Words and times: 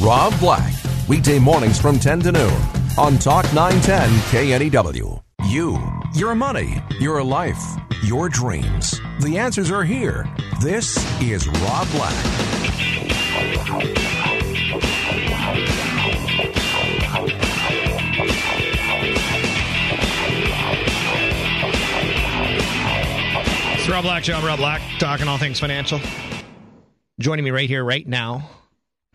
Rob 0.00 0.38
Black, 0.38 0.72
weekday 1.08 1.40
mornings 1.40 1.80
from 1.80 1.98
10 1.98 2.20
to 2.20 2.30
noon 2.30 2.62
on 2.96 3.18
Talk 3.18 3.52
910 3.52 4.70
KNEW. 4.70 5.20
You, 5.48 5.76
your 6.14 6.36
money, 6.36 6.80
your 7.00 7.20
life, 7.24 7.60
your 8.04 8.28
dreams. 8.28 9.00
The 9.22 9.38
answers 9.38 9.72
are 9.72 9.82
here. 9.82 10.24
This 10.62 10.96
is 11.20 11.48
Rob 11.48 11.90
Black. 11.90 12.14
It's 23.74 23.88
Rob 23.88 24.04
Black. 24.04 24.28
I'm 24.28 24.44
Rob 24.44 24.58
Black, 24.58 24.80
talking 25.00 25.26
all 25.26 25.38
things 25.38 25.58
financial. 25.58 26.00
Joining 27.18 27.44
me 27.44 27.50
right 27.50 27.68
here, 27.68 27.82
right 27.82 28.06
now, 28.06 28.48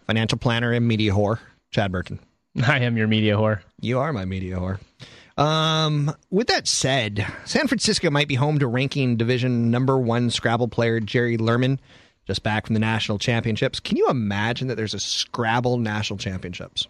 financial 0.06 0.38
planner 0.38 0.72
and 0.72 0.88
media 0.88 1.12
whore, 1.12 1.40
Chad 1.72 1.92
Burton. 1.92 2.20
I 2.68 2.80
am 2.80 2.98
your 2.98 3.08
media 3.08 3.36
whore. 3.36 3.62
You 3.82 4.00
are 4.00 4.14
my 4.14 4.26
media 4.26 4.58
whore. 4.58 4.80
Um, 5.38 6.16
with 6.30 6.48
that 6.48 6.68
said, 6.68 7.26
San 7.46 7.68
Francisco 7.68 8.12
might 8.12 8.28
be 8.28 8.36
home 8.36 8.60
to 8.60 8.68
ranking 8.68 9.18
division 9.18 9.72
number 9.72 9.98
one 9.98 10.30
Scrabble 10.30 10.68
player 10.68 11.00
Jerry 11.00 11.38
Lerman, 11.38 11.80
just 12.28 12.44
back 12.44 12.68
from 12.68 12.76
the 12.76 12.80
national 12.80 13.18
championships. 13.18 13.80
Can 13.80 13.98
you 13.98 14.08
imagine 14.10 14.68
that 14.68 14.76
there's 14.76 14.94
a 14.94 15.00
Scrabble 15.00 15.78
national 15.78 16.20
championships? 16.20 16.88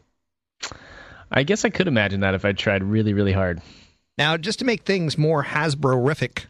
I 1.31 1.43
guess 1.43 1.63
I 1.65 1.69
could 1.69 1.87
imagine 1.87 2.19
that 2.19 2.35
if 2.35 2.45
I 2.45 2.51
tried 2.51 2.83
really, 2.83 3.13
really 3.13 3.31
hard. 3.31 3.61
Now, 4.17 4.37
just 4.37 4.59
to 4.59 4.65
make 4.65 4.83
things 4.83 5.17
more 5.17 5.43
Hasbro-rific, 5.43 6.45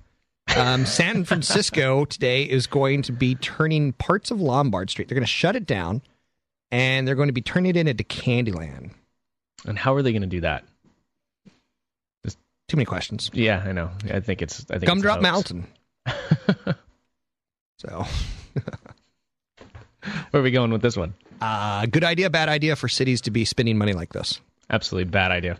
um, 0.57 0.85
San 0.87 1.23
Francisco 1.23 2.05
today 2.05 2.43
is 2.43 2.67
going 2.67 3.03
to 3.03 3.11
be 3.11 3.35
turning 3.35 3.93
parts 3.93 4.31
of 4.31 4.41
Lombard 4.41 4.89
Street. 4.89 5.07
They're 5.07 5.15
going 5.15 5.23
to 5.23 5.27
shut 5.27 5.55
it 5.55 5.65
down, 5.65 6.01
and 6.73 7.07
they're 7.07 7.15
going 7.15 7.27
to 7.29 7.33
be 7.33 7.41
turning 7.41 7.75
it 7.75 7.87
into 7.87 8.03
Candyland. 8.03 8.91
And 9.65 9.77
how 9.77 9.93
are 9.93 10.01
they 10.01 10.11
going 10.11 10.23
to 10.23 10.27
do 10.27 10.41
that? 10.41 10.63
There's 12.23 12.35
Too 12.67 12.77
many 12.77 12.85
questions. 12.85 13.29
Yeah, 13.33 13.63
I 13.65 13.71
know. 13.71 13.91
I 14.11 14.19
think 14.19 14.41
it's. 14.41 14.61
I 14.69 14.79
think 14.79 14.83
it's 14.83 14.89
Gumdrop 14.91 15.21
hoax. 15.21 15.23
Mountain. 15.23 15.67
so, 17.77 18.05
Where 20.31 20.41
are 20.41 20.41
we 20.41 20.51
going 20.51 20.71
with 20.71 20.81
this 20.81 20.97
one? 20.97 21.13
uh, 21.41 21.85
good 21.85 22.03
idea, 22.03 22.29
bad 22.29 22.49
idea 22.49 22.75
for 22.75 22.87
cities 22.89 23.21
to 23.21 23.31
be 23.31 23.45
spending 23.45 23.77
money 23.77 23.93
like 23.93 24.11
this. 24.11 24.39
Absolutely 24.69 25.09
bad 25.11 25.31
idea. 25.31 25.57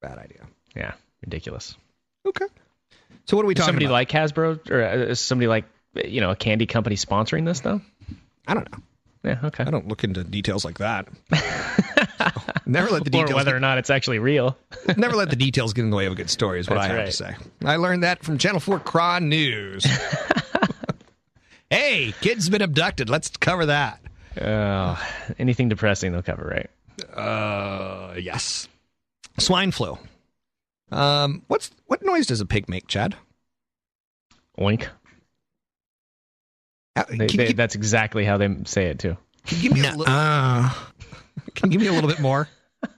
Bad 0.00 0.18
idea. 0.18 0.46
Yeah, 0.76 0.92
ridiculous. 1.24 1.76
Okay. 2.26 2.46
So 3.24 3.36
what 3.36 3.44
are 3.44 3.46
we 3.46 3.54
Is 3.54 3.58
talking 3.58 3.68
somebody 3.68 3.86
about? 3.86 3.92
like 3.94 4.08
Hasbro 4.10 4.70
or 4.70 4.82
uh, 4.84 4.96
is 4.96 5.20
somebody 5.20 5.46
like 5.46 5.64
you 5.94 6.20
know 6.20 6.30
a 6.30 6.36
candy 6.36 6.66
company 6.66 6.96
sponsoring 6.96 7.44
this 7.46 7.60
though? 7.60 7.80
I 8.46 8.54
don't 8.54 8.70
know. 8.70 8.78
Yeah, 9.24 9.38
okay. 9.44 9.64
I 9.64 9.70
don't 9.70 9.86
look 9.86 10.02
into 10.02 10.24
details 10.24 10.64
like 10.64 10.78
that. 10.78 11.06
never 12.66 12.90
let 12.90 13.04
the 13.04 13.10
details. 13.10 13.30
or 13.30 13.34
whether 13.36 13.56
or 13.56 13.60
not 13.60 13.78
it's 13.78 13.90
actually 13.90 14.18
real. 14.18 14.58
never 14.96 15.14
let 15.14 15.30
the 15.30 15.36
details 15.36 15.72
get 15.72 15.82
in 15.84 15.90
the 15.90 15.96
way 15.96 16.06
of 16.06 16.12
a 16.12 16.16
good 16.16 16.30
story. 16.30 16.58
Is 16.58 16.68
what 16.68 16.76
That's 16.76 16.86
I 16.86 16.88
have 16.88 16.98
right. 16.98 17.06
to 17.06 17.12
say. 17.12 17.36
I 17.64 17.76
learned 17.76 18.02
that 18.02 18.24
from 18.24 18.36
Channel 18.38 18.58
Four 18.58 18.80
KRON 18.80 19.28
News. 19.28 19.86
hey, 21.70 22.12
kid's 22.20 22.48
been 22.48 22.62
abducted. 22.62 23.08
Let's 23.08 23.30
cover 23.30 23.66
that. 23.66 24.00
Oh, 24.40 25.00
anything 25.38 25.68
depressing 25.68 26.12
they'll 26.12 26.22
cover, 26.22 26.44
right? 26.44 27.16
Uh, 27.16 28.14
yes. 28.18 28.66
Swine 29.38 29.70
flu. 29.70 29.98
Um, 30.90 31.42
what's 31.46 31.70
what 31.86 32.02
noise 32.04 32.26
does 32.26 32.40
a 32.40 32.46
pig 32.46 32.68
make, 32.68 32.88
Chad? 32.88 33.14
Oink. 34.58 34.88
Uh, 36.96 37.04
They, 37.08 37.26
can, 37.26 37.36
they, 37.38 37.48
you- 37.48 37.54
that's 37.54 37.74
exactly 37.74 38.24
how 38.24 38.36
they 38.38 38.48
say 38.64 38.86
it 38.86 38.98
too. 38.98 39.16
can 39.46 39.56
you 39.58 39.62
give 39.70 39.72
me 39.78 39.80
a 39.86 39.90
little? 39.90 40.04
can 40.04 40.72
you 41.64 41.70
give 41.70 41.80
me 41.80 41.86
a 41.88 41.92
little 41.92 42.10
bit 42.10 42.20
more? 42.20 42.48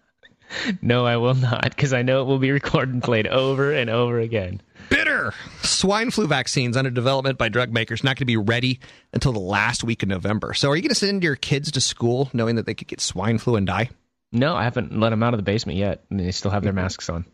No, 0.81 1.05
I 1.05 1.17
will 1.17 1.35
not, 1.35 1.65
because 1.65 1.93
I 1.93 2.03
know 2.03 2.21
it 2.23 2.27
will 2.27 2.39
be 2.39 2.53
recorded 2.53 2.95
and 2.95 3.03
played 3.03 3.27
over 3.27 3.73
and 3.73 3.91
over 3.91 4.21
again. 4.21 4.63
Bitter. 4.89 5.35
Swine 5.63 6.13
flu 6.13 6.29
vaccines 6.29 6.77
under 6.77 6.91
development 6.91 7.39
by 7.39 7.49
drug 7.49 7.73
makers 7.73 8.05
not 8.05 8.11
going 8.11 8.19
to 8.21 8.25
be 8.25 8.37
ready 8.37 8.79
until 9.13 9.33
the 9.33 9.41
last 9.41 9.83
week 9.83 10.05
of 10.05 10.09
November. 10.09 10.55
So, 10.55 10.71
are 10.71 10.77
you 10.77 10.83
going 10.83 10.91
to 10.91 10.95
send 10.95 11.25
your 11.25 11.35
kids 11.35 11.73
to 11.73 11.81
school 11.81 12.31
knowing 12.33 12.55
that 12.55 12.67
they 12.67 12.75
could 12.75 12.87
get 12.87 13.01
swine 13.01 13.39
flu 13.39 13.57
and 13.57 13.67
die? 13.67 13.91
No, 14.31 14.55
I 14.55 14.63
haven't 14.63 14.97
let 14.99 15.11
them 15.11 15.25
out 15.25 15.35
of 15.35 15.39
the 15.39 15.45
basement 15.45 15.77
yet, 15.77 16.05
and 16.09 16.21
they 16.21 16.31
still 16.31 16.53
have 16.53 16.63
their 16.63 16.73
masks 16.73 17.09
on. 17.09 17.25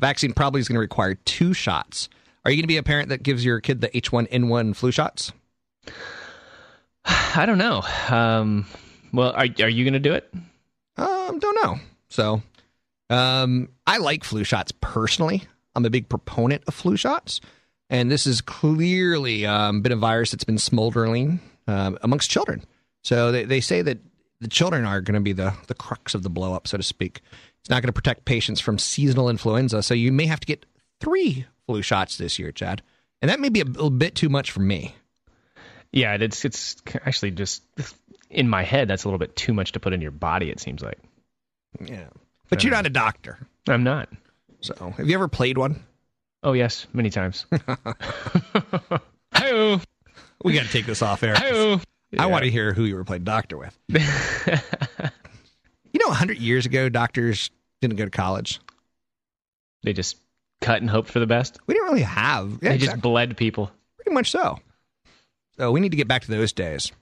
Vaccine 0.00 0.32
probably 0.32 0.62
is 0.62 0.68
going 0.68 0.76
to 0.76 0.80
require 0.80 1.14
two 1.14 1.52
shots. 1.52 2.08
Are 2.46 2.50
you 2.50 2.56
going 2.56 2.62
to 2.64 2.68
be 2.68 2.78
a 2.78 2.82
parent 2.82 3.10
that 3.10 3.22
gives 3.22 3.44
your 3.44 3.60
kid 3.60 3.82
the 3.82 3.88
H1N1 3.88 4.74
flu 4.74 4.90
shots? 4.92 5.32
I 7.04 7.44
don't 7.46 7.58
know. 7.58 7.82
Um, 8.08 8.66
well, 9.12 9.32
are 9.32 9.46
are 9.60 9.68
you 9.68 9.84
going 9.84 9.92
to 9.94 10.00
do 10.00 10.14
it? 10.14 10.32
Um, 10.96 11.38
don't 11.38 11.64
know. 11.64 11.78
So, 12.08 12.42
um, 13.10 13.68
I 13.86 13.98
like 13.98 14.24
flu 14.24 14.44
shots 14.44 14.72
personally. 14.80 15.44
I'm 15.74 15.84
a 15.84 15.90
big 15.90 16.08
proponent 16.08 16.64
of 16.66 16.74
flu 16.74 16.96
shots, 16.96 17.40
and 17.88 18.10
this 18.10 18.26
is 18.26 18.40
clearly 18.40 19.46
um, 19.46 19.80
been 19.80 19.92
a 19.92 19.96
virus 19.96 20.30
that's 20.30 20.44
been 20.44 20.58
smoldering 20.58 21.40
um, 21.66 21.98
amongst 22.02 22.30
children. 22.30 22.64
So 23.02 23.32
they, 23.32 23.44
they 23.44 23.60
say 23.60 23.82
that 23.82 23.98
the 24.40 24.48
children 24.48 24.84
are 24.84 25.00
going 25.00 25.14
to 25.14 25.20
be 25.20 25.32
the 25.32 25.54
the 25.68 25.74
crux 25.74 26.14
of 26.14 26.22
the 26.22 26.30
blow 26.30 26.54
up, 26.54 26.68
so 26.68 26.76
to 26.76 26.82
speak. 26.82 27.20
It's 27.60 27.70
not 27.70 27.80
going 27.80 27.88
to 27.88 27.92
protect 27.92 28.24
patients 28.24 28.60
from 28.60 28.78
seasonal 28.78 29.28
influenza, 29.28 29.82
so 29.82 29.94
you 29.94 30.10
may 30.10 30.26
have 30.26 30.40
to 30.40 30.46
get 30.46 30.66
three 31.00 31.46
flu 31.66 31.80
shots 31.80 32.16
this 32.16 32.38
year, 32.38 32.50
Chad, 32.50 32.82
and 33.20 33.30
that 33.30 33.40
may 33.40 33.48
be 33.48 33.60
a 33.60 33.64
little 33.64 33.90
bit 33.90 34.14
too 34.14 34.28
much 34.28 34.50
for 34.50 34.60
me. 34.60 34.96
Yeah, 35.92 36.14
it's 36.14 36.44
it's 36.44 36.76
actually 37.04 37.32
just 37.32 37.62
in 38.30 38.48
my 38.48 38.62
head. 38.62 38.88
That's 38.88 39.04
a 39.04 39.08
little 39.08 39.18
bit 39.18 39.36
too 39.36 39.52
much 39.52 39.72
to 39.72 39.80
put 39.80 39.92
in 39.92 40.00
your 40.00 40.10
body. 40.10 40.50
It 40.50 40.58
seems 40.60 40.82
like 40.82 40.98
Yeah, 41.80 42.06
but 42.48 42.64
you're 42.64 42.72
not 42.72 42.86
a 42.86 42.90
doctor, 42.90 43.38
I'm 43.68 43.84
not. 43.84 44.08
so 44.60 44.94
have 44.96 45.08
you 45.08 45.14
ever 45.14 45.28
played 45.28 45.58
one? 45.58 45.82
Oh 46.42 46.54
yes, 46.54 46.86
many 46.92 47.10
times. 47.10 47.46
Hey, 49.34 49.80
We 50.44 50.52
got 50.52 50.66
to 50.66 50.70
take 50.70 50.84
this 50.86 51.00
off 51.02 51.22
air. 51.22 51.34
hey. 51.34 51.80
I 52.18 52.26
want 52.26 52.44
to 52.44 52.50
hear 52.50 52.74
who 52.74 52.84
you 52.84 52.94
were 52.96 53.04
playing 53.04 53.24
doctor 53.24 53.56
with. 53.56 53.76
you 53.88 53.96
know, 55.98 56.08
100 56.08 56.38
years 56.38 56.66
ago, 56.66 56.88
doctors 56.90 57.50
didn't 57.80 57.96
go 57.96 58.04
to 58.04 58.10
college. 58.10 58.60
They 59.82 59.94
just 59.94 60.18
cut 60.60 60.82
and 60.82 60.90
hoped 60.90 61.10
for 61.10 61.18
the 61.18 61.26
best. 61.26 61.58
We 61.66 61.74
didn't 61.74 61.88
really 61.88 62.02
have. 62.02 62.58
Yeah, 62.62 62.70
they 62.70 62.78
just 62.78 63.00
bled 63.00 63.36
people. 63.38 63.70
pretty 63.96 64.12
much 64.12 64.30
so. 64.30 64.58
So 65.56 65.70
we 65.72 65.80
need 65.80 65.90
to 65.90 65.96
get 65.96 66.08
back 66.08 66.22
to 66.22 66.30
those 66.30 66.52
days. 66.52 66.92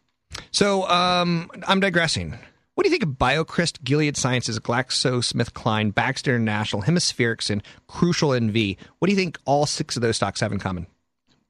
So 0.51 0.89
um, 0.89 1.51
I'm 1.67 1.81
digressing. 1.81 2.39
What 2.75 2.85
do 2.85 2.91
you 2.91 2.99
think 2.99 3.03
of 3.03 3.19
BioCryst, 3.19 3.85
Gilead 3.85 4.17
Sciences, 4.17 4.59
GlaxoSmithKline, 4.59 5.95
Baxter 5.95 6.35
International, 6.35 6.83
Hemispherx, 6.83 7.51
and 7.51 7.63
Crucell 7.89 8.31
NV? 8.31 8.77
What 8.99 9.07
do 9.07 9.13
you 9.13 9.19
think 9.19 9.39
all 9.45 9.67
six 9.67 9.97
of 9.97 10.03
those 10.03 10.17
stocks 10.17 10.41
have 10.41 10.53
in 10.53 10.59
common? 10.59 10.87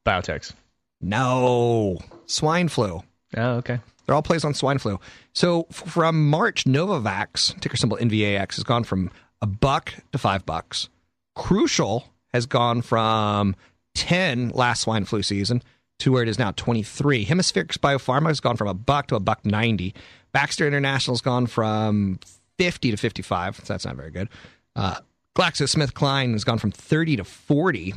Biotechs. 0.05 0.53
No, 1.01 1.99
swine 2.27 2.69
flu. 2.69 3.03
Oh, 3.37 3.51
okay. 3.57 3.79
They're 4.05 4.15
all 4.15 4.23
plays 4.23 4.45
on 4.45 4.55
swine 4.55 4.79
flu. 4.79 4.99
So 5.33 5.67
f- 5.71 5.89
from 5.89 6.29
March, 6.29 6.65
Novavax, 6.65 7.59
ticker 7.61 7.77
symbol 7.77 7.97
NVAX, 7.99 8.57
has 8.57 8.65
gone 8.65 8.83
from 8.85 9.11
a 9.41 9.47
buck 9.47 9.95
to 10.13 10.19
five 10.19 10.45
bucks. 10.45 10.89
Crucell 11.37 12.05
has 12.35 12.47
gone 12.47 12.83
from 12.83 13.55
10 13.95 14.51
last 14.51 14.81
swine 14.81 15.05
flu 15.05 15.23
season 15.23 15.63
to 16.01 16.13
where 16.13 16.23
it 16.23 16.29
is 16.29 16.39
now 16.39 16.53
23. 16.53 17.25
Hemispherx 17.27 17.79
Biopharma 17.79 18.29
has 18.29 18.41
gone 18.41 18.57
from 18.57 18.69
a 18.69 18.75
buck 18.75 19.09
to 19.09 19.17
a 19.17 19.21
buck 19.21 19.45
90. 19.45 19.95
Baxter 20.33 20.67
International 20.67 21.15
has 21.15 21.21
gone 21.21 21.47
from 21.47 22.19
50 22.59 22.91
to 22.91 22.97
55. 22.97 23.57
So 23.57 23.63
that's 23.65 23.85
not 23.85 23.97
very 23.97 24.11
good. 24.11 24.29
Uh, 24.77 24.97
GlaxoSmithKline 25.37 26.33
has 26.33 26.45
gone 26.45 26.59
from 26.59 26.71
30 26.71 27.17
to 27.17 27.25
40. 27.25 27.95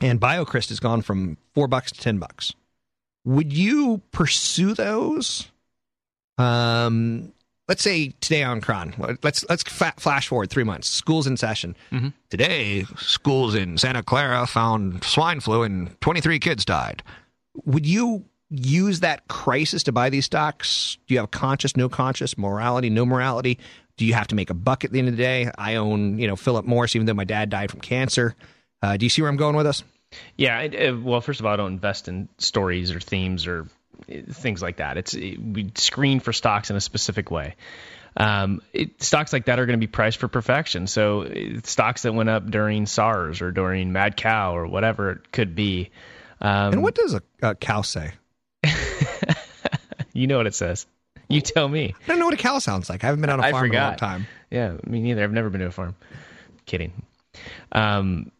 And 0.00 0.20
BioCryst 0.20 0.70
has 0.70 0.80
gone 0.80 1.02
from 1.02 1.38
four 1.54 1.68
bucks 1.68 1.92
to 1.92 2.00
10 2.00 2.18
bucks 2.18 2.52
would 3.24 3.52
you 3.52 4.02
pursue 4.12 4.74
those? 4.74 5.48
Um, 6.38 7.32
let's 7.68 7.82
say 7.82 8.10
today 8.20 8.42
on 8.42 8.60
KRON. 8.60 9.18
Let's 9.22 9.44
let's 9.48 9.62
fa- 9.62 9.94
flash 9.96 10.28
forward 10.28 10.50
three 10.50 10.64
months. 10.64 10.88
School's 10.88 11.26
in 11.26 11.36
session. 11.36 11.76
Today, 12.30 12.84
schools 12.96 13.54
in 13.54 13.78
Santa 13.78 14.02
Clara 14.02 14.46
found 14.46 15.04
swine 15.04 15.40
flu 15.40 15.62
and 15.62 15.98
23 16.00 16.38
kids 16.38 16.64
died. 16.64 17.02
Would 17.64 17.86
you 17.86 18.24
use 18.50 19.00
that 19.00 19.26
crisis 19.28 19.82
to 19.84 19.92
buy 19.92 20.10
these 20.10 20.24
stocks? 20.24 20.98
Do 21.06 21.14
you 21.14 21.20
have 21.20 21.30
conscious, 21.30 21.76
no 21.76 21.88
conscious, 21.88 22.36
morality, 22.36 22.90
no 22.90 23.06
morality? 23.06 23.58
Do 23.96 24.04
you 24.04 24.14
have 24.14 24.26
to 24.28 24.34
make 24.34 24.50
a 24.50 24.54
buck 24.54 24.84
at 24.84 24.92
the 24.92 24.98
end 24.98 25.08
of 25.08 25.16
the 25.16 25.22
day? 25.22 25.50
I 25.56 25.76
own, 25.76 26.18
you 26.18 26.26
know, 26.26 26.36
Philip 26.36 26.64
Morris, 26.64 26.96
even 26.96 27.06
though 27.06 27.14
my 27.14 27.24
dad 27.24 27.48
died 27.48 27.70
from 27.70 27.80
cancer. 27.80 28.34
Uh, 28.82 28.96
do 28.96 29.06
you 29.06 29.10
see 29.10 29.22
where 29.22 29.30
I'm 29.30 29.36
going 29.36 29.56
with 29.56 29.66
this? 29.66 29.84
Yeah. 30.36 30.58
I, 30.58 30.66
uh, 30.66 30.96
well, 30.96 31.20
first 31.20 31.40
of 31.40 31.46
all, 31.46 31.52
I 31.52 31.56
don't 31.56 31.72
invest 31.72 32.08
in 32.08 32.28
stories 32.38 32.90
or 32.90 33.00
themes 33.00 33.46
or 33.46 33.68
things 34.30 34.62
like 34.62 34.76
that. 34.76 34.96
It's 34.98 35.14
we 35.14 35.72
screen 35.76 36.20
for 36.20 36.32
stocks 36.32 36.70
in 36.70 36.76
a 36.76 36.80
specific 36.80 37.30
way. 37.30 37.56
Um, 38.16 38.62
it, 38.72 39.02
stocks 39.02 39.32
like 39.32 39.46
that 39.46 39.58
are 39.58 39.66
going 39.66 39.78
to 39.78 39.84
be 39.84 39.90
priced 39.90 40.18
for 40.18 40.28
perfection. 40.28 40.86
So 40.86 41.22
uh, 41.22 41.60
stocks 41.64 42.02
that 42.02 42.14
went 42.14 42.28
up 42.28 42.48
during 42.48 42.86
SARS 42.86 43.42
or 43.42 43.50
during 43.50 43.92
Mad 43.92 44.16
Cow 44.16 44.56
or 44.56 44.66
whatever 44.66 45.10
it 45.10 45.32
could 45.32 45.54
be. 45.54 45.90
Um, 46.40 46.74
and 46.74 46.82
what 46.82 46.94
does 46.94 47.14
a, 47.14 47.22
a 47.42 47.54
cow 47.54 47.82
say? 47.82 48.12
you 50.12 50.26
know 50.26 50.36
what 50.36 50.46
it 50.46 50.54
says. 50.54 50.86
You 51.28 51.40
tell 51.40 51.68
me. 51.68 51.94
I 52.04 52.06
don't 52.06 52.18
know 52.18 52.26
what 52.26 52.34
a 52.34 52.38
cow 52.38 52.58
sounds 52.58 52.88
like. 52.88 53.02
I 53.02 53.08
haven't 53.08 53.22
been 53.22 53.30
on 53.30 53.40
a 53.40 53.50
farm 53.50 53.66
in 53.66 53.74
a 53.74 53.80
long 53.80 53.96
time. 53.96 54.26
Yeah, 54.50 54.76
me 54.86 55.00
neither. 55.00 55.24
I've 55.24 55.32
never 55.32 55.50
been 55.50 55.60
to 55.60 55.66
a 55.66 55.72
farm. 55.72 55.96
Kidding. 56.66 56.92
Um, 57.72 58.30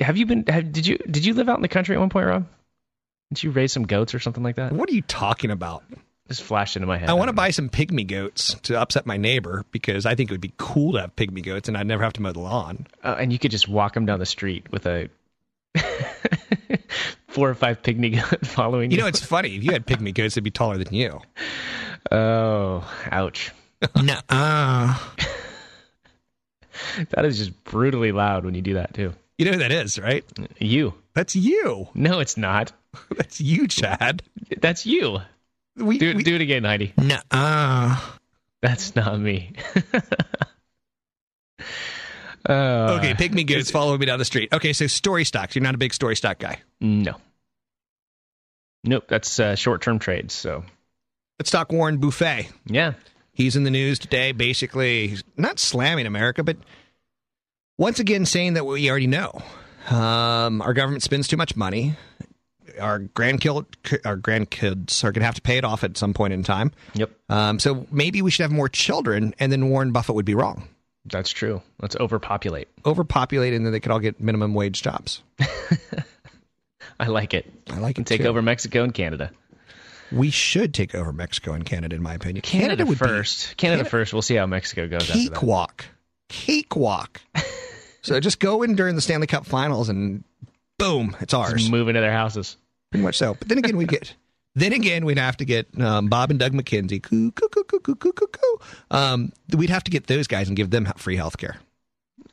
have 0.00 0.16
you 0.16 0.26
been? 0.26 0.44
Have, 0.46 0.72
did 0.72 0.86
you 0.86 0.98
did 0.98 1.26
you 1.26 1.34
live 1.34 1.48
out 1.48 1.56
in 1.56 1.62
the 1.62 1.68
country 1.68 1.96
at 1.96 2.00
one 2.00 2.08
point, 2.08 2.26
Rob? 2.26 2.46
Did 3.32 3.42
you 3.42 3.50
raise 3.50 3.72
some 3.72 3.82
goats 3.84 4.14
or 4.14 4.18
something 4.20 4.42
like 4.42 4.56
that? 4.56 4.72
What 4.72 4.88
are 4.88 4.94
you 4.94 5.02
talking 5.02 5.50
about? 5.50 5.84
Just 6.28 6.42
flashed 6.42 6.76
into 6.76 6.86
my 6.86 6.98
head. 6.98 7.08
I 7.08 7.14
want 7.14 7.28
to 7.28 7.32
buy 7.34 7.50
some 7.50 7.68
pygmy 7.70 8.06
goats 8.06 8.54
to 8.64 8.78
upset 8.80 9.06
my 9.06 9.16
neighbor 9.16 9.64
because 9.70 10.04
I 10.06 10.14
think 10.14 10.30
it 10.30 10.34
would 10.34 10.40
be 10.42 10.52
cool 10.58 10.92
to 10.92 11.00
have 11.00 11.16
pygmy 11.16 11.42
goats 11.42 11.68
and 11.68 11.76
I'd 11.76 11.86
never 11.86 12.02
have 12.04 12.12
to 12.14 12.22
mow 12.22 12.32
the 12.32 12.40
lawn. 12.40 12.86
Uh, 13.02 13.16
and 13.18 13.32
you 13.32 13.38
could 13.38 13.50
just 13.50 13.66
walk 13.68 13.94
them 13.94 14.04
down 14.06 14.18
the 14.18 14.26
street 14.26 14.66
with 14.70 14.86
a 14.86 15.08
four 17.28 17.48
or 17.48 17.54
five 17.54 17.82
pygmy 17.82 18.14
goat 18.14 18.46
following 18.46 18.90
you. 18.90 18.96
You 18.96 19.02
know, 19.02 19.08
it's 19.08 19.24
funny. 19.24 19.56
If 19.56 19.64
you 19.64 19.72
had 19.72 19.86
pygmy 19.86 20.12
goats, 20.14 20.34
they'd 20.34 20.44
be 20.44 20.50
taller 20.50 20.76
than 20.76 20.92
you. 20.94 21.20
oh, 22.10 22.90
ouch! 23.10 23.50
no. 24.02 24.18
Uh, 24.28 24.98
That 27.10 27.24
is 27.24 27.38
just 27.38 27.64
brutally 27.64 28.12
loud 28.12 28.44
when 28.44 28.54
you 28.54 28.62
do 28.62 28.74
that 28.74 28.94
too. 28.94 29.12
you 29.36 29.44
know 29.46 29.52
who 29.52 29.58
that 29.58 29.72
is, 29.72 29.98
right? 29.98 30.24
You? 30.58 30.94
That's 31.18 31.34
you. 31.34 31.88
No, 31.94 32.20
it's 32.20 32.36
not. 32.36 32.70
That's 33.16 33.40
you, 33.40 33.66
Chad. 33.66 34.22
That's 34.60 34.86
you. 34.86 35.18
We, 35.74 35.98
Do 35.98 36.14
we, 36.14 36.22
do 36.22 36.36
it 36.36 36.40
again, 36.40 36.62
Heidi. 36.62 36.92
no. 36.96 37.18
Uh, 37.28 38.00
That's 38.62 38.94
not 38.94 39.18
me. 39.18 39.52
uh, 42.48 42.98
okay, 42.98 43.14
pygmy 43.14 43.44
goats 43.44 43.68
following 43.72 43.98
me 43.98 44.06
down 44.06 44.20
the 44.20 44.24
street. 44.24 44.52
Okay, 44.52 44.72
so 44.72 44.86
story 44.86 45.24
stocks. 45.24 45.56
You're 45.56 45.64
not 45.64 45.74
a 45.74 45.78
big 45.78 45.92
story 45.92 46.14
stock 46.14 46.38
guy. 46.38 46.60
No. 46.80 47.16
Nope, 48.84 49.06
that's 49.08 49.40
uh, 49.40 49.56
short-term 49.56 49.98
trades. 49.98 50.34
So 50.34 50.62
Let's 51.40 51.50
talk 51.50 51.72
Warren 51.72 51.98
Buffett. 51.98 52.46
yeah, 52.64 52.92
He's 53.32 53.56
in 53.56 53.64
the 53.64 53.70
news 53.72 53.98
today, 53.98 54.30
basically 54.30 55.16
not 55.36 55.58
slamming 55.58 56.06
America, 56.06 56.44
but 56.44 56.58
once 57.76 57.98
again 57.98 58.24
saying 58.24 58.54
that 58.54 58.64
we 58.64 58.88
already 58.88 59.08
know. 59.08 59.42
Um, 59.90 60.60
our 60.62 60.74
government 60.74 61.02
spends 61.02 61.28
too 61.28 61.36
much 61.36 61.56
money. 61.56 61.96
Our 62.80 63.00
grandkids, 63.00 63.66
our 64.04 64.16
grandkids 64.16 65.02
are 65.02 65.10
going 65.12 65.20
to 65.22 65.26
have 65.26 65.34
to 65.36 65.40
pay 65.42 65.58
it 65.58 65.64
off 65.64 65.82
at 65.84 65.96
some 65.96 66.14
point 66.14 66.32
in 66.32 66.42
time. 66.44 66.70
yep, 66.94 67.10
Um, 67.28 67.58
so 67.58 67.86
maybe 67.90 68.22
we 68.22 68.30
should 68.30 68.42
have 68.44 68.52
more 68.52 68.68
children, 68.68 69.34
and 69.40 69.50
then 69.50 69.68
Warren 69.70 69.90
Buffett 69.92 70.14
would 70.14 70.24
be 70.26 70.34
wrong. 70.34 70.68
that's 71.06 71.30
true. 71.30 71.62
Let's 71.80 71.96
overpopulate. 71.96 72.68
Overpopulate, 72.84 73.54
and 73.54 73.64
then 73.64 73.72
they 73.72 73.80
could 73.80 73.90
all 73.90 73.98
get 73.98 74.20
minimum 74.20 74.54
wage 74.54 74.82
jobs. 74.82 75.22
I 77.00 77.06
like 77.06 77.34
it. 77.34 77.50
I 77.70 77.78
like 77.78 77.98
it. 77.98 78.06
Take 78.06 78.22
too. 78.22 78.28
over 78.28 78.42
Mexico 78.42 78.82
and 78.84 78.92
Canada. 78.92 79.30
We 80.10 80.30
should 80.30 80.72
take 80.74 80.94
over 80.94 81.12
Mexico 81.12 81.52
and 81.52 81.64
Canada, 81.64 81.94
in 81.96 82.02
my 82.02 82.14
opinion. 82.14 82.42
Canada, 82.42 82.84
would 82.86 82.98
first. 82.98 83.56
Canada, 83.56 83.78
Canada- 83.78 83.90
first. 83.90 84.12
We'll 84.12 84.22
see 84.22 84.34
how 84.36 84.46
Mexico 84.46 84.88
goes 84.88 85.06
be 85.06 85.12
after 85.12 85.22
that. 85.24 85.32
cakewalk, 85.34 85.84
cakewalk. 86.28 87.20
So 88.02 88.20
just 88.20 88.40
go 88.40 88.62
in 88.62 88.74
during 88.74 88.94
the 88.94 89.00
Stanley 89.00 89.26
Cup 89.26 89.46
Finals, 89.46 89.88
and 89.88 90.24
boom, 90.78 91.16
it's 91.20 91.34
ours. 91.34 91.54
Just 91.54 91.70
move 91.70 91.88
into 91.88 92.00
their 92.00 92.12
houses. 92.12 92.56
Pretty 92.90 93.04
much 93.04 93.16
so. 93.18 93.34
But 93.34 93.48
then 93.48 93.58
again, 93.58 93.76
we 93.76 93.86
get. 93.86 94.14
Then 94.54 94.72
again, 94.72 95.04
we'd 95.04 95.18
have 95.18 95.36
to 95.36 95.44
get 95.44 95.68
um, 95.80 96.08
Bob 96.08 96.30
and 96.30 96.40
Doug 96.40 96.52
McKenzie. 96.52 97.00
Coo, 97.00 97.30
coo, 97.30 97.48
coo, 97.48 97.62
coo, 97.62 97.78
coo, 97.78 97.94
coo, 97.94 98.12
coo, 98.12 98.26
coo. 98.26 98.60
Um, 98.90 99.32
we'd 99.56 99.70
have 99.70 99.84
to 99.84 99.90
get 99.92 100.08
those 100.08 100.26
guys 100.26 100.48
and 100.48 100.56
give 100.56 100.70
them 100.70 100.86
free 100.96 101.14
health 101.14 101.36
care. 101.38 101.58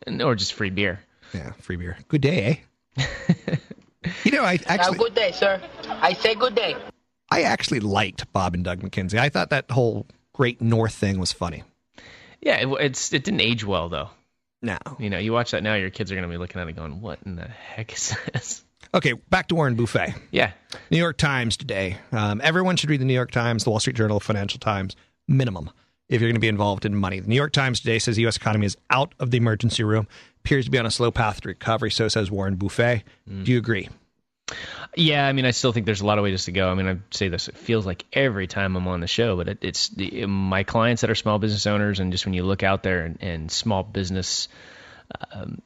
Or 0.07 0.33
just 0.33 0.53
free 0.53 0.71
beer. 0.71 1.01
Yeah, 1.35 1.51
free 1.59 1.75
beer. 1.75 1.97
Good 2.07 2.21
day, 2.21 2.63
eh? 2.97 3.05
you 4.23 4.31
know, 4.31 4.43
I 4.43 4.53
Have 4.53 4.61
a 4.65 4.71
actually, 4.71 4.97
good 4.97 5.13
day, 5.13 5.33
sir. 5.33 5.61
I 5.87 6.13
say 6.13 6.33
good 6.33 6.55
day. 6.55 6.75
I 7.29 7.43
actually 7.43 7.81
liked 7.81 8.31
Bob 8.33 8.55
and 8.55 8.63
Doug 8.63 8.79
McKenzie. 8.81 9.19
I 9.19 9.29
thought 9.29 9.51
that 9.51 9.69
whole 9.69 10.07
Great 10.33 10.61
North 10.61 10.95
thing 10.95 11.19
was 11.19 11.31
funny. 11.31 11.63
Yeah, 12.41 12.55
it, 12.55 12.67
it's 12.81 13.13
it 13.13 13.23
didn't 13.23 13.41
age 13.41 13.63
well 13.63 13.89
though. 13.89 14.09
No. 14.65 14.77
You 14.99 15.09
know, 15.09 15.19
you 15.19 15.31
watch 15.31 15.51
that 15.51 15.61
now, 15.63 15.75
your 15.75 15.89
kids 15.91 16.11
are 16.11 16.15
gonna 16.15 16.27
be 16.27 16.37
looking 16.37 16.59
at 16.59 16.67
it 16.67 16.75
going, 16.75 17.01
"What 17.01 17.19
in 17.25 17.35
the 17.35 17.47
heck 17.47 17.93
is 17.93 18.15
this?" 18.33 18.63
Okay, 18.93 19.13
back 19.13 19.47
to 19.49 19.55
Warren 19.55 19.75
Buffett. 19.75 20.13
Yeah, 20.31 20.51
New 20.89 20.97
York 20.97 21.17
Times 21.17 21.55
today. 21.57 21.97
Um, 22.11 22.41
everyone 22.43 22.75
should 22.77 22.89
read 22.89 23.01
the 23.01 23.05
New 23.05 23.13
York 23.13 23.31
Times, 23.31 23.63
the 23.63 23.69
Wall 23.69 23.79
Street 23.79 23.95
Journal, 23.95 24.19
Financial 24.19 24.59
Times, 24.59 24.95
minimum, 25.27 25.69
if 26.09 26.21
you're 26.21 26.29
going 26.29 26.35
to 26.35 26.39
be 26.41 26.47
involved 26.47 26.85
in 26.85 26.95
money. 26.95 27.19
The 27.19 27.27
New 27.27 27.35
York 27.35 27.51
Times 27.51 27.79
today 27.79 27.99
says 27.99 28.15
the 28.15 28.21
U.S. 28.23 28.37
economy 28.37 28.65
is 28.65 28.77
out 28.89 29.13
of 29.19 29.31
the 29.31 29.37
emergency 29.37 29.83
room, 29.83 30.07
appears 30.39 30.65
to 30.65 30.71
be 30.71 30.77
on 30.79 30.85
a 30.85 30.91
slow 30.91 31.11
path 31.11 31.41
to 31.41 31.49
recovery. 31.49 31.91
So 31.91 32.07
says 32.07 32.31
Warren 32.31 32.55
Buffett. 32.55 33.03
Do 33.43 33.51
you 33.51 33.57
agree? 33.57 33.89
Yeah, 34.95 35.27
I 35.27 35.33
mean, 35.33 35.45
I 35.45 35.51
still 35.51 35.73
think 35.73 35.85
there's 35.85 36.01
a 36.01 36.05
lot 36.05 36.17
of 36.17 36.23
ways 36.23 36.45
to 36.45 36.51
go. 36.51 36.69
I 36.69 36.73
mean, 36.73 36.87
I 36.87 36.97
say 37.11 37.27
this, 37.27 37.47
it 37.47 37.57
feels 37.57 37.85
like 37.85 38.05
every 38.13 38.47
time 38.47 38.75
I'm 38.75 38.87
on 38.87 39.01
the 39.01 39.07
show, 39.07 39.35
but 39.35 39.47
it, 39.47 39.57
it's 39.61 39.89
the, 39.89 40.25
my 40.25 40.63
clients 40.63 41.01
that 41.01 41.09
are 41.09 41.15
small 41.15 41.39
business 41.39 41.67
owners, 41.67 41.99
and 41.99 42.11
just 42.11 42.25
when 42.25 42.33
you 42.33 42.43
look 42.43 42.63
out 42.63 42.83
there 42.83 43.05
and, 43.05 43.17
and 43.21 43.51
small 43.51 43.83
business, 43.83 44.47
um, 45.31 45.61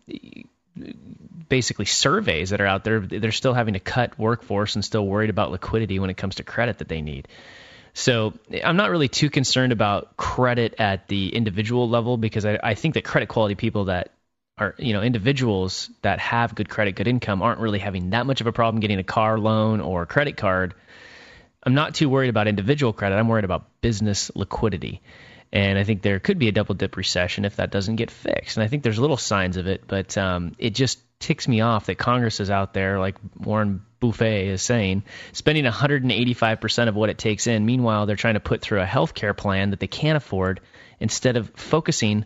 basically 1.48 1.86
surveys 1.86 2.52
that 2.52 2.62
are 2.62 2.66
out 2.66 2.84
there, 2.84 3.00
they're 3.02 3.32
still 3.32 3.54
having 3.54 3.74
to 3.74 3.80
cut 3.80 4.18
workforce 4.18 4.76
and 4.76 4.84
still 4.84 5.06
worried 5.06 5.30
about 5.30 5.52
liquidity 5.52 6.00
when 6.00 6.10
it 6.10 6.18
comes 6.18 6.36
to 6.36 6.44
credit 6.44 6.80
that 6.80 6.88
they 6.88 7.02
need. 7.02 7.28
So 7.94 8.34
I'm 8.64 8.78
not 8.78 8.90
really 8.92 9.10
too 9.10 9.30
concerned 9.30 9.74
about 9.74 10.16
credit 10.16 10.76
at 10.80 11.08
the 11.08 11.36
individual 11.36 11.90
level 11.90 12.18
because 12.18 12.46
I, 12.46 12.60
I 12.64 12.74
think 12.76 12.94
that 12.94 13.04
credit 13.04 13.30
quality 13.30 13.56
people 13.56 13.86
that 13.86 14.12
are 14.60 14.76
you 14.78 14.94
know 14.94 15.02
individuals 15.02 15.90
that 16.02 16.20
have 16.20 16.56
good 16.56 16.70
credit, 16.70 16.96
good 16.96 17.08
income 17.08 17.42
aren't 17.42 17.60
really 17.60 17.80
having 17.80 18.12
that 18.12 18.26
much 18.26 18.42
of 18.42 18.48
a 18.48 18.52
problem 18.52 18.82
getting 18.82 19.00
a 19.00 19.04
car 19.04 19.40
loan 19.40 19.82
or 19.82 20.04
a 20.04 20.06
credit 20.06 20.38
card. 20.38 20.74
I'm 21.64 21.74
not 21.74 21.96
too 21.96 22.10
worried 22.10 22.30
about 22.30 22.48
individual 22.48 22.94
credit. 22.94 23.16
I'm 23.16 23.28
worried 23.28 23.46
about 23.46 23.82
business 23.82 24.32
liquidity. 24.36 25.02
And 25.52 25.80
I 25.80 25.84
think 25.84 26.02
there 26.02 26.20
could 26.20 26.38
be 26.38 26.48
a 26.48 26.52
double 26.52 26.76
dip 26.76 26.96
recession 26.96 27.44
if 27.44 27.56
that 27.56 27.72
doesn't 27.72 27.96
get 27.96 28.12
fixed. 28.12 28.58
And 28.58 28.64
I 28.64 28.68
think 28.68 28.84
there's 28.84 29.00
little 29.00 29.18
signs 29.18 29.58
of 29.58 29.68
it, 29.68 29.84
but 29.88 30.16
um, 30.18 30.56
it 30.60 30.76
just 30.76 31.00
ticks 31.20 31.48
me 31.48 31.62
off 31.62 31.88
that 31.88 31.98
Congress 31.98 32.40
is 32.40 32.52
out 32.52 32.74
there, 32.74 33.00
like 33.00 33.16
Warren 33.38 33.82
Buffett 34.00 34.48
is 34.48 34.62
saying, 34.62 35.04
spending 35.34 35.66
185% 35.66 36.88
of 36.88 36.96
what 36.96 37.10
it 37.10 37.18
takes 37.18 37.48
in. 37.48 37.66
Meanwhile, 37.66 38.06
they're 38.06 38.16
trying 38.16 38.36
to 38.36 38.40
put 38.40 38.62
through 38.62 38.80
a 38.80 38.86
health 38.86 39.14
care 39.14 39.34
plan 39.34 39.72
that 39.72 39.80
they 39.80 39.88
can't 39.88 40.18
afford 40.18 40.62
instead 41.00 41.36
of 41.36 41.50
focusing 41.56 42.26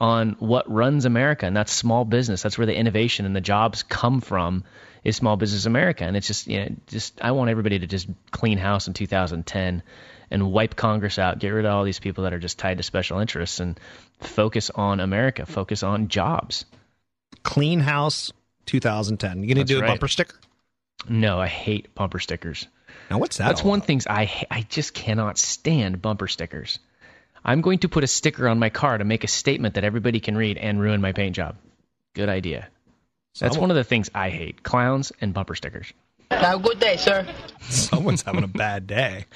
on 0.00 0.36
what 0.38 0.70
runs 0.70 1.04
America, 1.04 1.46
and 1.46 1.56
that's 1.56 1.72
small 1.72 2.04
business. 2.04 2.42
That's 2.42 2.56
where 2.56 2.66
the 2.66 2.74
innovation 2.74 3.26
and 3.26 3.34
the 3.34 3.40
jobs 3.40 3.82
come 3.82 4.20
from 4.20 4.64
is 5.04 5.16
small 5.16 5.36
business 5.36 5.66
America. 5.66 6.04
And 6.04 6.16
it's 6.16 6.26
just, 6.26 6.46
you 6.46 6.60
know, 6.60 6.76
just 6.86 7.20
I 7.20 7.32
want 7.32 7.50
everybody 7.50 7.80
to 7.80 7.86
just 7.86 8.08
clean 8.30 8.58
house 8.58 8.86
in 8.86 8.94
2010 8.94 9.82
and 10.30 10.52
wipe 10.52 10.76
Congress 10.76 11.18
out, 11.18 11.38
get 11.38 11.48
rid 11.48 11.64
of 11.64 11.72
all 11.72 11.84
these 11.84 12.00
people 12.00 12.24
that 12.24 12.32
are 12.34 12.38
just 12.38 12.58
tied 12.58 12.76
to 12.76 12.82
special 12.82 13.18
interests, 13.18 13.60
and 13.60 13.80
focus 14.20 14.70
on 14.70 15.00
America, 15.00 15.46
focus 15.46 15.82
on 15.82 16.08
jobs. 16.08 16.64
Clean 17.42 17.80
House 17.80 18.32
2010. 18.66 19.42
You 19.42 19.46
going 19.46 19.48
to 19.48 19.60
That's 19.60 19.70
do 19.70 19.78
a 19.78 19.80
right. 19.80 19.88
bumper 19.88 20.08
sticker? 20.08 20.36
No, 21.08 21.40
I 21.40 21.46
hate 21.46 21.94
bumper 21.94 22.18
stickers. 22.18 22.66
Now, 23.10 23.18
what's 23.18 23.38
that? 23.38 23.48
That's 23.48 23.64
one 23.64 23.78
about? 23.78 23.86
things 23.86 24.06
I 24.06 24.46
I 24.50 24.62
just 24.68 24.92
cannot 24.92 25.38
stand 25.38 26.02
bumper 26.02 26.28
stickers. 26.28 26.78
I'm 27.44 27.60
going 27.60 27.78
to 27.80 27.88
put 27.88 28.04
a 28.04 28.06
sticker 28.06 28.48
on 28.48 28.58
my 28.58 28.70
car 28.70 28.98
to 28.98 29.04
make 29.04 29.24
a 29.24 29.28
statement 29.28 29.74
that 29.74 29.84
everybody 29.84 30.20
can 30.20 30.36
read 30.36 30.58
and 30.58 30.80
ruin 30.80 31.00
my 31.00 31.12
paint 31.12 31.36
job. 31.36 31.56
Good 32.14 32.28
idea. 32.28 32.68
That's 33.40 33.54
Someone- 33.54 33.60
one 33.60 33.70
of 33.70 33.76
the 33.76 33.84
things 33.84 34.10
I 34.14 34.30
hate: 34.30 34.62
clowns 34.62 35.12
and 35.20 35.32
bumper 35.32 35.54
stickers. 35.54 35.92
Have 36.30 36.60
a 36.60 36.62
good 36.62 36.78
day, 36.80 36.96
sir. 36.96 37.26
Someone's 37.62 38.22
having 38.22 38.44
a 38.44 38.48
bad 38.48 38.86
day. 38.86 39.26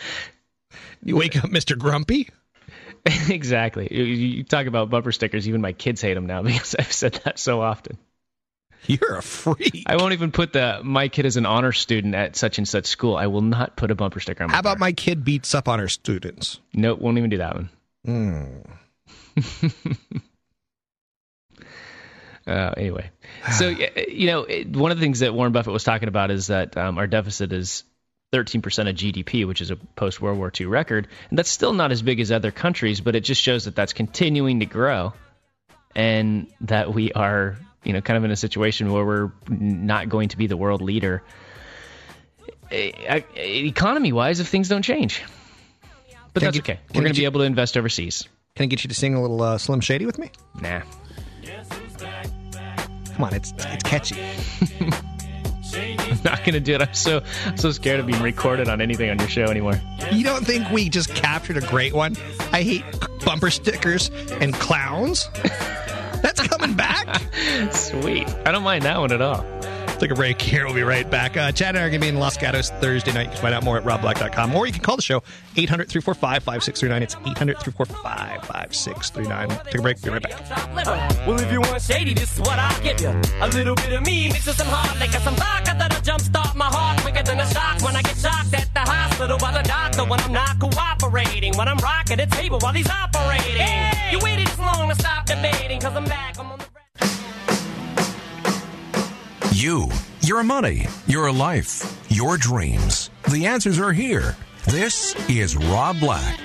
You 1.03 1.17
wake 1.17 1.37
up, 1.43 1.51
Mr. 1.51 1.79
Grumpy? 1.79 2.29
exactly. 3.29 3.89
You, 3.91 4.05
you 4.05 4.45
talk 4.45 4.67
about 4.67 4.91
bumper 4.91 5.13
stickers. 5.13 5.49
Even 5.49 5.61
my 5.61 5.73
kids 5.73 6.01
hate 6.01 6.15
them 6.15 6.27
now 6.27 6.43
because 6.45 6.75
I've 6.79 6.93
said 6.93 7.15
that 7.25 7.39
so 7.39 7.61
often. 7.63 7.99
You're 8.87 9.17
a 9.17 9.23
freak. 9.23 9.85
I 9.87 9.97
won't 9.97 10.13
even 10.13 10.33
put 10.33 10.53
the 10.53 10.81
my 10.83 11.07
kid 11.09 11.25
is 11.25 11.37
an 11.37 11.47
honor 11.47 11.71
student 11.73 12.17
at 12.17 12.35
such 12.35 12.59
and 12.59 12.67
such 12.67 12.87
school. 12.87 13.17
I 13.17 13.29
will 13.29 13.41
not 13.41 13.77
put 13.77 13.93
a 13.93 13.95
bumper 13.95 14.19
sticker 14.19 14.43
on 14.43 14.49
my 14.51 14.55
How 14.55 14.61
about 14.61 14.79
car. 14.79 14.87
my 14.89 14.93
kid 14.93 15.25
beats 15.25 15.55
up 15.55 15.69
on 15.69 15.79
her 15.79 15.89
students? 15.89 16.59
Nope, 16.75 17.01
won't 17.01 17.17
even 17.19 17.31
do 17.31 17.39
that 17.39 17.55
one. 17.55 17.71
Uh, 18.07 18.35
anyway, 22.77 23.11
so 23.53 23.69
you 23.69 24.27
know, 24.27 24.47
one 24.73 24.91
of 24.91 24.99
the 24.99 25.03
things 25.03 25.21
that 25.21 25.33
Warren 25.35 25.53
Buffett 25.53 25.73
was 25.73 25.85
talking 25.85 26.09
about 26.09 26.31
is 26.31 26.49
that 26.49 26.77
um, 26.77 26.99
our 26.99 27.07
deficit 27.07 27.53
is 27.53 27.85
13% 28.33 28.89
of 28.89 28.97
GDP, 28.97 29.47
which 29.47 29.61
is 29.61 29.71
a 29.71 29.77
post 29.77 30.21
World 30.21 30.39
War 30.39 30.51
II 30.59 30.67
record. 30.67 31.07
And 31.31 31.39
that's 31.39 31.51
still 31.51 31.73
not 31.73 31.93
as 31.93 32.03
big 32.03 32.19
as 32.19 32.33
other 32.33 32.51
countries, 32.51 33.01
but 33.01 33.15
it 33.15 33.21
just 33.21 33.43
shows 33.43 33.67
that 33.67 33.77
that's 33.77 33.93
continuing 33.93 34.61
to 34.61 34.67
grow 34.67 35.13
and 35.95 36.47
that 36.63 36.93
we 36.95 37.13
are, 37.13 37.59
you 37.85 37.93
know, 37.93 38.01
kind 38.01 38.17
of 38.17 38.25
in 38.25 38.31
a 38.31 38.37
situation 38.37 38.91
where 38.91 39.05
we're 39.05 39.33
not 39.49 40.09
going 40.09 40.31
to 40.31 40.39
be 40.39 40.47
the 40.47 40.57
world 40.57 40.81
leader 40.81 41.23
economy 42.73 44.13
wise 44.13 44.41
if 44.41 44.49
things 44.49 44.69
don't 44.69 44.83
change. 44.83 45.23
But 46.35 46.41
Can 46.41 46.47
that's 46.49 46.57
get- 46.59 46.65
okay. 46.77 46.81
We're 46.95 47.03
going 47.03 47.13
to 47.15 47.19
be 47.21 47.25
able 47.25 47.41
to 47.41 47.47
invest 47.47 47.77
overseas. 47.77 48.29
Can 48.57 48.65
I 48.65 48.67
get 48.67 48.85
you 48.85 48.89
to 48.89 48.95
sing 48.95 49.15
a 49.15 49.21
little 49.23 49.43
uh, 49.43 49.59
Slim 49.59 49.81
Shady 49.81 50.07
with 50.07 50.19
me? 50.19 50.31
Nah. 50.61 50.83
Come 53.15 53.25
on, 53.25 53.35
it's 53.35 53.53
it's 53.59 53.83
catchy. 53.83 54.17
I'm 54.81 56.19
not 56.25 56.39
going 56.39 56.53
to 56.55 56.61
do 56.61 56.75
it. 56.75 56.83
I'm 56.83 56.95
so 56.95 57.23
I'm 57.47 57.57
so 57.57 57.71
scared 57.73 58.01
of 58.01 58.07
being 58.07 58.23
recorded 58.23 58.69
on 58.69 58.81
anything 58.81 59.11
on 59.11 59.19
your 59.19 59.29
show 59.29 59.45
anymore. 59.45 59.81
You 60.11 60.25
don't 60.25 60.47
think 60.47 60.71
we 60.71 60.89
just 60.89 61.15
captured 61.15 61.57
a 61.59 61.67
great 61.67 61.93
one? 61.93 62.17
I 62.53 62.63
hate 62.63 62.85
bumper 63.25 63.51
stickers 63.51 64.11
and 64.41 64.55
clowns. 64.55 65.29
That's 66.23 66.41
coming 66.47 66.75
back. 66.75 67.23
Sweet. 67.73 68.29
I 68.47 68.53
don't 68.53 68.63
mind 68.63 68.85
that 68.85 68.99
one 68.99 69.13
at 69.13 69.21
all. 69.21 69.45
Take 70.03 70.11
a 70.11 70.15
break 70.17 70.43
here. 70.43 70.67
We'll 70.67 70.75
be 70.75 70.83
right 70.83 71.09
back. 71.09 71.37
Uh, 71.37 71.53
Chad 71.53 71.77
and 71.77 71.79
I 71.79 71.87
are 71.87 71.89
going 71.89 72.01
to 72.01 72.05
be 72.05 72.09
in 72.09 72.19
Los 72.19 72.37
Gatos 72.37 72.71
Thursday 72.71 73.13
night. 73.13 73.27
You 73.27 73.31
can 73.31 73.41
find 73.41 73.55
out 73.55 73.63
more 73.63 73.79
at 73.79 73.85
robblack.com. 73.85 74.53
Or 74.53 74.67
you 74.67 74.73
can 74.73 74.83
call 74.83 74.97
the 74.97 75.03
show 75.03 75.23
800 75.55 75.89
345 75.89 76.43
5639. 76.43 77.03
It's 77.05 77.15
800 77.15 77.59
345 77.61 78.43
5639. 78.43 79.49
Take 79.63 79.79
a 79.79 79.81
break. 79.81 80.03
Be 80.03 80.11
right 80.11 80.21
back. 80.21 81.25
Well, 81.25 81.39
if 81.39 81.53
you 81.53 81.61
want 81.61 81.81
shady, 81.81 82.15
this 82.15 82.35
is 82.35 82.41
what 82.41 82.59
I'll 82.59 82.83
give 82.83 83.01
you. 83.01 83.15
A 83.43 83.49
little 83.55 83.77
bit 83.77 83.93
of 83.93 84.03
me 84.03 84.27
mixed 84.27 84.49
with 84.49 84.57
some 84.57 84.67
hard 84.67 84.99
liquor, 84.99 85.21
some 85.21 85.37
vodka 85.37 85.77
that'll 85.79 86.03
jumpstart 86.03 86.57
my 86.57 86.67
heart 86.67 87.01
quicker 87.03 87.23
than 87.23 87.39
a 87.39 87.47
shock 87.47 87.81
when 87.83 87.95
I 87.95 88.03
get 88.03 88.17
shocked 88.17 88.55
at 88.55 88.75
the 88.75 88.81
hospital 88.81 89.39
by 89.39 89.53
the 89.55 89.63
doctor 89.63 90.03
when 90.03 90.19
I'm 90.19 90.33
not 90.33 90.59
cooperating. 90.59 91.57
When 91.57 91.69
I'm 91.69 91.79
rocking 91.79 92.17
the 92.17 92.27
table 92.27 92.59
while 92.59 92.73
he's 92.73 92.91
operating. 92.91 94.11
You 94.11 94.19
waited 94.19 94.49
this 94.49 94.59
long 94.59 94.89
to 94.89 94.97
stop 94.97 95.27
debating, 95.27 95.79
cause 95.79 95.95
I'm 95.95 96.07
back. 96.07 96.41
I'm 96.41 96.51
on 96.51 96.59
the 96.59 96.72
You, 99.55 99.91
your 100.23 100.43
money, 100.43 100.87
your 101.07 101.31
life, 101.31 102.01
your 102.09 102.39
dreams. 102.39 103.11
The 103.31 103.45
answers 103.47 103.79
are 103.79 103.93
here. 103.93 104.35
This 104.65 105.15
is 105.29 105.57
Rob 105.57 106.01
Black. 106.01 106.41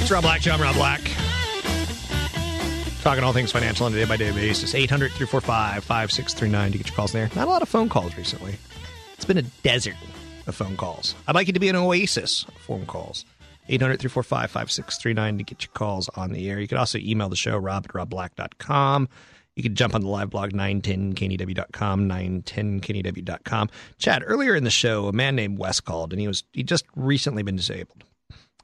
It's 0.00 0.10
Rob 0.10 0.22
Black, 0.22 0.40
John 0.40 0.60
Rob 0.60 0.74
Black. 0.74 1.00
Talking 3.02 3.22
all 3.22 3.32
things 3.32 3.52
financial 3.52 3.86
on 3.86 3.92
a 3.92 3.96
day 3.96 4.04
by 4.04 4.16
day 4.16 4.32
basis. 4.32 4.74
800 4.74 5.12
345 5.12 5.84
5639 5.84 6.72
to 6.72 6.78
get 6.78 6.88
your 6.88 6.96
calls 6.96 7.14
in 7.14 7.20
there. 7.20 7.30
Not 7.36 7.46
a 7.46 7.50
lot 7.50 7.62
of 7.62 7.68
phone 7.68 7.88
calls 7.88 8.16
recently. 8.16 8.56
It's 9.14 9.24
been 9.24 9.38
a 9.38 9.42
desert 9.42 9.94
of 10.48 10.56
phone 10.56 10.76
calls. 10.76 11.14
I'd 11.28 11.36
like 11.36 11.48
it 11.48 11.52
to 11.52 11.60
be 11.60 11.68
an 11.68 11.76
oasis 11.76 12.44
of 12.48 12.54
phone 12.56 12.86
calls. 12.86 13.24
800 13.70 14.00
345 14.00 14.50
5639 14.50 15.38
to 15.38 15.44
get 15.44 15.62
your 15.62 15.72
calls 15.72 16.08
on 16.10 16.32
the 16.32 16.48
air. 16.50 16.60
You 16.60 16.68
could 16.68 16.78
also 16.78 16.98
email 16.98 17.28
the 17.28 17.36
show, 17.36 17.56
rob 17.56 17.86
at 17.86 17.92
robblack.com. 17.92 19.08
You 19.56 19.62
can 19.62 19.74
jump 19.74 19.94
on 19.94 20.00
the 20.00 20.08
live 20.08 20.30
blog, 20.30 20.52
910knew.com, 20.52 22.08
910knew.com. 22.08 23.70
Chad, 23.98 24.22
earlier 24.26 24.54
in 24.54 24.64
the 24.64 24.70
show, 24.70 25.06
a 25.06 25.12
man 25.12 25.36
named 25.36 25.58
Wes 25.58 25.80
called, 25.80 26.12
and 26.12 26.20
he 26.20 26.28
was 26.28 26.44
he 26.52 26.62
just 26.62 26.84
recently 26.94 27.42
been 27.42 27.56
disabled 27.56 28.04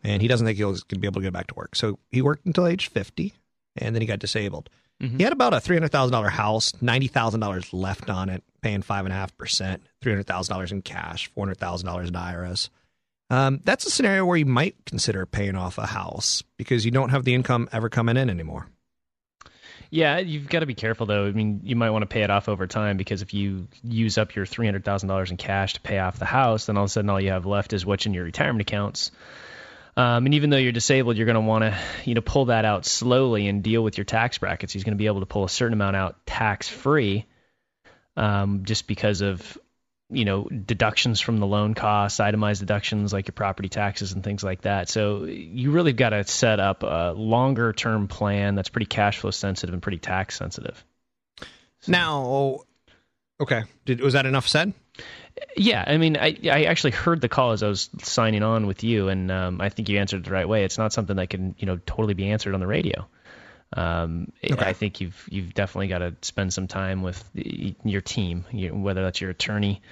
and 0.07 0.23
he 0.23 0.29
doesn't 0.29 0.47
think 0.47 0.57
he'll 0.57 0.77
be 1.01 1.07
able 1.07 1.21
to 1.21 1.27
go 1.27 1.33
back 1.33 1.49
to 1.49 1.55
work. 1.55 1.75
So 1.75 1.99
he 2.11 2.23
worked 2.23 2.47
until 2.47 2.67
age 2.67 2.89
50, 2.89 3.35
and 3.77 3.95
then 3.95 4.01
he 4.01 4.07
got 4.07 4.21
disabled. 4.21 4.71
Mm-hmm. 5.03 5.17
He 5.19 5.25
had 5.25 5.33
about 5.33 5.53
a 5.53 5.57
$300,000 5.57 6.31
house, 6.31 6.73
$90,000 6.73 7.69
left 7.73 8.09
on 8.09 8.29
it, 8.29 8.45
paying 8.63 8.83
5.5%, 8.83 9.81
$300,000 10.03 10.73
in 10.73 10.83
cash, 10.83 11.31
$400,000 11.37 12.07
in 12.07 12.13
IRS. 12.13 12.71
Um, 13.29 13.61
that's 13.65 13.87
a 13.87 13.91
scenario 13.91 14.25
where 14.25 14.37
you 14.37 14.47
might 14.47 14.77
consider 14.87 15.27
paying 15.27 15.57
off 15.57 15.79
a 15.79 15.87
house 15.87 16.45
because 16.57 16.85
you 16.85 16.91
don't 16.91 17.11
have 17.11 17.25
the 17.25 17.35
income 17.35 17.69
ever 17.73 17.89
coming 17.89 18.17
in 18.17 18.31
anymore. 18.31 18.69
Yeah, 19.91 20.19
you've 20.19 20.49
got 20.49 20.61
to 20.61 20.67
be 20.67 20.75
careful 20.75 21.07
though. 21.07 21.27
I 21.27 21.33
mean, 21.33 21.61
you 21.65 21.77
might 21.77 21.91
want 21.91 22.03
to 22.03 22.07
pay 22.07 22.23
it 22.23 22.31
off 22.31 22.49
over 22.49 22.67
time 22.67 22.97
because 22.97 23.23
if 23.23 23.35
you 23.35 23.69
use 23.83 24.19
up 24.19 24.35
your 24.35 24.47
three 24.47 24.67
hundred 24.67 24.85
thousand 24.85 25.09
dollars 25.09 25.31
in 25.31 25.37
cash 25.37 25.75
to 25.75 25.81
pay 25.81 25.99
off 25.99 26.19
the 26.19 26.25
house, 26.25 26.67
then 26.67 26.77
all 26.77 26.85
of 26.85 26.89
a 26.89 26.93
sudden 26.93 27.11
all 27.11 27.21
you 27.21 27.31
have 27.31 27.47
left 27.47 27.73
is 27.73 27.87
what's 27.87 28.07
in 28.07 28.15
your 28.15 28.25
retirement 28.25 28.63
accounts. 28.63 29.11
Um, 29.97 30.27
and 30.27 30.35
even 30.35 30.51
though 30.51 30.59
you're 30.59 30.73
disabled, 30.73 31.17
you're 31.17 31.25
going 31.25 31.35
to 31.37 31.41
want 31.41 31.63
to, 31.63 31.79
you 32.05 32.15
know, 32.15 32.21
pull 32.21 32.47
that 32.47 32.67
out 32.67 32.85
slowly 32.85 33.49
and 33.49 33.63
deal 33.63 33.83
with 33.83 33.97
your 33.97 34.05
tax 34.05 34.39
brackets. 34.39 34.73
He's 34.73 34.85
going 34.85 34.93
to 34.93 34.99
be 34.99 35.07
able 35.07 35.21
to 35.21 35.27
pull 35.27 35.45
a 35.45 35.49
certain 35.49 35.73
amount 35.73 35.97
out 35.97 36.27
tax 36.27 36.69
free, 36.69 37.25
um, 38.15 38.65
just 38.65 38.87
because 38.89 39.23
of, 39.23 39.57
you 40.09 40.25
know, 40.25 40.45
deductions 40.45 41.21
from 41.21 41.39
the 41.39 41.47
loan 41.47 41.75
costs, 41.75 42.21
itemized 42.21 42.61
deductions 42.61 43.13
like 43.13 43.27
your 43.27 43.33
property 43.33 43.69
taxes 43.69 44.13
and 44.13 44.23
things 44.23 44.45
like 44.45 44.63
that. 44.63 44.89
So 44.89 45.25
you 45.25 45.73
really 45.73 45.93
got 45.93 46.11
to 46.11 46.25
set 46.25 46.61
up 46.61 46.83
a 46.85 47.13
longer 47.17 47.73
term 47.73 48.07
plan 48.07 48.55
that's 48.55 48.69
pretty 48.69 48.87
cash 48.87 49.19
flow 49.19 49.33
sensitive 49.33 49.73
and 49.73 49.83
pretty 49.83 49.99
tax 49.99 50.37
sensitive. 50.37 50.83
So. 51.81 51.93
Now, 51.93 52.61
okay, 53.41 53.65
Did, 53.85 54.01
was 54.01 54.13
that 54.15 54.27
enough 54.27 54.47
said? 54.47 54.73
Yeah, 55.57 55.85
I 55.87 55.99
mean, 55.99 56.17
I 56.17 56.37
I 56.45 56.65
actually 56.65 56.93
heard 56.93 57.21
the 57.21 57.29
call 57.29 57.53
as 57.53 57.63
I 57.63 57.69
was 57.69 57.91
signing 58.03 58.43
on 58.43 58.67
with 58.67 58.83
you, 58.85 59.09
and 59.09 59.31
um, 59.31 59.61
I 59.61 59.69
think 59.69 59.89
you 59.89 59.99
answered 59.99 60.19
it 60.19 60.25
the 60.25 60.31
right 60.31 60.49
way. 60.49 60.65
It's 60.65 60.79
not 60.79 60.93
something 60.93 61.17
that 61.17 61.29
can 61.29 61.55
you 61.59 61.67
know 61.67 61.79
totally 61.85 62.15
be 62.15 62.31
answered 62.31 62.55
on 62.55 62.61
the 62.61 62.67
radio. 62.67 63.07
Um, 63.73 64.33
I 64.59 64.73
think 64.73 65.01
you've 65.01 65.29
you've 65.31 65.55
definitely 65.55 65.89
got 65.89 65.99
to 65.99 66.15
spend 66.23 66.53
some 66.53 66.69
time 66.69 67.03
with 67.03 67.23
the, 67.35 67.75
your 67.85 68.01
team, 68.01 68.45
you, 68.53 68.75
whether 68.75 69.03
that's 69.03 69.21
your 69.21 69.31
attorney. 69.31 69.83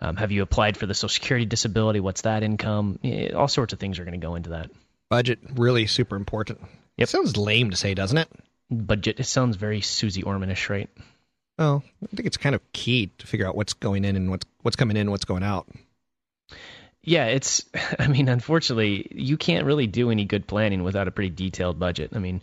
Um, 0.00 0.16
have 0.16 0.32
you 0.32 0.42
applied 0.42 0.76
for 0.76 0.86
the 0.86 0.94
Social 0.94 1.08
Security 1.08 1.44
disability? 1.44 2.00
What's 2.00 2.22
that 2.22 2.42
income? 2.42 2.98
All 3.34 3.48
sorts 3.48 3.72
of 3.72 3.80
things 3.80 3.98
are 3.98 4.04
going 4.04 4.18
to 4.18 4.24
go 4.24 4.36
into 4.36 4.50
that. 4.50 4.70
Budget 5.10 5.40
really 5.54 5.86
super 5.86 6.16
important. 6.16 6.60
Yep. 6.60 6.68
It 6.98 7.08
sounds 7.08 7.36
lame 7.36 7.70
to 7.70 7.76
say, 7.76 7.94
doesn't 7.94 8.18
it? 8.18 8.28
Budget. 8.70 9.18
It 9.18 9.24
sounds 9.24 9.56
very 9.56 9.80
Susie 9.80 10.22
Ormanish, 10.22 10.68
right? 10.68 10.88
Well, 11.58 11.82
I 12.02 12.14
think 12.14 12.26
it's 12.26 12.36
kind 12.36 12.54
of 12.54 12.72
key 12.72 13.10
to 13.18 13.26
figure 13.26 13.46
out 13.46 13.56
what's 13.56 13.72
going 13.72 14.04
in 14.04 14.14
and 14.16 14.30
what's 14.30 14.46
what's 14.62 14.76
coming 14.76 14.96
in 14.96 15.02
and 15.02 15.10
what's 15.10 15.24
going 15.24 15.42
out. 15.42 15.68
Yeah, 17.02 17.26
it's. 17.26 17.64
I 17.98 18.06
mean, 18.06 18.28
unfortunately, 18.28 19.08
you 19.10 19.36
can't 19.36 19.66
really 19.66 19.86
do 19.86 20.10
any 20.10 20.24
good 20.24 20.46
planning 20.46 20.84
without 20.84 21.08
a 21.08 21.10
pretty 21.10 21.30
detailed 21.30 21.78
budget. 21.78 22.12
I 22.14 22.18
mean, 22.18 22.40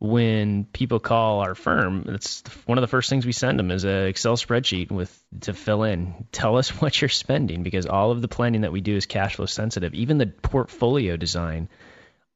when 0.00 0.64
people 0.64 1.00
call 1.00 1.40
our 1.40 1.56
firm, 1.56 2.04
it's 2.08 2.42
one 2.66 2.78
of 2.78 2.82
the 2.82 2.88
first 2.88 3.10
things 3.10 3.26
we 3.26 3.32
send 3.32 3.58
them 3.58 3.72
is 3.72 3.82
an 3.82 4.06
Excel 4.06 4.36
spreadsheet 4.36 4.92
with 4.92 5.12
to 5.40 5.52
fill 5.52 5.82
in. 5.82 6.26
Tell 6.30 6.56
us 6.56 6.68
what 6.80 7.00
you're 7.00 7.08
spending 7.08 7.62
because 7.62 7.86
all 7.86 8.10
of 8.10 8.22
the 8.22 8.28
planning 8.28 8.60
that 8.60 8.72
we 8.72 8.80
do 8.80 8.94
is 8.94 9.06
cash 9.06 9.36
flow 9.36 9.46
sensitive. 9.46 9.94
Even 9.94 10.18
the 10.18 10.26
portfolio 10.26 11.16
design 11.16 11.68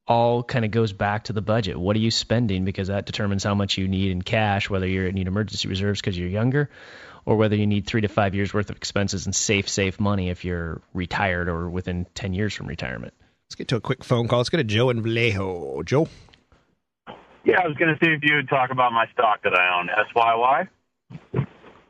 all 0.08 0.42
kind 0.42 0.64
of 0.64 0.72
goes 0.72 0.92
back 0.92 1.24
to 1.24 1.32
the 1.32 1.40
budget. 1.40 1.78
What 1.78 1.94
are 1.94 2.00
you 2.00 2.10
spending? 2.10 2.64
Because 2.64 2.88
that 2.88 3.06
determines 3.06 3.44
how 3.44 3.54
much 3.54 3.78
you 3.78 3.86
need 3.86 4.10
in 4.10 4.22
cash, 4.22 4.68
whether 4.68 4.86
you 4.86 5.12
need 5.12 5.28
emergency 5.28 5.68
reserves 5.68 6.00
because 6.00 6.18
you're 6.18 6.28
younger, 6.28 6.68
or 7.24 7.36
whether 7.36 7.54
you 7.54 7.68
need 7.68 7.86
three 7.86 8.00
to 8.00 8.08
five 8.08 8.34
years 8.34 8.52
worth 8.52 8.70
of 8.70 8.76
expenses 8.76 9.26
and 9.26 9.34
safe, 9.34 9.68
safe 9.68 10.00
money 10.00 10.30
if 10.30 10.44
you're 10.44 10.82
retired 10.92 11.48
or 11.48 11.70
within 11.70 12.06
10 12.14 12.34
years 12.34 12.52
from 12.52 12.66
retirement. 12.66 13.14
Let's 13.46 13.54
get 13.54 13.68
to 13.68 13.76
a 13.76 13.80
quick 13.80 14.02
phone 14.02 14.26
call. 14.26 14.40
Let's 14.40 14.48
go 14.48 14.58
to 14.58 14.64
Joe 14.64 14.90
in 14.90 15.02
Vallejo. 15.02 15.84
Joe. 15.84 16.08
Yeah, 17.44 17.60
I 17.62 17.66
was 17.66 17.76
going 17.76 17.94
to 17.96 18.04
see 18.04 18.10
if 18.12 18.20
you 18.22 18.36
would 18.36 18.48
talk 18.48 18.70
about 18.70 18.92
my 18.92 19.06
stock 19.12 19.42
that 19.42 19.52
I 19.54 19.78
own, 19.78 19.88
SYY. 20.14 20.68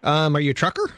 Um, 0.02 0.34
are 0.36 0.40
you 0.40 0.50
a 0.50 0.54
trucker? 0.54 0.90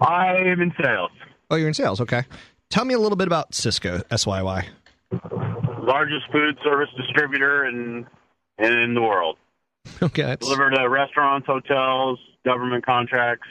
I 0.00 0.36
am 0.36 0.60
in 0.60 0.72
sales. 0.82 1.10
Oh, 1.50 1.56
you're 1.56 1.68
in 1.68 1.74
sales. 1.74 2.00
Okay. 2.00 2.22
Tell 2.68 2.84
me 2.84 2.94
a 2.94 2.98
little 2.98 3.16
bit 3.16 3.26
about 3.26 3.52
Sysco 3.52 4.02
SYY. 4.04 4.66
Largest 5.82 6.30
food 6.30 6.56
service 6.62 6.88
distributor 6.96 7.64
in 7.66 8.06
in 8.58 8.94
the 8.94 9.02
world. 9.02 9.36
Okay. 10.02 10.22
That's, 10.22 10.46
Deliver 10.46 10.70
to 10.70 10.88
restaurants, 10.88 11.46
hotels, 11.46 12.18
government 12.44 12.84
contracts. 12.84 13.48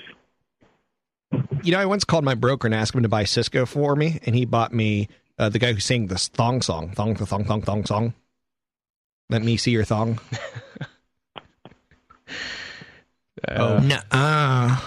you 1.64 1.72
know, 1.72 1.80
I 1.80 1.86
once 1.88 2.06
called 2.06 2.24
my 2.24 2.36
broker 2.36 2.68
and 2.68 2.76
asked 2.76 2.94
him 2.94 3.02
to 3.02 3.10
buy 3.10 3.24
Sysco 3.24 3.68
for 3.68 3.96
me, 3.96 4.20
and 4.26 4.36
he 4.36 4.46
bought 4.46 4.72
me 4.72 5.10
uh, 5.40 5.50
the 5.50 5.58
guy 5.58 5.74
who 5.74 5.80
sang 5.80 6.06
this 6.08 6.28
thong 6.28 6.62
song, 6.62 6.92
thong, 6.92 7.16
thong, 7.16 7.44
thong, 7.46 7.62
thong 7.64 7.84
song. 7.86 8.14
Let 9.30 9.44
me 9.44 9.58
see 9.58 9.72
your 9.72 9.84
thong. 9.84 10.20
oh 13.48 13.80
no! 13.80 13.98
Uh. 14.12 14.80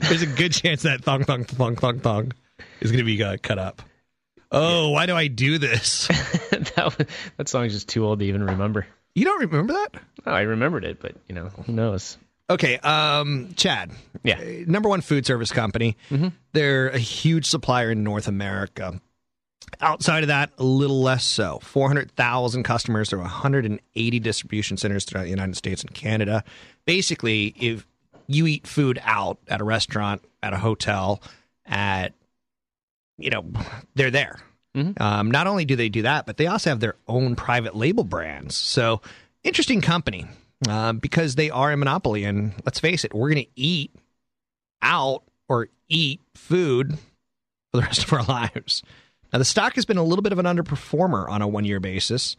There's 0.00 0.22
a 0.22 0.26
good 0.26 0.52
chance 0.52 0.82
that 0.82 1.02
thong, 1.02 1.24
thong, 1.24 1.44
thong, 1.44 1.76
thong, 1.76 1.98
thong 2.00 2.32
is 2.80 2.90
going 2.92 3.04
to 3.04 3.04
be 3.04 3.22
uh, 3.22 3.36
cut 3.42 3.58
up. 3.58 3.82
Oh, 4.50 4.90
why 4.90 5.06
do 5.06 5.14
I 5.16 5.26
do 5.26 5.58
this? 5.58 6.06
that, 6.50 6.94
was- 6.98 7.06
that 7.36 7.48
song 7.48 7.64
is 7.66 7.72
just 7.74 7.88
too 7.88 8.06
old 8.06 8.20
to 8.20 8.24
even 8.24 8.42
remember. 8.44 8.86
You 9.14 9.24
don't 9.24 9.40
remember 9.40 9.72
that? 9.74 9.94
Oh, 10.24 10.30
I 10.32 10.42
remembered 10.42 10.84
it, 10.84 11.00
but 11.00 11.16
you 11.28 11.34
know, 11.34 11.46
who 11.66 11.72
knows? 11.72 12.16
Okay, 12.48 12.78
um, 12.78 13.52
Chad. 13.56 13.90
Yeah. 14.22 14.40
Number 14.66 14.88
one 14.88 15.00
food 15.02 15.26
service 15.26 15.50
company. 15.52 15.96
They're 16.52 16.88
a 16.88 16.98
huge 16.98 17.46
supplier 17.46 17.90
in 17.90 18.04
North 18.04 18.28
America. 18.28 19.00
Outside 19.80 20.24
of 20.24 20.28
that, 20.28 20.50
a 20.58 20.64
little 20.64 21.00
less 21.02 21.24
so. 21.24 21.58
400,000 21.62 22.62
customers 22.62 23.10
through 23.10 23.20
180 23.20 24.20
distribution 24.20 24.76
centers 24.76 25.04
throughout 25.04 25.24
the 25.24 25.30
United 25.30 25.56
States 25.56 25.82
and 25.82 25.92
Canada. 25.94 26.44
Basically, 26.84 27.54
if 27.58 27.86
you 28.26 28.46
eat 28.46 28.66
food 28.66 29.00
out 29.04 29.38
at 29.48 29.60
a 29.60 29.64
restaurant, 29.64 30.22
at 30.42 30.52
a 30.52 30.58
hotel, 30.58 31.22
at, 31.66 32.14
you 33.16 33.30
know, 33.30 33.44
they're 33.94 34.10
there. 34.10 34.38
Um, 35.00 35.30
not 35.30 35.46
only 35.46 35.64
do 35.64 35.76
they 35.76 35.88
do 35.88 36.02
that, 36.02 36.26
but 36.26 36.36
they 36.36 36.46
also 36.46 36.70
have 36.70 36.80
their 36.80 36.94
own 37.08 37.34
private 37.36 37.74
label 37.74 38.04
brands. 38.04 38.56
So, 38.56 39.00
interesting 39.42 39.80
company 39.80 40.26
um, 40.68 40.98
because 40.98 41.34
they 41.34 41.50
are 41.50 41.72
a 41.72 41.76
monopoly. 41.76 42.24
And 42.24 42.54
let's 42.64 42.78
face 42.78 43.04
it, 43.04 43.14
we're 43.14 43.30
going 43.30 43.44
to 43.44 43.50
eat 43.56 43.94
out 44.82 45.24
or 45.48 45.68
eat 45.88 46.20
food 46.34 46.98
for 47.70 47.80
the 47.80 47.82
rest 47.82 48.04
of 48.04 48.12
our 48.12 48.22
lives. 48.28 48.82
Now, 49.32 49.38
the 49.38 49.44
stock 49.44 49.74
has 49.74 49.84
been 49.84 49.98
a 49.98 50.02
little 50.02 50.22
bit 50.22 50.32
of 50.32 50.38
an 50.38 50.46
underperformer 50.46 51.28
on 51.28 51.42
a 51.42 51.48
one 51.48 51.64
year 51.64 51.80
basis, 51.80 52.36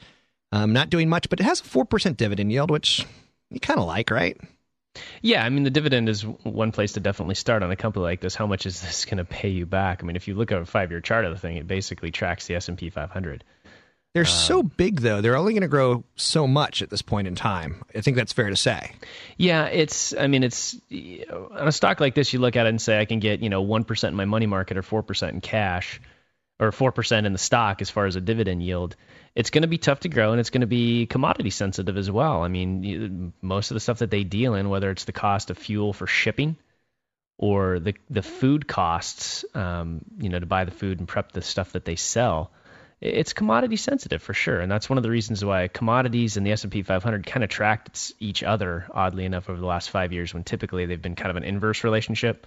um, 0.51 0.73
not 0.73 0.89
doing 0.89 1.09
much, 1.09 1.29
but 1.29 1.39
it 1.39 1.43
has 1.43 1.61
a 1.61 1.63
4% 1.63 2.17
dividend 2.17 2.51
yield, 2.51 2.71
which 2.71 3.05
you 3.51 3.59
kind 3.59 3.79
of 3.79 3.85
like, 3.85 4.11
right? 4.11 4.37
Yeah, 5.21 5.45
I 5.45 5.49
mean 5.49 5.63
the 5.63 5.69
dividend 5.69 6.09
is 6.09 6.23
one 6.23 6.71
place 6.71 6.93
to 6.93 6.99
definitely 6.99 7.35
start 7.35 7.61
on 7.61 7.71
a 7.71 7.75
company 7.75 8.03
like 8.03 8.21
this. 8.21 8.35
How 8.35 8.47
much 8.47 8.65
is 8.65 8.81
this 8.81 9.05
going 9.05 9.17
to 9.17 9.25
pay 9.25 9.49
you 9.49 9.65
back? 9.65 10.03
I 10.03 10.05
mean, 10.05 10.15
if 10.15 10.27
you 10.27 10.33
look 10.33 10.51
at 10.51 10.59
a 10.59 10.65
five-year 10.65 11.01
chart 11.01 11.25
of 11.25 11.31
the 11.31 11.39
thing, 11.39 11.57
it 11.57 11.67
basically 11.67 12.11
tracks 12.11 12.47
the 12.47 12.55
S 12.55 12.67
and 12.67 12.77
P 12.77 12.89
500. 12.89 13.43
They're 14.13 14.25
so 14.25 14.63
big, 14.63 15.01
though. 15.01 15.21
They're 15.21 15.37
only 15.37 15.53
going 15.53 15.61
to 15.61 15.67
grow 15.67 16.03
so 16.15 16.47
much 16.47 16.81
at 16.81 16.89
this 16.89 17.03
point 17.03 17.27
in 17.27 17.35
time. 17.35 17.83
I 17.95 18.01
think 18.01 18.17
that's 18.17 18.33
fair 18.33 18.49
to 18.49 18.55
say. 18.55 18.93
Yeah, 19.37 19.65
it's. 19.65 20.15
I 20.15 20.25
mean, 20.25 20.43
it's 20.43 20.75
on 20.91 21.67
a 21.67 21.71
stock 21.71 21.99
like 21.99 22.15
this. 22.15 22.33
You 22.33 22.39
look 22.39 22.55
at 22.55 22.65
it 22.65 22.69
and 22.69 22.81
say, 22.81 22.99
I 22.99 23.05
can 23.05 23.19
get 23.19 23.41
you 23.41 23.49
know 23.49 23.61
one 23.61 23.83
percent 23.83 24.13
in 24.13 24.17
my 24.17 24.25
money 24.25 24.47
market 24.47 24.77
or 24.77 24.81
four 24.81 25.03
percent 25.03 25.35
in 25.35 25.41
cash, 25.41 26.01
or 26.59 26.71
four 26.71 26.91
percent 26.91 27.25
in 27.25 27.33
the 27.33 27.39
stock 27.39 27.81
as 27.81 27.89
far 27.89 28.05
as 28.05 28.15
a 28.15 28.21
dividend 28.21 28.61
yield. 28.61 28.95
It's 29.35 29.49
going 29.49 29.61
to 29.61 29.67
be 29.67 29.77
tough 29.77 30.01
to 30.01 30.09
grow, 30.09 30.31
and 30.31 30.39
it's 30.39 30.49
going 30.49 30.61
to 30.61 30.67
be 30.67 31.05
commodity 31.05 31.51
sensitive 31.51 31.97
as 31.97 32.11
well. 32.11 32.41
I 32.41 32.47
mean, 32.47 33.33
most 33.41 33.71
of 33.71 33.75
the 33.75 33.79
stuff 33.79 33.99
that 33.99 34.11
they 34.11 34.23
deal 34.23 34.55
in, 34.55 34.69
whether 34.69 34.89
it's 34.91 35.05
the 35.05 35.11
cost 35.11 35.49
of 35.49 35.57
fuel 35.57 35.93
for 35.93 36.07
shipping 36.07 36.57
or 37.37 37.79
the 37.79 37.95
the 38.09 38.21
food 38.21 38.67
costs, 38.67 39.45
um, 39.53 40.01
you 40.19 40.29
know, 40.29 40.39
to 40.39 40.45
buy 40.45 40.65
the 40.65 40.71
food 40.71 40.99
and 40.99 41.07
prep 41.07 41.31
the 41.31 41.41
stuff 41.41 41.71
that 41.71 41.85
they 41.85 41.95
sell, 41.95 42.51
it's 42.99 43.31
commodity 43.31 43.77
sensitive 43.77 44.21
for 44.21 44.33
sure, 44.33 44.59
and 44.59 44.69
that's 44.69 44.89
one 44.89 44.97
of 44.97 45.03
the 45.03 45.09
reasons 45.09 45.45
why 45.45 45.69
commodities 45.69 46.35
and 46.35 46.45
the 46.45 46.51
S 46.51 46.63
and 46.63 46.71
P 46.71 46.81
500 46.81 47.25
kind 47.25 47.45
of 47.45 47.49
tracked 47.49 48.11
each 48.19 48.43
other, 48.43 48.87
oddly 48.93 49.23
enough, 49.23 49.49
over 49.49 49.59
the 49.59 49.65
last 49.65 49.89
five 49.89 50.11
years, 50.11 50.33
when 50.33 50.43
typically 50.43 50.85
they've 50.85 51.01
been 51.01 51.15
kind 51.15 51.29
of 51.29 51.37
an 51.37 51.43
inverse 51.43 51.85
relationship. 51.85 52.45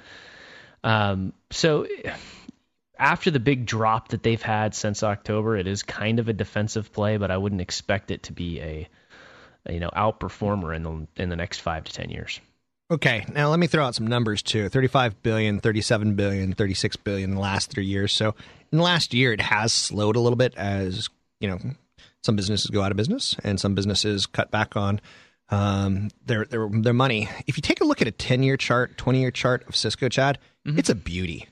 Um, 0.85 1.33
so 1.51 1.87
after 2.99 3.31
the 3.31 3.41
big 3.41 3.67
drop 3.67 4.09
that 4.09 4.23
they've 4.23 4.43
had 4.43 4.75
since 4.75 5.03
October, 5.03 5.57
it 5.57 5.67
is 5.67 5.83
kind 5.83 6.19
of 6.19 6.29
a 6.29 6.33
defensive 6.33 6.93
play, 6.93 7.17
but 7.17 7.31
I 7.31 7.37
wouldn't 7.37 7.61
expect 7.61 8.11
it 8.11 8.25
to 8.25 8.33
be 8.33 8.61
a, 8.61 8.89
you 9.69 9.81
know 9.81 9.91
outperformer 9.91 10.75
in 10.75 10.83
the 10.83 11.23
in 11.23 11.29
the 11.29 11.37
next 11.37 11.61
five 11.61 11.85
to 11.85 11.93
ten 11.93 12.11
years. 12.11 12.41
Okay, 12.91 13.25
now 13.33 13.49
let 13.49 13.59
me 13.59 13.67
throw 13.67 13.87
out 13.87 13.95
some 13.95 14.07
numbers 14.07 14.43
too 14.43 14.69
35 14.69 15.23
billion, 15.23 15.61
37 15.61 16.15
billion, 16.15 16.53
36 16.53 16.97
billion 16.97 17.31
in 17.31 17.37
the 17.37 17.41
last 17.41 17.71
three 17.71 17.87
years. 17.87 18.13
So 18.13 18.35
in 18.71 18.79
the 18.79 18.85
last 18.85 19.15
year, 19.15 19.33
it 19.33 19.41
has 19.41 19.73
slowed 19.73 20.15
a 20.15 20.21
little 20.21 20.37
bit 20.37 20.55
as, 20.57 21.09
you 21.41 21.49
know, 21.49 21.59
some 22.23 22.37
businesses 22.37 22.71
go 22.71 22.83
out 22.83 22.91
of 22.91 22.99
business 22.99 23.35
and 23.43 23.59
some 23.59 23.75
businesses 23.75 24.27
cut 24.27 24.51
back 24.51 24.77
on 24.77 25.01
um, 25.49 26.11
their, 26.27 26.45
their, 26.45 26.69
their 26.69 26.93
money. 26.93 27.31
If 27.47 27.57
you 27.57 27.63
take 27.63 27.81
a 27.81 27.85
look 27.85 28.03
at 28.03 28.09
a 28.09 28.13
10 28.13 28.43
year 28.43 28.59
chart, 28.59 28.99
20 28.99 29.21
year 29.21 29.31
chart 29.31 29.67
of 29.69 29.75
Sysco, 29.75 30.11
Chad, 30.11 30.39
it's 30.67 30.91
a 30.91 30.95
beauty. 30.95 31.49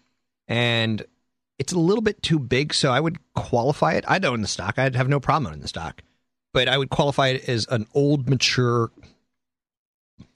And 0.47 1.03
it's 1.61 1.75
a 1.75 1.79
little 1.79 2.01
bit 2.01 2.23
too 2.23 2.39
big, 2.39 2.73
so 2.73 2.91
I 2.91 2.99
would 2.99 3.19
qualify 3.35 3.93
it. 3.93 4.05
I'd 4.09 4.25
own 4.25 4.41
the 4.41 4.49
stock. 4.49 4.79
I'd 4.79 4.97
have 4.97 5.11
no 5.11 5.21
problem 5.21 5.49
owning 5.49 5.61
the 5.61 5.69
stock. 5.69 6.03
But 6.55 6.69
I 6.69 6.79
would 6.79 6.89
qualify 6.89 7.29
it 7.29 7.49
as 7.51 7.67
an 7.69 7.87
old, 7.95 8.31
mature 8.31 8.91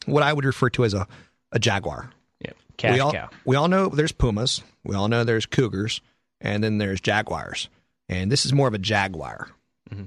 what 0.04 0.22
I 0.22 0.34
would 0.34 0.44
refer 0.44 0.68
to 0.70 0.84
as 0.84 0.92
a, 0.92 1.08
a 1.50 1.58
jaguar. 1.58 2.10
Yeah, 2.40 2.52
cash 2.76 2.92
we 2.92 3.00
all, 3.00 3.12
cow. 3.12 3.30
We 3.46 3.56
all 3.56 3.68
know 3.68 3.88
there's 3.88 4.12
pumas. 4.12 4.62
We 4.84 4.94
all 4.94 5.08
know 5.08 5.24
there's 5.24 5.46
cougars, 5.46 6.02
and 6.42 6.62
then 6.62 6.76
there's 6.76 7.00
jaguars. 7.00 7.70
And 8.10 8.30
this 8.30 8.44
is 8.44 8.52
more 8.52 8.68
of 8.68 8.74
a 8.74 8.78
jaguar. 8.78 9.48
Mm-hmm. 9.90 10.04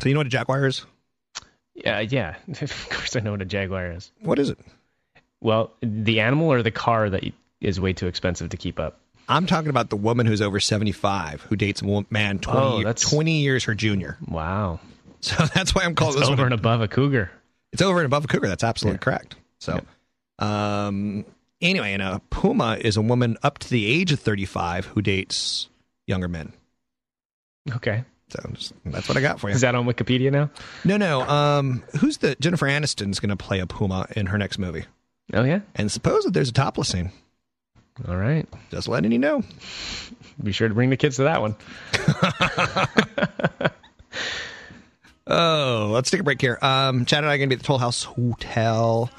So 0.00 0.08
you 0.08 0.14
know 0.14 0.20
what 0.20 0.28
a 0.28 0.30
jaguar 0.30 0.66
is? 0.66 0.86
Yeah, 1.74 1.98
yeah. 1.98 2.36
of 2.60 2.88
course, 2.90 3.16
I 3.16 3.20
know 3.20 3.32
what 3.32 3.42
a 3.42 3.46
jaguar 3.46 3.90
is. 3.90 4.12
What 4.20 4.38
is 4.38 4.50
it? 4.50 4.58
Well, 5.40 5.72
the 5.82 6.20
animal 6.20 6.52
or 6.52 6.62
the 6.62 6.70
car 6.70 7.10
that 7.10 7.24
is 7.60 7.80
way 7.80 7.92
too 7.92 8.06
expensive 8.06 8.50
to 8.50 8.56
keep 8.56 8.78
up. 8.78 9.00
I'm 9.28 9.46
talking 9.46 9.70
about 9.70 9.90
the 9.90 9.96
woman 9.96 10.26
who's 10.26 10.40
over 10.42 10.60
75 10.60 11.42
who 11.42 11.56
dates 11.56 11.82
a 11.82 12.04
man 12.10 12.38
20, 12.38 12.58
Oh, 12.60 12.74
year- 12.76 12.84
that's- 12.84 13.08
20 13.10 13.40
years 13.40 13.64
her 13.64 13.74
junior. 13.74 14.18
Wow, 14.28 14.80
So 15.20 15.36
that's 15.54 15.74
why 15.74 15.82
I'm 15.84 15.94
calling 15.94 16.18
this 16.20 16.28
over 16.28 16.42
one. 16.42 16.52
and 16.52 16.54
above 16.60 16.80
a 16.80 16.88
cougar. 16.88 17.30
It's 17.72 17.82
over 17.82 17.98
and 18.00 18.06
above 18.06 18.24
a 18.24 18.28
cougar. 18.28 18.48
That's 18.48 18.62
absolutely 18.64 18.98
correct. 18.98 19.36
So, 19.58 19.80
um, 20.38 21.24
anyway, 21.60 21.92
and 21.94 22.02
a 22.02 22.20
puma 22.30 22.76
is 22.80 22.96
a 22.96 23.02
woman 23.02 23.36
up 23.42 23.58
to 23.60 23.70
the 23.70 23.86
age 23.86 24.12
of 24.12 24.20
35 24.20 24.86
who 24.86 25.02
dates 25.02 25.68
younger 26.06 26.28
men. 26.28 26.52
Okay, 27.74 28.04
So 28.28 28.42
just- 28.52 28.74
that's 28.84 29.08
what 29.08 29.16
I 29.16 29.20
got 29.22 29.40
for 29.40 29.48
you. 29.48 29.54
is 29.54 29.62
that 29.62 29.74
on 29.74 29.86
Wikipedia 29.86 30.30
now? 30.30 30.50
No, 30.84 30.96
no. 30.98 31.22
Um, 31.22 31.82
who's 31.98 32.18
the 32.18 32.36
Jennifer 32.40 32.66
Aniston's 32.66 33.20
going 33.20 33.30
to 33.30 33.36
play 33.36 33.60
a 33.60 33.66
puma 33.66 34.06
in 34.14 34.26
her 34.26 34.36
next 34.38 34.58
movie? 34.58 34.84
Oh 35.32 35.42
yeah. 35.44 35.60
And 35.74 35.90
suppose 35.90 36.24
that 36.24 36.34
there's 36.34 36.50
a 36.50 36.52
topless 36.52 36.88
scene. 36.88 37.10
All 38.08 38.16
right. 38.16 38.46
Just 38.70 38.88
letting 38.88 39.12
you 39.12 39.18
know. 39.18 39.42
Be 40.42 40.52
sure 40.52 40.68
to 40.68 40.74
bring 40.74 40.90
the 40.90 40.96
kids 40.96 41.16
to 41.16 41.24
that 41.24 41.40
one. 41.40 41.56
Oh, 45.26 45.88
let's 45.92 46.10
take 46.10 46.20
a 46.20 46.24
break 46.24 46.40
here. 46.40 46.58
Um, 46.60 47.06
Chad 47.06 47.24
and 47.24 47.30
I 47.30 47.34
are 47.34 47.38
going 47.38 47.48
to 47.48 47.56
be 47.56 47.58
at 47.58 47.62
the 47.62 47.66
Toll 47.66 47.78
House 47.78 48.02
Hotel. 48.02 49.10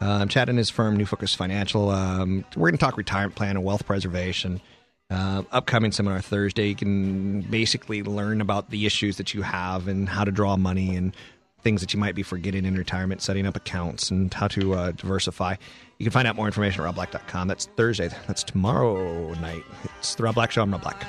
Um, 0.00 0.28
Chad 0.28 0.48
and 0.48 0.56
his 0.56 0.70
firm, 0.70 0.96
New 0.96 1.04
Focus 1.04 1.34
Financial. 1.34 1.90
Um, 1.90 2.44
we're 2.56 2.70
going 2.70 2.78
to 2.78 2.84
talk 2.84 2.96
retirement 2.96 3.34
plan 3.34 3.56
and 3.56 3.64
wealth 3.64 3.84
preservation. 3.84 4.62
Uh, 5.10 5.42
upcoming 5.52 5.92
seminar 5.92 6.20
Thursday. 6.22 6.68
You 6.68 6.76
can 6.76 7.42
basically 7.42 8.02
learn 8.02 8.40
about 8.40 8.70
the 8.70 8.86
issues 8.86 9.18
that 9.18 9.34
you 9.34 9.42
have 9.42 9.86
and 9.88 10.08
how 10.08 10.24
to 10.24 10.30
draw 10.30 10.56
money 10.56 10.96
and 10.96 11.14
things 11.62 11.80
that 11.80 11.92
you 11.92 12.00
might 12.00 12.14
be 12.14 12.22
forgetting 12.22 12.64
in 12.64 12.74
retirement, 12.74 13.22
setting 13.22 13.46
up 13.46 13.56
accounts, 13.56 14.10
and 14.10 14.32
how 14.32 14.48
to 14.48 14.74
uh, 14.74 14.92
diversify. 14.92 15.56
You 15.98 16.04
can 16.04 16.12
find 16.12 16.26
out 16.26 16.36
more 16.36 16.46
information 16.46 16.84
at 16.84 16.94
robblack.com. 16.94 17.48
That's 17.48 17.66
Thursday. 17.76 18.08
That's 18.26 18.42
tomorrow 18.42 19.34
night. 19.34 19.62
It's 19.98 20.14
the 20.14 20.22
Rob 20.22 20.34
Black 20.34 20.50
Show. 20.50 20.62
I'm 20.62 20.72
Rob 20.72 20.82
Black. 20.82 21.06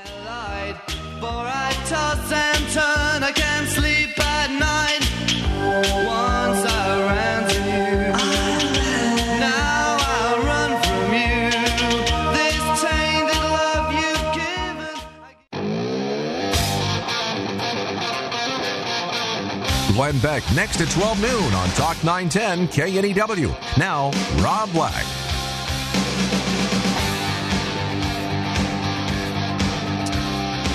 You've 20.08 20.22
given. 20.22 20.22
Glenn 20.22 20.42
Beck 20.42 20.56
next 20.56 20.82
at 20.82 20.90
12 20.90 21.22
noon 21.22 21.54
on 21.54 21.70
Talk 21.70 22.04
910 22.04 22.68
KNEW. 22.70 23.78
Now, 23.78 24.12
Rob 24.44 24.72
Black. 24.72 25.06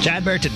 Chad 0.02 0.24
Burton. 0.24 0.52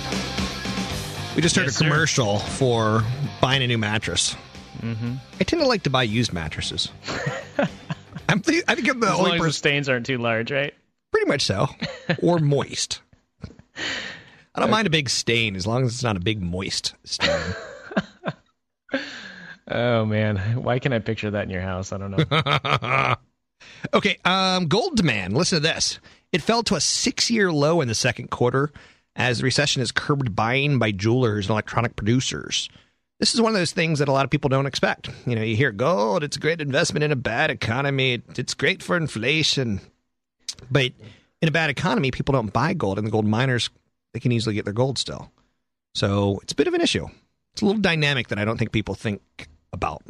We 1.35 1.43
just 1.43 1.57
heard 1.57 1.65
Yes, 1.65 1.75
a 1.75 1.79
sir. 1.79 1.85
commercial 1.85 2.39
for 2.39 3.03
buying 3.41 3.63
a 3.63 3.67
new 3.67 3.79
mattress. 3.79 4.37
Mm-hmm. 4.81 5.15
I 5.41 5.45
tend 5.45 5.61
to 5.61 5.67
like 5.67 5.83
to 5.85 5.91
buy 5.91 6.05
used 6.05 6.33
mattresses. 6.33 6.89
I'm 8.29 8.41
th- 8.41 8.63
I 8.69 8.77
think 8.77 8.89
I'm 8.89 9.01
the 9.01 9.09
As 9.09 9.19
only 9.19 9.39
person, 9.39 9.53
stains 9.53 9.89
aren't 9.89 10.07
too 10.07 10.19
large, 10.19 10.53
right? 10.53 10.73
pretty 11.11 11.27
much 11.27 11.43
so, 11.43 11.67
or 12.23 12.39
moist. 12.39 13.01
I 14.55 14.61
don't 14.61 14.71
mind 14.71 14.87
a 14.87 14.91
big 14.91 15.09
stain 15.11 15.57
as 15.57 15.67
long 15.67 15.85
as 15.85 15.95
it's 15.95 16.05
not 16.05 16.17
a 16.17 16.21
big 16.21 16.41
moist 16.41 16.95
stain. 17.03 17.41
Oh 19.69 20.05
man, 20.05 20.63
why 20.63 20.79
can 20.79 20.93
I 20.93 20.99
picture 20.99 21.31
that 21.31 21.45
in 21.45 21.51
your 21.51 21.61
house? 21.61 21.93
I 21.93 21.99
don't 21.99 22.11
know. 22.11 23.15
okay, 23.95 24.19
um, 24.25 24.67
gold 24.67 24.97
demand. 24.97 25.37
Listen 25.37 25.57
to 25.57 25.63
this. 25.63 26.01
It 26.33 26.43
fell 26.43 26.63
to 26.65 26.75
a 26.75 26.81
six-year 26.81 27.53
low 27.53 27.81
in 27.81 27.89
the 27.89 27.95
second 27.95 28.31
quarter 28.31 28.73
as 29.17 29.39
the 29.39 29.45
recession 29.45 29.81
has 29.81 29.93
curbed 29.93 30.35
buying 30.35 30.79
by 30.79 30.93
jewelers 30.93 31.47
and 31.47 31.51
electronic 31.51 31.97
producers. 31.97 32.69
This 33.19 33.35
is 33.35 33.41
one 33.41 33.53
of 33.53 33.59
those 33.59 33.73
things 33.73 33.99
that 33.99 34.09
a 34.09 34.13
lot 34.13 34.25
of 34.25 34.31
people 34.31 34.49
don't 34.49 34.67
expect. 34.67 35.11
You 35.27 35.37
know, 35.37 35.43
you 35.43 35.55
hear 35.55 35.73
gold, 35.73 36.25
it's 36.25 36.37
a 36.37 36.41
great 36.41 36.61
investment 36.61 37.05
in 37.05 37.13
a 37.13 37.17
bad 37.17 37.51
economy, 37.51 38.23
it's 38.37 38.55
great 38.55 38.83
for 38.83 38.97
inflation. 38.97 39.81
But 40.71 40.93
in 41.43 41.49
a 41.49 41.53
bad 41.53 41.71
economy, 41.71 42.11
people 42.11 42.33
don't 42.33 42.53
buy 42.53 42.73
gold, 42.73 42.99
and 42.99 43.07
the 43.07 43.11
gold 43.11 43.27
miners, 43.27 43.69
they 44.15 44.21
can 44.21 44.33
easily 44.33 44.55
get 44.55 44.65
their 44.65 44.75
gold 44.75 44.99
still. 44.99 45.31
So 45.95 46.41
it's 46.43 46.53
a 46.53 46.57
bit 46.57 46.67
of 46.67 46.75
an 46.75 46.81
issue. 46.81 47.09
It's 47.53 47.63
a 47.63 47.67
little 47.67 47.81
dynamic 47.81 48.29
that 48.29 48.39
I 48.39 48.45
don't 48.45 48.57
think 48.59 48.73
people 48.73 48.95
think 48.95 49.21
about. 49.73 50.03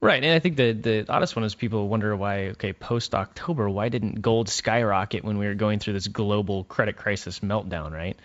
right, 0.00 0.22
and 0.22 0.32
I 0.32 0.38
think 0.38 0.56
the 0.56 0.72
the 0.72 1.06
oddest 1.08 1.36
one 1.36 1.44
is 1.44 1.54
people 1.54 1.88
wonder 1.88 2.14
why. 2.16 2.48
Okay, 2.48 2.72
post 2.72 3.14
October, 3.14 3.68
why 3.68 3.88
didn't 3.88 4.22
gold 4.22 4.48
skyrocket 4.48 5.24
when 5.24 5.38
we 5.38 5.46
were 5.46 5.54
going 5.54 5.78
through 5.78 5.94
this 5.94 6.08
global 6.08 6.64
credit 6.64 6.96
crisis 6.96 7.40
meltdown? 7.40 7.92
Right. 7.92 8.16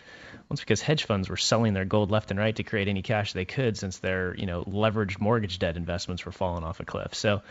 Well, 0.47 0.55
it's 0.55 0.61
because 0.61 0.81
hedge 0.81 1.03
funds 1.03 1.27
were 1.29 1.35
selling 1.37 1.73
their 1.73 1.83
gold 1.83 2.09
left 2.09 2.31
and 2.31 2.39
right 2.39 2.55
to 2.55 2.63
create 2.63 2.87
any 2.87 3.01
cash 3.01 3.33
they 3.33 3.43
could, 3.43 3.77
since 3.77 3.97
their 3.99 4.33
you 4.35 4.45
know 4.45 4.63
leveraged 4.63 5.19
mortgage 5.19 5.59
debt 5.59 5.75
investments 5.75 6.25
were 6.25 6.31
falling 6.31 6.63
off 6.63 6.79
a 6.79 6.85
cliff. 6.85 7.13
So, 7.15 7.41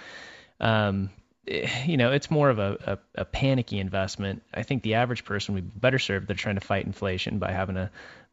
um, 0.60 1.10
eh, 1.46 1.68
you 1.84 1.98
know, 1.98 2.12
it's 2.12 2.30
more 2.30 2.48
of 2.48 2.58
a, 2.58 2.98
a, 3.14 3.20
a 3.22 3.24
panicky 3.26 3.78
investment. 3.80 4.42
I 4.54 4.62
think 4.62 4.82
the 4.82 4.94
average 4.94 5.26
person 5.26 5.54
would 5.54 5.74
be 5.74 5.78
better 5.78 5.98
served. 5.98 6.26
They're 6.26 6.36
trying 6.36 6.54
to 6.54 6.62
fight 6.62 6.86
inflation 6.86 7.38
by 7.38 7.52
having 7.52 7.76
a 7.76 7.90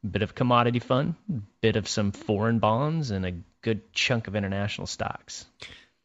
bit 0.10 0.22
of 0.22 0.36
commodity 0.36 0.80
fund, 0.80 1.16
bit 1.62 1.76
of 1.76 1.88
some 1.88 2.12
foreign 2.12 2.60
bonds, 2.60 3.12
and 3.12 3.26
a 3.26 3.34
good 3.62 3.94
chunk 3.94 4.28
of 4.28 4.36
international 4.36 4.88
stocks. 4.88 5.46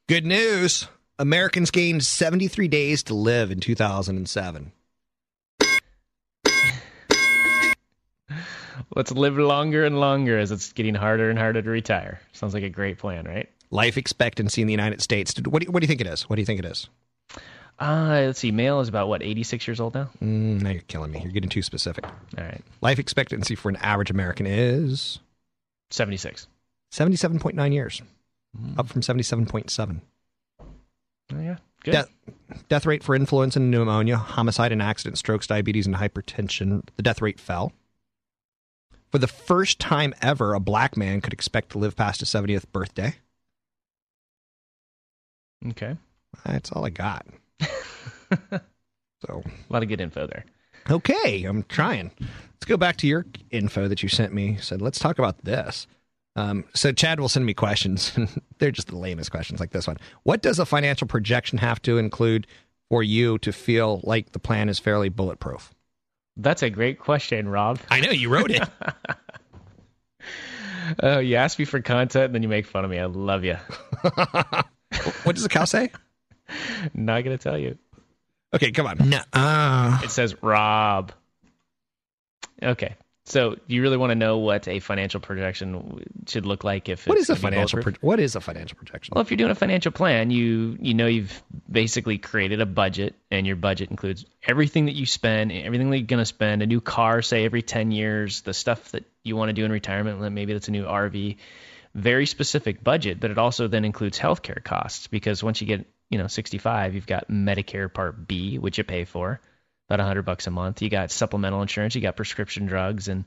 Good 0.08 0.24
news. 0.24 0.88
Americans 1.18 1.70
gained 1.70 2.04
73 2.04 2.68
days 2.68 3.02
to 3.04 3.14
live 3.14 3.50
in 3.50 3.60
2007. 3.60 4.72
Let's 8.94 9.10
live 9.10 9.36
longer 9.36 9.84
and 9.84 9.98
longer 9.98 10.38
as 10.38 10.52
it's 10.52 10.72
getting 10.72 10.94
harder 10.94 11.28
and 11.28 11.38
harder 11.38 11.60
to 11.60 11.70
retire. 11.70 12.20
Sounds 12.32 12.54
like 12.54 12.62
a 12.62 12.70
great 12.70 12.98
plan, 12.98 13.26
right? 13.26 13.50
Life 13.70 13.98
expectancy 13.98 14.62
in 14.62 14.66
the 14.66 14.72
United 14.72 15.02
States. 15.02 15.34
What 15.44 15.60
do 15.60 15.66
you, 15.66 15.72
what 15.72 15.80
do 15.80 15.84
you 15.84 15.88
think 15.88 16.00
it 16.00 16.06
is? 16.06 16.22
What 16.28 16.36
do 16.36 16.42
you 16.42 16.46
think 16.46 16.60
it 16.60 16.64
is? 16.64 16.88
Uh, 17.80 18.22
let's 18.26 18.40
see. 18.40 18.50
Male 18.50 18.80
is 18.80 18.88
about 18.88 19.08
what, 19.08 19.22
86 19.22 19.66
years 19.68 19.78
old 19.78 19.94
now? 19.94 20.10
Mm, 20.20 20.62
now 20.62 20.70
you're 20.70 20.82
killing 20.82 21.12
me. 21.12 21.20
You're 21.22 21.32
getting 21.32 21.50
too 21.50 21.62
specific. 21.62 22.04
All 22.06 22.44
right. 22.44 22.62
Life 22.80 22.98
expectancy 22.98 23.54
for 23.54 23.68
an 23.68 23.76
average 23.76 24.10
American 24.10 24.46
is 24.46 25.20
76. 25.90 26.48
77.9 26.92 27.72
years, 27.72 28.02
up 28.76 28.88
from 28.88 29.02
77.7. 29.02 30.00
Oh, 30.60 30.66
yeah. 31.40 31.56
Good. 31.84 31.92
Death, 31.92 32.10
death 32.68 32.86
rate 32.86 33.04
for 33.04 33.14
influenza 33.14 33.60
and 33.60 33.70
pneumonia, 33.70 34.16
homicide 34.16 34.72
and 34.72 34.82
accident, 34.82 35.18
strokes, 35.18 35.46
diabetes, 35.46 35.86
and 35.86 35.96
hypertension. 35.96 36.82
The 36.96 37.02
death 37.02 37.22
rate 37.22 37.38
fell. 37.38 37.72
For 39.12 39.18
the 39.18 39.26
first 39.26 39.78
time 39.78 40.14
ever, 40.20 40.54
a 40.54 40.60
black 40.60 40.96
man 40.96 41.20
could 41.20 41.32
expect 41.32 41.70
to 41.70 41.78
live 41.78 41.94
past 41.94 42.20
his 42.20 42.28
70th 42.30 42.64
birthday. 42.72 43.14
Okay. 45.68 45.96
That's 46.44 46.72
all 46.72 46.84
I 46.84 46.90
got. 46.90 47.26
so 47.60 49.42
A 49.68 49.72
lot 49.72 49.82
of 49.82 49.88
good 49.88 50.00
info 50.00 50.26
there. 50.26 50.44
Okay, 50.90 51.44
I'm 51.44 51.64
trying. 51.64 52.10
Let's 52.20 52.64
go 52.66 52.76
back 52.76 52.96
to 52.98 53.06
your 53.06 53.26
info 53.50 53.88
that 53.88 54.02
you 54.02 54.08
sent 54.08 54.32
me. 54.32 54.56
Said, 54.60 54.80
let's 54.80 54.98
talk 54.98 55.18
about 55.18 55.44
this. 55.44 55.86
Um, 56.36 56.64
so 56.74 56.92
Chad 56.92 57.20
will 57.20 57.28
send 57.28 57.44
me 57.46 57.54
questions. 57.54 58.12
And 58.16 58.28
they're 58.58 58.70
just 58.70 58.88
the 58.88 58.96
lamest 58.96 59.30
questions, 59.30 59.60
like 59.60 59.70
this 59.70 59.86
one. 59.86 59.98
What 60.22 60.42
does 60.42 60.58
a 60.58 60.66
financial 60.66 61.06
projection 61.06 61.58
have 61.58 61.82
to 61.82 61.98
include 61.98 62.46
for 62.88 63.02
you 63.02 63.38
to 63.38 63.52
feel 63.52 64.00
like 64.04 64.32
the 64.32 64.38
plan 64.38 64.68
is 64.68 64.78
fairly 64.78 65.08
bulletproof? 65.08 65.72
That's 66.36 66.62
a 66.62 66.70
great 66.70 67.00
question, 67.00 67.48
Rob. 67.48 67.80
I 67.90 68.00
know 68.00 68.10
you 68.10 68.28
wrote 68.28 68.50
it. 68.50 68.62
Oh, 71.02 71.18
you 71.18 71.36
ask 71.36 71.58
me 71.58 71.64
for 71.64 71.80
content, 71.80 72.26
and 72.26 72.34
then 72.34 72.42
you 72.42 72.48
make 72.48 72.66
fun 72.66 72.84
of 72.84 72.90
me. 72.90 72.98
I 72.98 73.04
love 73.04 73.44
you. 73.44 73.56
what 75.22 75.34
does 75.34 75.42
the 75.42 75.48
cow 75.48 75.64
say? 75.64 75.90
Not 76.94 77.24
gonna 77.24 77.38
tell 77.38 77.58
you. 77.58 77.78
Okay, 78.54 78.70
come 78.70 78.86
on. 78.86 79.08
No. 79.08 79.20
Uh, 79.32 80.00
It 80.02 80.10
says 80.10 80.42
Rob. 80.42 81.12
Okay. 82.62 82.96
So 83.24 83.56
you 83.66 83.82
really 83.82 83.98
want 83.98 84.10
to 84.10 84.14
know 84.14 84.38
what 84.38 84.66
a 84.68 84.80
financial 84.80 85.20
projection 85.20 86.02
should 86.26 86.46
look 86.46 86.64
like 86.64 86.88
if 86.88 87.06
what 87.06 87.18
it's 87.18 87.28
is 87.28 87.36
a 87.36 87.40
financial? 87.40 87.76
bulletproof? 87.76 88.00
Pro- 88.00 88.08
what 88.08 88.20
is 88.20 88.36
a 88.36 88.40
financial 88.40 88.78
projection? 88.78 89.12
Well, 89.14 89.20
if 89.20 89.30
you're 89.30 89.36
doing 89.36 89.50
a 89.50 89.54
financial 89.54 89.92
plan, 89.92 90.30
you 90.30 90.78
you 90.80 90.94
know 90.94 91.06
you've 91.06 91.42
basically 91.70 92.16
created 92.16 92.62
a 92.62 92.66
budget, 92.66 93.16
and 93.30 93.46
your 93.46 93.56
budget 93.56 93.90
includes 93.90 94.24
everything 94.42 94.86
that 94.86 94.94
you 94.94 95.04
spend, 95.04 95.52
everything 95.52 95.90
that 95.90 95.98
you're 95.98 96.06
gonna 96.06 96.24
spend, 96.24 96.62
a 96.62 96.66
new 96.66 96.80
car, 96.80 97.20
say 97.20 97.44
every 97.44 97.60
10 97.60 97.90
years, 97.90 98.40
the 98.40 98.54
stuff 98.54 98.92
that 98.92 99.04
you 99.24 99.36
want 99.36 99.50
to 99.50 99.52
do 99.52 99.66
in 99.66 99.70
retirement, 99.72 100.32
maybe 100.32 100.54
that's 100.54 100.68
a 100.68 100.72
new 100.72 100.84
RV, 100.86 101.36
very 101.94 102.24
specific 102.24 102.82
budget, 102.82 103.20
but 103.20 103.30
it 103.30 103.36
also 103.36 103.68
then 103.68 103.84
includes 103.84 104.18
healthcare 104.18 104.64
costs 104.64 105.06
because 105.06 105.44
once 105.44 105.60
you 105.60 105.66
get 105.66 105.84
you 106.10 106.18
know 106.18 106.26
65, 106.26 106.94
you've 106.94 107.06
got 107.06 107.28
Medicare 107.28 107.92
Part 107.92 108.26
B, 108.26 108.58
which 108.58 108.78
you 108.78 108.84
pay 108.84 109.04
for, 109.04 109.40
about 109.88 109.98
100 110.00 110.22
bucks 110.22 110.46
a 110.46 110.50
month. 110.50 110.82
You 110.82 110.90
got 110.90 111.10
supplemental 111.10 111.62
insurance, 111.62 111.94
you 111.94 112.00
got 112.00 112.16
prescription 112.16 112.66
drugs, 112.66 113.08
and 113.08 113.24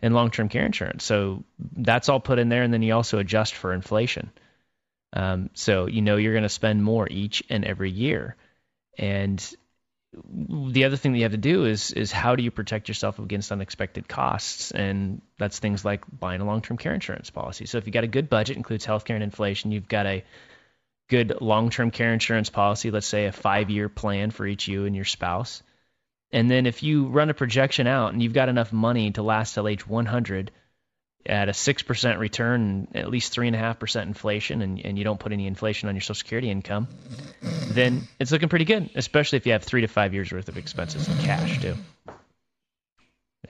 and 0.00 0.14
long-term 0.14 0.48
care 0.48 0.64
insurance. 0.64 1.04
So 1.04 1.44
that's 1.58 2.08
all 2.08 2.20
put 2.20 2.38
in 2.38 2.48
there, 2.48 2.62
and 2.62 2.72
then 2.72 2.82
you 2.82 2.94
also 2.94 3.18
adjust 3.18 3.54
for 3.54 3.72
inflation. 3.72 4.30
Um, 5.12 5.50
so 5.54 5.86
you 5.86 6.02
know 6.02 6.16
you're 6.16 6.34
going 6.34 6.42
to 6.42 6.48
spend 6.48 6.84
more 6.84 7.08
each 7.10 7.42
and 7.48 7.64
every 7.64 7.90
year, 7.90 8.36
and 8.96 9.42
the 10.12 10.84
other 10.84 10.96
thing 10.96 11.12
that 11.12 11.18
you 11.18 11.24
have 11.24 11.32
to 11.32 11.38
do 11.38 11.64
is 11.64 11.92
is 11.92 12.10
how 12.12 12.36
do 12.36 12.42
you 12.42 12.50
protect 12.50 12.88
yourself 12.88 13.18
against 13.18 13.52
unexpected 13.52 14.08
costs, 14.08 14.70
and 14.70 15.22
that's 15.38 15.58
things 15.58 15.84
like 15.84 16.04
buying 16.10 16.40
a 16.40 16.44
long-term 16.44 16.78
care 16.78 16.94
insurance 16.94 17.30
policy. 17.30 17.66
So 17.66 17.78
if 17.78 17.86
you've 17.86 17.94
got 17.94 18.04
a 18.04 18.08
good 18.08 18.28
budget, 18.28 18.56
includes 18.56 18.86
healthcare 18.86 19.14
and 19.14 19.22
inflation, 19.22 19.72
you've 19.72 19.88
got 19.88 20.06
a 20.06 20.24
good 21.08 21.40
long-term 21.40 21.90
care 21.90 22.12
insurance 22.12 22.50
policy. 22.50 22.90
Let's 22.90 23.06
say 23.06 23.26
a 23.26 23.32
five-year 23.32 23.88
plan 23.88 24.30
for 24.30 24.46
each 24.46 24.68
you 24.68 24.84
and 24.84 24.94
your 24.94 25.04
spouse. 25.04 25.62
And 26.30 26.50
then 26.50 26.66
if 26.66 26.82
you 26.82 27.06
run 27.06 27.30
a 27.30 27.34
projection 27.34 27.86
out 27.86 28.12
and 28.12 28.22
you've 28.22 28.34
got 28.34 28.48
enough 28.48 28.72
money 28.72 29.10
to 29.12 29.22
last 29.22 29.54
till 29.54 29.66
age 29.66 29.86
100 29.86 30.50
at 31.26 31.48
a 31.48 31.52
6% 31.52 32.18
return 32.18 32.88
and 32.92 32.96
at 32.96 33.10
least 33.10 33.34
3.5% 33.34 34.02
inflation, 34.02 34.62
and, 34.62 34.84
and 34.84 34.98
you 34.98 35.04
don't 35.04 35.20
put 35.20 35.32
any 35.32 35.46
inflation 35.46 35.88
on 35.88 35.94
your 35.94 36.00
Social 36.00 36.14
Security 36.14 36.50
income, 36.50 36.88
then 37.68 38.06
it's 38.18 38.30
looking 38.30 38.48
pretty 38.48 38.64
good, 38.64 38.90
especially 38.94 39.36
if 39.36 39.46
you 39.46 39.52
have 39.52 39.62
three 39.62 39.82
to 39.82 39.88
five 39.88 40.14
years 40.14 40.32
worth 40.32 40.48
of 40.48 40.56
expenses 40.56 41.08
in 41.08 41.16
cash, 41.18 41.60
too. 41.60 41.74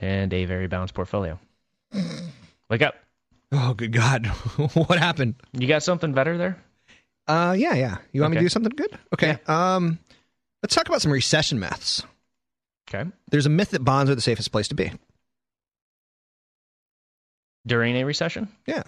And 0.01 0.33
a 0.33 0.45
very 0.45 0.67
balanced 0.67 0.93
portfolio. 0.93 1.39
Wake 2.69 2.81
up. 2.81 2.95
oh, 3.51 3.73
good 3.73 3.91
God! 3.91 4.27
what 4.73 4.99
happened? 4.99 5.35
You 5.53 5.67
got 5.67 5.83
something 5.83 6.13
better 6.13 6.37
there? 6.37 6.63
Uh, 7.29 7.53
yeah, 7.53 7.75
yeah. 7.75 7.97
You 8.11 8.21
want 8.21 8.31
me 8.31 8.37
to 8.37 8.43
do 8.43 8.49
something 8.49 8.71
good? 8.75 8.97
Okay. 9.13 9.37
Um, 9.45 9.99
let's 10.63 10.73
talk 10.73 10.87
about 10.89 11.03
some 11.03 11.11
recession 11.11 11.59
myths. 11.59 12.01
Okay. 12.89 13.07
There's 13.29 13.45
a 13.45 13.49
myth 13.49 13.69
that 13.69 13.85
bonds 13.85 14.09
are 14.09 14.15
the 14.15 14.21
safest 14.21 14.51
place 14.51 14.69
to 14.69 14.75
be. 14.75 14.91
During 17.67 17.95
a 17.97 18.03
recession? 18.03 18.49
Yeah. 18.65 18.81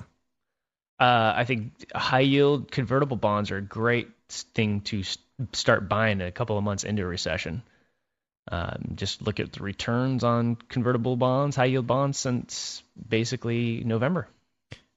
Uh, 1.00 1.34
I 1.36 1.46
think 1.46 1.72
high 1.94 2.22
yield 2.22 2.72
convertible 2.72 3.16
bonds 3.16 3.52
are 3.52 3.58
a 3.58 3.62
great 3.62 4.10
thing 4.30 4.82
to 4.82 5.04
start 5.54 5.88
buying 5.88 6.20
a 6.20 6.32
couple 6.32 6.58
of 6.58 6.64
months 6.64 6.84
into 6.84 7.04
a 7.04 7.06
recession. 7.08 7.62
Um, 8.52 8.94
just 8.96 9.22
look 9.22 9.40
at 9.40 9.54
the 9.54 9.64
returns 9.64 10.24
on 10.24 10.56
convertible 10.56 11.16
bonds, 11.16 11.56
high 11.56 11.66
yield 11.66 11.86
bonds 11.86 12.18
since 12.18 12.82
basically 13.08 13.84
November. 13.84 14.28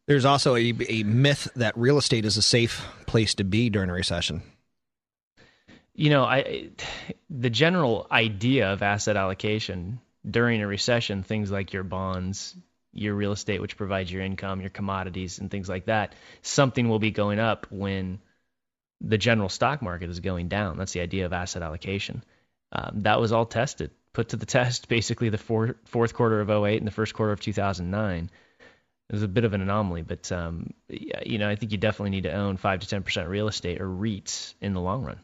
There's 0.07 0.25
also 0.25 0.55
a, 0.57 0.75
a 0.89 1.03
myth 1.03 1.49
that 1.57 1.77
real 1.77 1.99
estate 1.99 2.25
is 2.25 2.37
a 2.37 2.43
safe 2.43 2.87
place 3.07 3.35
to 3.37 3.45
be 3.45 3.71
during 3.71 3.91
a 3.91 3.95
recession. 3.95 4.43
You 5.95 6.11
know, 6.11 6.25
I 6.25 6.71
the 7.31 7.51
general 7.51 8.07
idea 8.11 8.73
of 8.73 8.83
asset 8.83 9.17
allocation 9.17 10.01
during 10.29 10.61
a 10.61 10.67
recession, 10.67 11.23
things 11.23 11.51
like 11.51 11.73
your 11.73 11.85
bonds, 11.85 12.55
your 12.93 13.15
real 13.15 13.33
estate, 13.33 13.61
which 13.61 13.77
provides 13.77 14.11
your 14.11 14.23
income, 14.23 14.61
your 14.61 14.71
commodities, 14.71 15.39
and 15.39 15.51
things 15.51 15.69
like 15.69 15.87
that, 15.87 16.15
something 16.43 16.89
will 16.89 16.99
be 16.99 17.11
going 17.11 17.39
up 17.39 17.67
when 17.71 18.21
the 19.01 19.19
general 19.19 19.49
stock 19.49 19.83
market 19.83 20.11
is 20.11 20.21
going 20.21 20.49
down. 20.49 20.79
That's 20.79 20.93
the 20.93 21.01
idea 21.01 21.27
of 21.27 21.33
asset 21.33 21.63
allocation. 21.63 22.25
Um, 22.73 23.01
that 23.03 23.21
was 23.21 23.33
all 23.33 23.47
tested, 23.47 23.91
put 24.13 24.31
to 24.31 24.37
the 24.37 24.47
test, 24.59 24.89
basically 24.89 25.29
the 25.29 25.39
four, 25.39 25.77
fourth 25.85 26.15
quarter 26.15 26.41
of 26.41 26.51
08 26.51 26.79
and 26.79 26.87
the 26.87 26.93
first 26.93 27.15
quarter 27.15 27.33
of 27.33 27.41
2009. 27.41 28.31
It 29.15 29.19
was 29.19 29.23
a 29.23 29.29
bit 29.29 29.45
of 29.45 29.53
an 29.53 29.61
anomaly, 29.61 30.03
but 30.03 30.33
um, 30.33 30.71
you 30.89 31.39
know, 31.39 31.49
I 31.49 31.55
think 31.55 31.71
you 31.71 31.79
definitely 31.79 32.11
need 32.11 32.25
to 32.25 32.33
own 32.33 32.57
five 32.57 32.81
to 32.81 32.89
ten 32.89 33.05
percent 33.05 33.29
real 33.29 33.47
estate 33.47 33.81
or 33.81 33.87
REITs 33.87 34.55
in 34.61 34.75
the 34.75 34.81
long 34.81 35.05
run. 35.05 35.21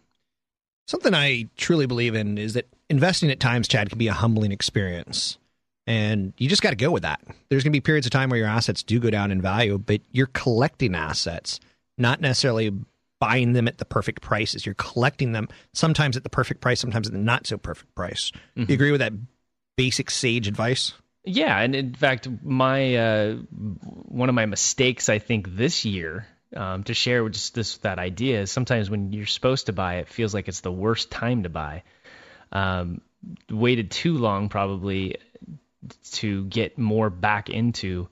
Something 0.87 1.13
I 1.13 1.49
truly 1.57 1.87
believe 1.87 2.15
in 2.15 2.39
is 2.39 2.55
that 2.55 2.69
investing 2.89 3.33
at 3.33 3.41
times, 3.41 3.67
Chad, 3.67 3.89
can 3.89 3.99
be 3.99 4.07
a 4.07 4.13
humbling 4.13 4.53
experience. 4.53 5.39
And 5.89 6.33
you 6.39 6.49
just 6.49 6.63
got 6.63 6.71
to 6.71 6.77
go 6.77 6.93
with 6.93 7.03
that. 7.03 7.21
There's 7.49 7.65
going 7.65 7.73
to 7.73 7.77
be 7.77 7.81
periods 7.81 8.07
of 8.07 8.13
time 8.13 8.31
where 8.31 8.39
your 8.39 8.47
assets 8.47 8.85
do 8.85 9.01
go 9.01 9.11
down 9.11 9.33
in 9.33 9.43
value, 9.43 9.77
but 9.77 10.03
you're 10.13 10.29
collecting 10.29 10.95
assets, 10.95 11.59
not 11.99 12.21
necessarily 12.21 12.73
buying 13.19 13.55
them 13.55 13.67
at 13.67 13.79
the 13.79 13.85
perfect 13.85 14.23
prices. 14.23 14.65
You're 14.65 14.77
collecting 14.77 15.33
them 15.33 15.49
sometimes 15.75 16.17
at 16.17 16.23
the 16.23 16.31
perfect 16.31 16.61
price, 16.61 16.79
sometimes 16.79 17.09
at 17.09 17.13
the 17.13 17.19
not 17.19 17.49
so 17.49 17.59
perfect 17.59 17.93
price. 17.97 18.31
You 18.69 18.75
agree 18.75 18.93
with 18.93 19.01
that 19.01 19.15
basic 19.77 20.13
sage 20.13 20.47
advice? 20.47 20.93
Yeah, 21.25 21.59
and 21.59 21.75
in 21.75 21.95
fact, 21.95 22.29
my 22.43 22.97
uh, 22.97 23.35
one 23.35 24.29
of 24.29 24.35
my 24.35 24.47
mistakes 24.47 25.09
I 25.09 25.19
think 25.19 25.55
this 25.55 25.85
year 25.85 26.27
um, 26.57 26.85
to 26.85 26.95
share 26.95 27.29
just 27.29 27.55
this 27.55 27.77
that 27.79 27.99
idea 27.99 28.41
is 28.43 28.51
sometimes 28.51 28.89
when 28.91 29.13
you're 29.13 29.27
supposed 29.27 29.67
to 29.67 29.73
buy, 29.73 29.97
it 29.97 30.09
feels 30.09 30.33
like 30.33 30.49
it's 30.49 30.61
the 30.61 30.73
worst 30.73 31.11
time 31.11 31.43
to 31.43 31.49
buy. 31.49 31.83
Um, 32.53 33.03
waited 33.51 33.91
too 33.91 34.17
long 34.17 34.49
probably 34.49 35.17
to 36.13 36.45
get 36.47 36.79
more 36.79 37.11
back 37.11 37.51
into 37.51 38.09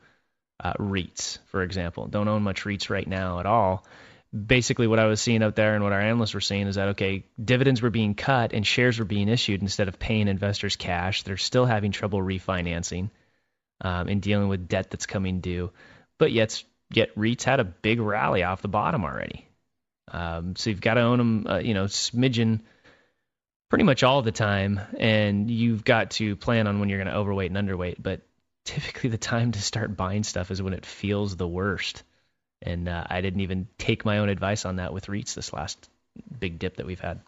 uh, 0.63 0.75
REITs, 0.75 1.39
for 1.47 1.63
example. 1.63 2.07
Don't 2.07 2.29
own 2.29 2.43
much 2.43 2.65
REITs 2.65 2.91
right 2.91 3.07
now 3.07 3.41
at 3.41 3.47
all. 3.47 3.87
Basically, 4.33 4.87
what 4.87 4.99
I 4.99 5.07
was 5.07 5.21
seeing 5.21 5.43
out 5.43 5.57
there 5.57 5.75
and 5.75 5.83
what 5.85 5.93
our 5.93 6.01
analysts 6.01 6.35
were 6.35 6.41
seeing 6.41 6.67
is 6.67 6.77
that 6.77 6.89
okay, 6.91 7.25
dividends 7.43 7.81
were 7.83 7.91
being 7.91 8.15
cut 8.15 8.53
and 8.53 8.67
shares 8.67 8.99
were 8.99 9.05
being 9.07 9.29
issued 9.29 9.63
instead 9.63 9.89
of 9.89 9.99
paying 9.99 10.29
investors 10.29 10.77
cash. 10.77 11.23
They're 11.23 11.37
still 11.39 11.67
having 11.67 11.93
trouble 11.93 12.21
refinancing. 12.21 13.11
um, 13.81 14.09
in 14.09 14.21
dealing 14.21 14.49
with 14.49 14.69
debt 14.69 14.91
that's 14.91 15.07
coming 15.07 15.41
due. 15.41 15.71
But 16.19 16.33
yet, 16.33 16.63
yet 16.93 17.15
REITs 17.17 17.45
had 17.45 17.61
a 17.61 17.65
big 17.65 18.01
rally 18.01 18.43
off 18.43 18.63
the 18.63 18.69
bottom 18.69 19.05
already. 19.05 19.47
Um, 20.11 20.57
so 20.57 20.71
you've 20.71 20.81
got 20.81 20.95
to 20.95 21.03
own 21.03 21.19
them, 21.19 21.47
uh, 21.47 21.59
you 21.59 21.75
know, 21.75 21.85
smidgen 21.85 22.61
pretty 23.69 23.85
much 23.85 24.03
all 24.03 24.23
the 24.23 24.33
time, 24.33 24.81
and 24.99 25.51
you've 25.51 25.85
got 25.85 26.13
to 26.13 26.37
plan 26.37 26.67
on 26.67 26.81
when 26.81 26.89
you're 26.89 26.99
going 26.99 27.13
to 27.13 27.19
overweight 27.19 27.51
and 27.51 27.69
underweight. 27.69 27.97
But 28.03 28.23
typically, 28.65 29.11
the 29.11 29.19
time 29.19 29.53
to 29.53 29.63
start 29.63 29.97
buying 29.97 30.25
stuff 30.25 30.51
is 30.51 30.63
when 30.63 30.73
it 30.73 30.87
feels 30.87 31.37
the 31.37 31.49
worst. 31.49 32.03
And 32.63 32.89
uh, 32.89 33.05
I 33.09 33.21
didn't 33.21 33.41
even 33.41 33.69
take 33.79 34.05
my 34.05 34.19
own 34.19 34.29
advice 34.29 34.65
on 34.65 34.77
that 34.77 34.93
with 34.93 35.07
REITs 35.07 35.35
this 35.35 35.53
last 35.53 35.89
big 36.39 36.59
dip 36.59 36.77
that 36.77 36.87
we've 36.87 37.01
had. 37.01 37.21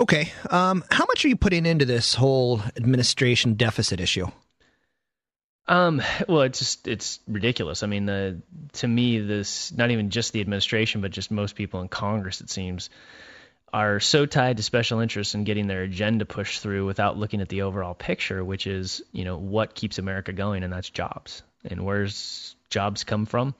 Okay. 0.00 0.32
Um, 0.50 0.84
how 0.90 1.04
much 1.06 1.24
are 1.24 1.28
you 1.28 1.36
putting 1.36 1.66
into 1.66 1.84
this 1.84 2.14
whole 2.14 2.60
administration 2.76 3.54
deficit 3.54 4.00
issue? 4.00 4.26
Um, 5.66 6.02
well, 6.26 6.42
it's 6.42 6.60
just 6.60 6.88
it's 6.88 7.20
ridiculous. 7.28 7.82
I 7.82 7.88
mean, 7.88 8.06
the 8.06 8.40
to 8.74 8.88
me, 8.88 9.18
this 9.20 9.70
not 9.72 9.90
even 9.90 10.08
just 10.08 10.32
the 10.32 10.40
administration, 10.40 11.02
but 11.02 11.10
just 11.10 11.30
most 11.30 11.56
people 11.56 11.82
in 11.82 11.88
Congress, 11.88 12.40
it 12.40 12.48
seems, 12.48 12.88
are 13.70 14.00
so 14.00 14.24
tied 14.24 14.56
to 14.56 14.62
special 14.62 15.00
interests 15.00 15.34
and 15.34 15.44
getting 15.44 15.66
their 15.66 15.82
agenda 15.82 16.24
pushed 16.24 16.62
through 16.62 16.86
without 16.86 17.18
looking 17.18 17.42
at 17.42 17.50
the 17.50 17.62
overall 17.62 17.92
picture, 17.94 18.42
which 18.42 18.66
is 18.66 19.02
you 19.12 19.24
know 19.24 19.36
what 19.36 19.74
keeps 19.74 19.98
America 19.98 20.32
going, 20.32 20.62
and 20.62 20.72
that's 20.72 20.88
jobs. 20.88 21.42
And 21.64 21.84
where's 21.84 22.56
jobs 22.70 23.04
come 23.04 23.26
from? 23.26 23.54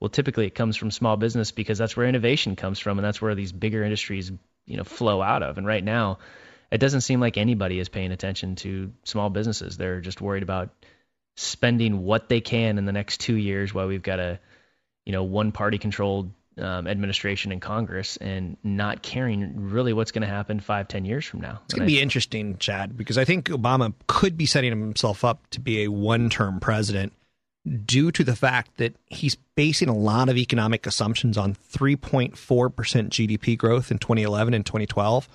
Well, 0.00 0.08
typically 0.08 0.46
it 0.46 0.54
comes 0.54 0.76
from 0.76 0.90
small 0.90 1.16
business 1.16 1.50
because 1.50 1.78
that's 1.78 1.96
where 1.96 2.06
innovation 2.06 2.56
comes 2.56 2.78
from, 2.78 2.98
and 2.98 3.04
that's 3.04 3.20
where 3.20 3.34
these 3.34 3.52
bigger 3.52 3.82
industries 3.82 4.30
you 4.66 4.76
know 4.76 4.84
flow 4.84 5.20
out 5.20 5.42
of. 5.42 5.58
And 5.58 5.66
right 5.66 5.82
now, 5.82 6.18
it 6.70 6.78
doesn't 6.78 7.00
seem 7.00 7.20
like 7.20 7.36
anybody 7.36 7.80
is 7.80 7.88
paying 7.88 8.12
attention 8.12 8.56
to 8.56 8.92
small 9.04 9.30
businesses. 9.30 9.76
They're 9.76 10.00
just 10.00 10.20
worried 10.20 10.42
about 10.42 10.70
spending 11.36 12.04
what 12.04 12.28
they 12.28 12.40
can 12.40 12.78
in 12.78 12.84
the 12.84 12.92
next 12.92 13.20
two 13.20 13.36
years 13.36 13.72
while 13.72 13.86
we've 13.86 14.02
got 14.02 14.18
a 14.20 14.38
you 15.04 15.12
know 15.12 15.24
one 15.24 15.50
party 15.50 15.78
controlled 15.78 16.30
um, 16.58 16.86
administration 16.86 17.52
in 17.52 17.60
Congress 17.60 18.16
and 18.16 18.56
not 18.64 19.02
caring 19.02 19.70
really 19.70 19.92
what's 19.92 20.10
going 20.10 20.22
to 20.22 20.28
happen 20.28 20.60
five 20.60 20.86
ten 20.86 21.04
years 21.04 21.24
from 21.24 21.40
now. 21.40 21.60
It's 21.64 21.74
going 21.74 21.88
to 21.88 21.92
be 21.92 22.00
interesting, 22.00 22.58
Chad, 22.58 22.96
because 22.96 23.18
I 23.18 23.24
think 23.24 23.46
Obama 23.46 23.94
could 24.06 24.36
be 24.36 24.46
setting 24.46 24.70
himself 24.70 25.24
up 25.24 25.48
to 25.50 25.60
be 25.60 25.84
a 25.84 25.88
one 25.88 26.30
term 26.30 26.60
president 26.60 27.12
due 27.68 28.10
to 28.12 28.24
the 28.24 28.36
fact 28.36 28.76
that 28.78 28.94
he's 29.06 29.36
basing 29.54 29.88
a 29.88 29.96
lot 29.96 30.28
of 30.28 30.36
economic 30.36 30.86
assumptions 30.86 31.36
on 31.36 31.54
3.4% 31.54 32.34
GDP 32.36 33.56
growth 33.58 33.90
in 33.90 33.98
2011 33.98 34.54
and 34.54 34.64
2012. 34.64 35.28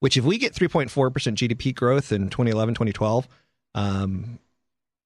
Which, 0.00 0.16
if 0.16 0.24
we 0.24 0.36
get 0.36 0.52
3.4% 0.52 0.90
GDP 0.90 1.74
growth 1.74 2.12
in 2.12 2.28
2011, 2.28 2.74
2012, 2.74 3.26
um, 3.74 4.38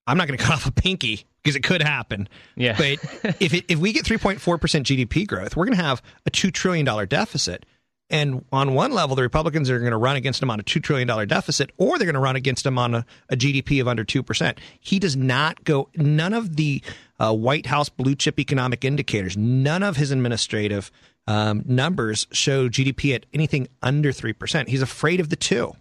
I'm 0.07 0.17
not 0.17 0.27
going 0.27 0.39
to 0.39 0.45
cut 0.45 0.55
off 0.55 0.67
a 0.67 0.73
pinky 0.73 1.25
because 1.43 1.55
it 1.55 1.63
could 1.63 1.83
happen. 1.83 2.29
Yeah. 2.57 2.77
But 2.77 3.37
if 3.41 3.55
it, 3.55 3.65
if 3.69 3.79
we 3.79 3.93
get 3.93 4.05
3.4% 4.05 4.39
GDP 4.39 5.27
growth, 5.27 5.57
we're 5.57 5.67
going 5.67 5.77
to 5.77 5.85
have 5.85 6.03
a 6.27 6.31
$2 6.31 6.53
trillion 6.53 6.85
deficit. 7.07 7.65
And 8.11 8.45
on 8.51 8.75
one 8.75 8.93
level, 8.93 9.17
the 9.17 9.23
Republicans 9.23 9.69
are 9.69 9.79
going 9.79 9.91
to 9.91 9.99
run 9.99 10.17
against 10.17 10.43
him 10.43 10.51
on 10.51 10.59
a 10.59 10.63
$2 10.63 10.83
trillion 10.83 11.29
deficit, 11.29 11.73
or 11.77 11.99
they're 11.99 12.07
going 12.07 12.15
to 12.15 12.21
run 12.21 12.37
against 12.37 12.65
him 12.65 12.79
on 12.79 12.95
a, 12.95 13.07
a 13.29 13.37
GDP 13.37 13.81
of 13.81 13.89
under 13.89 14.05
2%. 14.05 14.59
He 14.81 14.99
does 14.99 15.15
not 15.15 15.63
go, 15.65 15.91
none 15.95 16.33
of 16.33 16.57
the 16.57 16.83
uh, 17.21 17.35
White 17.35 17.67
House 17.67 17.91
blue 17.91 18.15
chip 18.15 18.39
economic 18.39 18.85
indicators, 18.85 19.37
none 19.37 19.83
of 19.83 19.97
his 19.97 20.11
administrative 20.11 20.91
um, 21.27 21.63
numbers 21.67 22.27
show 22.33 22.71
GDP 22.71 23.15
at 23.15 23.27
anything 23.35 23.69
under 23.83 24.11
3%. 24.11 24.69
He's 24.69 24.83
afraid 24.83 25.21
of 25.21 25.29
the 25.29 25.37
two. 25.37 25.75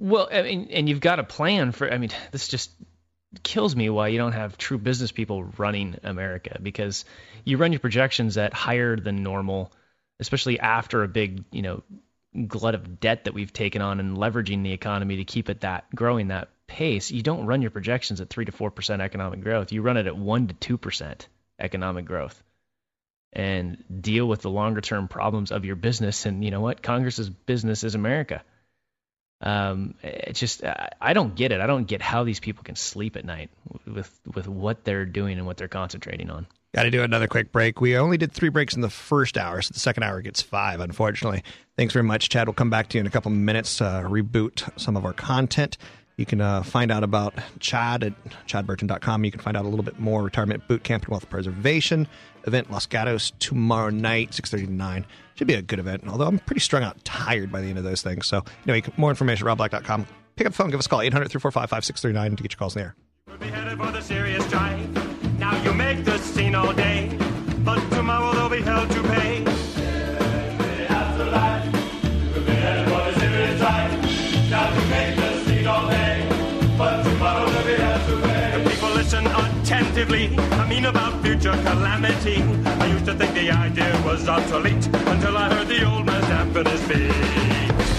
Well, 0.00 0.28
I 0.32 0.42
mean, 0.42 0.68
and 0.72 0.88
you've 0.88 1.00
got 1.00 1.20
a 1.20 1.24
plan 1.24 1.70
for. 1.70 1.88
I 1.88 1.96
mean, 1.96 2.10
this 2.32 2.48
just 2.48 2.72
kills 3.44 3.76
me 3.76 3.88
why 3.88 4.08
you 4.08 4.18
don't 4.18 4.32
have 4.32 4.58
true 4.58 4.78
business 4.78 5.12
people 5.12 5.44
running 5.56 5.96
America 6.02 6.58
because 6.60 7.04
you 7.44 7.56
run 7.56 7.70
your 7.72 7.78
projections 7.78 8.36
at 8.36 8.52
higher 8.52 8.96
than 8.96 9.22
normal, 9.22 9.70
especially 10.22 10.58
after 10.58 11.02
a 11.02 11.08
big, 11.08 11.44
you 11.50 11.62
know, 11.62 11.82
glut 12.46 12.74
of 12.74 13.00
debt 13.00 13.24
that 13.24 13.34
we've 13.34 13.52
taken 13.52 13.82
on 13.82 14.00
and 14.00 14.16
leveraging 14.16 14.62
the 14.62 14.72
economy 14.72 15.16
to 15.16 15.24
keep 15.24 15.50
it 15.50 15.60
that 15.60 15.84
growing 15.94 16.28
that 16.28 16.48
pace. 16.66 17.10
You 17.10 17.22
don't 17.22 17.44
run 17.44 17.60
your 17.60 17.70
projections 17.70 18.20
at 18.22 18.30
three 18.30 18.46
to 18.46 18.52
four 18.52 18.70
percent 18.70 19.02
economic 19.02 19.42
growth. 19.42 19.72
You 19.72 19.82
run 19.82 19.98
it 19.98 20.06
at 20.06 20.16
one 20.16 20.48
to 20.48 20.54
two 20.54 20.78
percent 20.78 21.28
economic 21.58 22.06
growth 22.06 22.42
and 23.32 23.82
deal 24.00 24.26
with 24.26 24.42
the 24.42 24.50
longer 24.50 24.80
term 24.80 25.08
problems 25.08 25.52
of 25.52 25.64
your 25.64 25.76
business. 25.76 26.24
And 26.24 26.44
you 26.44 26.50
know 26.50 26.60
what? 26.60 26.82
Congress's 26.82 27.28
business 27.28 27.84
is 27.84 27.94
America. 27.94 28.42
Um, 29.40 29.94
it's 30.02 30.38
just 30.38 30.62
I 30.64 31.14
don't 31.14 31.34
get 31.34 31.50
it. 31.50 31.60
I 31.60 31.66
don't 31.66 31.86
get 31.86 32.00
how 32.00 32.22
these 32.22 32.40
people 32.40 32.62
can 32.62 32.76
sleep 32.76 33.16
at 33.16 33.24
night 33.24 33.50
with 33.86 34.10
with 34.32 34.46
what 34.46 34.84
they're 34.84 35.04
doing 35.04 35.36
and 35.36 35.46
what 35.46 35.56
they're 35.56 35.68
concentrating 35.68 36.30
on. 36.30 36.46
Got 36.74 36.84
to 36.84 36.90
do 36.90 37.02
another 37.02 37.26
quick 37.28 37.52
break. 37.52 37.82
We 37.82 37.98
only 37.98 38.16
did 38.16 38.32
three 38.32 38.48
breaks 38.48 38.74
in 38.74 38.80
the 38.80 38.88
first 38.88 39.36
hour, 39.36 39.60
so 39.60 39.72
the 39.72 39.78
second 39.78 40.04
hour 40.04 40.22
gets 40.22 40.40
five, 40.40 40.80
unfortunately. 40.80 41.42
Thanks 41.76 41.92
very 41.92 42.02
much, 42.02 42.30
Chad. 42.30 42.48
We'll 42.48 42.54
come 42.54 42.70
back 42.70 42.88
to 42.88 42.98
you 42.98 43.00
in 43.00 43.06
a 43.06 43.10
couple 43.10 43.30
minutes, 43.30 43.80
uh, 43.82 44.02
reboot 44.02 44.68
some 44.80 44.96
of 44.96 45.04
our 45.04 45.12
content. 45.12 45.76
You 46.16 46.26
can 46.26 46.40
uh, 46.40 46.62
find 46.62 46.90
out 46.90 47.02
about 47.02 47.34
Chad 47.58 48.04
at 48.04 48.14
chadburton.com. 48.46 49.24
You 49.24 49.30
can 49.30 49.40
find 49.40 49.56
out 49.56 49.64
a 49.64 49.68
little 49.68 49.84
bit 49.84 49.98
more 49.98 50.22
retirement 50.22 50.66
boot 50.66 50.82
camp 50.82 51.04
and 51.04 51.10
wealth 51.10 51.28
preservation 51.28 52.06
event 52.46 52.70
Los 52.70 52.86
Gatos 52.86 53.32
tomorrow 53.38 53.90
night, 53.90 54.30
6.30 54.30 54.66
to 54.66 54.72
9. 54.72 55.06
Should 55.34 55.46
be 55.46 55.54
a 55.54 55.62
good 55.62 55.78
event, 55.78 56.04
although 56.08 56.26
I'm 56.26 56.38
pretty 56.38 56.60
strung 56.60 56.82
out 56.82 57.02
tired 57.04 57.52
by 57.52 57.60
the 57.60 57.68
end 57.68 57.78
of 57.78 57.84
those 57.84 58.02
things. 58.02 58.26
So, 58.26 58.44
anyway, 58.66 58.86
more 58.96 59.10
information 59.10 59.46
at 59.46 59.56
robblack.com. 59.56 60.06
Pick 60.36 60.46
up 60.46 60.52
the 60.52 60.56
phone, 60.56 60.70
give 60.70 60.78
us 60.78 60.86
a 60.86 60.88
call, 60.88 61.02
800 61.02 61.28
345 61.28 61.70
5639 61.70 62.36
to 62.36 62.42
get 62.42 62.52
your 62.52 62.58
calls 62.58 62.76
in 62.76 62.82
the 62.82 62.86
air. 62.86 62.96
But 67.64 67.80
tomorrow 67.90 68.32
they'll 68.34 68.48
be 68.48 68.62
held 68.62 68.90
to 68.90 69.02
pay. 69.02 69.44
People 78.70 78.90
listen 78.90 79.26
attentively. 79.26 80.36
I 80.36 80.68
mean 80.68 80.86
about 80.86 81.22
future 81.22 81.52
calamity. 81.62 82.42
I 82.82 82.86
used 82.86 83.06
to 83.06 83.14
think 83.14 83.34
the 83.34 83.50
idea 83.50 84.00
was 84.04 84.28
obsolete 84.28 84.86
until 84.86 85.36
I 85.36 85.52
heard 85.52 85.68
the 85.68 85.84
old 85.84 86.06
man 86.06 86.22
feet. 86.88 87.91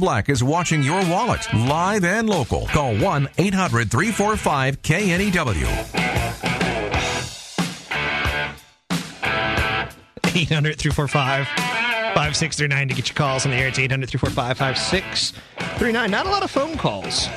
Black 0.00 0.30
is 0.30 0.42
watching 0.42 0.82
your 0.82 1.00
wallet 1.08 1.46
live 1.52 2.04
and 2.04 2.28
local. 2.28 2.66
Call 2.68 2.96
1 2.96 3.28
800 3.36 3.90
345 3.90 4.82
KNEW. 4.82 5.66
800 10.34 10.78
345 10.78 11.46
5639 11.46 12.88
to 12.88 12.94
get 12.94 13.08
your 13.08 13.14
calls 13.14 13.44
in 13.44 13.50
the 13.50 13.56
air. 13.58 13.68
It's 13.68 13.78
800 13.78 14.08
345 14.08 14.56
5639. 14.58 16.10
Not 16.10 16.26
a 16.26 16.30
lot 16.30 16.42
of 16.42 16.50
phone 16.50 16.76
calls. 16.78 17.28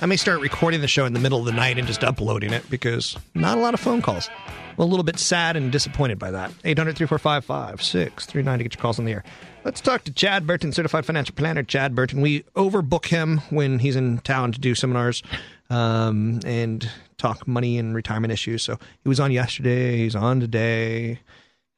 I 0.00 0.06
may 0.06 0.16
start 0.16 0.40
recording 0.40 0.82
the 0.82 0.88
show 0.88 1.04
in 1.04 1.14
the 1.14 1.20
middle 1.20 1.40
of 1.40 1.46
the 1.46 1.52
night 1.52 1.78
and 1.78 1.86
just 1.86 2.04
uploading 2.04 2.52
it 2.52 2.68
because 2.70 3.16
not 3.34 3.58
a 3.58 3.60
lot 3.60 3.74
of 3.74 3.80
phone 3.80 4.02
calls. 4.02 4.30
A 4.78 4.84
little 4.84 5.04
bit 5.04 5.18
sad 5.18 5.56
and 5.56 5.72
disappointed 5.72 6.18
by 6.18 6.30
that. 6.32 6.52
800 6.64 6.96
345 6.96 7.44
5639 7.44 8.58
to 8.58 8.64
get 8.64 8.74
your 8.74 8.82
calls 8.82 8.98
in 8.98 9.04
the 9.04 9.12
air. 9.12 9.24
Let's 9.64 9.80
talk 9.80 10.04
to 10.04 10.12
Chad 10.12 10.46
Burton, 10.46 10.72
certified 10.72 11.06
financial 11.06 11.34
planner. 11.34 11.62
Chad 11.62 11.94
Burton. 11.94 12.20
We 12.20 12.42
overbook 12.54 13.06
him 13.06 13.38
when 13.50 13.78
he's 13.78 13.96
in 13.96 14.18
town 14.18 14.52
to 14.52 14.60
do 14.60 14.74
seminars 14.74 15.22
um, 15.70 16.40
and 16.44 16.88
talk 17.18 17.48
money 17.48 17.78
and 17.78 17.94
retirement 17.94 18.32
issues. 18.32 18.62
So 18.62 18.78
he 19.02 19.08
was 19.08 19.18
on 19.18 19.32
yesterday. 19.32 19.96
He's 19.96 20.14
on 20.14 20.40
today. 20.40 21.20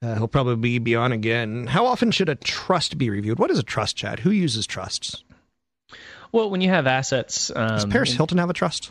Uh, 0.02 0.14
he'll 0.16 0.28
probably 0.28 0.78
be 0.78 0.94
on 0.94 1.12
again. 1.12 1.66
How 1.66 1.86
often 1.86 2.10
should 2.10 2.28
a 2.28 2.34
trust 2.34 2.98
be 2.98 3.10
reviewed? 3.10 3.38
What 3.38 3.50
is 3.50 3.58
a 3.58 3.64
trust, 3.64 3.96
Chad? 3.96 4.20
Who 4.20 4.30
uses 4.30 4.66
trusts? 4.66 5.24
Well, 6.30 6.50
when 6.50 6.60
you 6.60 6.68
have 6.68 6.86
assets, 6.86 7.50
um, 7.54 7.68
Does 7.68 7.86
Paris 7.86 8.12
Hilton 8.12 8.38
have 8.38 8.50
a 8.50 8.54
trust? 8.54 8.90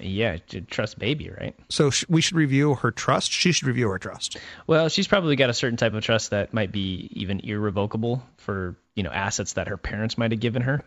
Yeah, 0.00 0.36
trust 0.70 0.98
baby, 0.98 1.30
right? 1.30 1.54
So 1.68 1.90
sh- 1.90 2.04
we 2.08 2.20
should 2.20 2.36
review 2.36 2.74
her 2.76 2.90
trust. 2.90 3.32
She 3.32 3.52
should 3.52 3.66
review 3.66 3.88
her 3.90 3.98
trust. 3.98 4.36
Well, 4.66 4.88
she's 4.88 5.08
probably 5.08 5.36
got 5.36 5.50
a 5.50 5.54
certain 5.54 5.76
type 5.76 5.94
of 5.94 6.04
trust 6.04 6.30
that 6.30 6.54
might 6.54 6.72
be 6.72 7.10
even 7.12 7.40
irrevocable 7.40 8.22
for 8.36 8.76
you 8.94 9.02
know 9.02 9.10
assets 9.10 9.54
that 9.54 9.68
her 9.68 9.76
parents 9.76 10.16
might 10.16 10.30
have 10.30 10.40
given 10.40 10.62
her. 10.62 10.82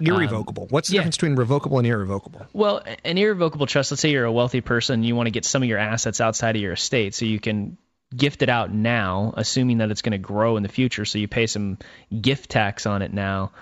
Irrevocable. 0.00 0.64
Um, 0.64 0.68
What's 0.70 0.88
the 0.88 0.94
yeah. 0.94 1.00
difference 1.00 1.16
between 1.16 1.36
revocable 1.36 1.78
and 1.78 1.86
irrevocable? 1.86 2.46
Well, 2.52 2.82
an 3.04 3.18
irrevocable 3.18 3.66
trust. 3.66 3.90
Let's 3.90 4.00
say 4.00 4.10
you're 4.10 4.24
a 4.24 4.32
wealthy 4.32 4.60
person, 4.60 5.04
you 5.04 5.16
want 5.16 5.26
to 5.26 5.32
get 5.32 5.44
some 5.44 5.62
of 5.62 5.68
your 5.68 5.78
assets 5.78 6.20
outside 6.20 6.56
of 6.56 6.62
your 6.62 6.72
estate, 6.72 7.14
so 7.14 7.24
you 7.24 7.40
can 7.40 7.76
gift 8.14 8.42
it 8.42 8.48
out 8.48 8.72
now, 8.72 9.32
assuming 9.36 9.78
that 9.78 9.90
it's 9.90 10.02
going 10.02 10.12
to 10.12 10.18
grow 10.18 10.56
in 10.56 10.62
the 10.62 10.68
future. 10.68 11.04
So 11.04 11.18
you 11.18 11.28
pay 11.28 11.46
some 11.46 11.78
gift 12.20 12.50
tax 12.50 12.86
on 12.86 13.02
it 13.02 13.12
now 13.12 13.52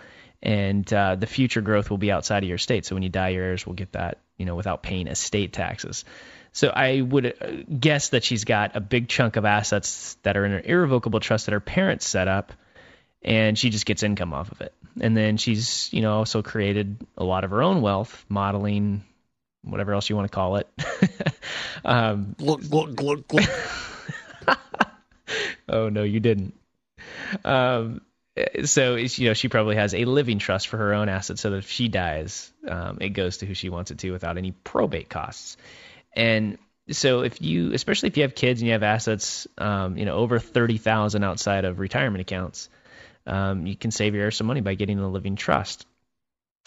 and 0.43 0.91
uh, 0.93 1.17
the 1.17 1.27
future 1.27 1.61
growth 1.61 1.91
will 1.91 1.99
be 1.99 2.11
outside 2.11 2.43
of 2.43 2.49
your 2.49 2.59
state. 2.59 2.87
So 2.87 2.95
when 2.97 3.03
you 3.03 3.09
die, 3.09 3.31
your 3.31 3.45
heirs 3.45 3.67
will 3.67 3.75
get 3.75 3.93
that, 3.93 4.19
you 4.39 4.47
know, 4.47 4.55
without 4.55 4.83
paying 4.83 5.07
estate 5.07 5.53
taxes. 5.53 6.05
So 6.53 6.69
I 6.69 7.01
would 7.01 7.27
uh, 7.27 7.51
guess 7.79 8.11
that 8.11 8.25
she's 8.25 8.45
got 8.45 8.75
a 8.75 8.81
big 8.81 9.09
chunk 9.09 9.37
of 9.37 9.45
assets 9.45 10.17
that 10.23 10.37
are 10.37 10.45
in 10.45 10.53
an 10.53 10.65
irrevocable 10.65 11.21
trust 11.21 11.47
that 11.47 11.53
her 11.53 11.61
parents 11.61 12.09
set 12.09 12.27
up, 12.27 12.53
and 13.23 13.59
she 13.59 13.71
just 13.71 13.87
gets 13.87 14.03
income 14.03 14.33
off 14.33 14.51
of 14.51 14.61
it. 14.63 14.73
And 15.01 15.17
then 15.17 15.37
she's, 15.37 15.93
you 15.93 16.01
know, 16.01 16.15
also 16.15 16.43
created 16.43 16.97
a 17.17 17.25
lot 17.25 17.45
of 17.45 17.51
her 17.51 17.63
own 17.63 17.83
wealth, 17.83 18.25
modeling, 18.29 19.05
whatever 19.63 19.93
else 19.93 20.09
you 20.09 20.17
want 20.17 20.31
to 20.31 20.35
call 20.35 20.57
it. 20.57 20.69
um, 21.85 22.35
Glug, 22.39 22.69
glug, 22.69 22.97
glug, 22.97 23.29
glug. 23.29 23.49
oh 25.69 25.89
no, 25.91 26.03
you 26.03 26.19
didn't. 26.19 26.55
Um, 27.45 28.01
so 28.65 28.97
you 28.97 29.29
know 29.29 29.35
she 29.35 29.49
probably 29.49 29.77
has 29.77 29.95
a 29.95 30.05
living 30.05 30.39
trust 30.39 30.69
for 30.69 30.77
her 30.77 30.95
own 30.95 31.09
assets, 31.09 31.41
so 31.41 31.51
that 31.51 31.59
if 31.59 31.71
she 31.71 31.89
dies, 31.89 32.53
um, 32.69 32.99
it 33.01 33.11
goes 33.11 33.39
to 33.39 33.47
who 33.47 33.55
she 33.55 33.69
wants 33.69 33.91
it 33.91 33.99
to 33.99 34.11
without 34.13 34.39
any 34.39 34.53
probate 34.53 35.09
costs. 35.09 35.57
And 36.15 36.59
so 36.91 37.21
if 37.21 37.41
you, 37.41 37.73
especially 37.73 38.09
if 38.09 38.17
you 38.17 38.25
have 38.25 38.35
kids 38.35 38.61
and 38.61 38.67
you 38.67 38.73
have 38.73 38.83
assets, 38.83 39.47
um, 39.59 39.97
you 39.97 40.05
know 40.05 40.17
over 40.17 40.39
thirty 40.39 40.79
thousand 40.79 41.25
outside 41.25 41.65
of 41.65 41.79
retirement 41.79 42.21
accounts, 42.21 42.69
um, 43.27 43.67
you 43.67 43.77
can 43.77 43.91
save 43.91 44.15
your 44.15 44.25
heirs 44.25 44.37
some 44.37 44.47
money 44.47 44.61
by 44.61 44.75
getting 44.75 44.99
a 44.99 45.09
living 45.09 45.37
trust. 45.37 45.87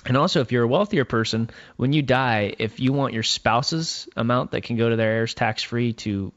And 0.06 0.18
also, 0.18 0.42
if 0.42 0.52
you're 0.52 0.64
a 0.64 0.68
wealthier 0.68 1.06
person, 1.06 1.50
when 1.78 1.94
you 1.94 2.02
die, 2.02 2.56
if 2.60 2.80
you 2.80 2.92
want 2.92 3.14
your 3.14 3.24
spouse's 3.24 4.10
amount 4.18 4.52
that 4.52 4.64
can 4.64 4.76
go 4.76 4.90
to 4.90 4.96
their 4.96 5.12
heirs 5.12 5.34
tax 5.34 5.64
free 5.64 5.94
to, 5.94 6.34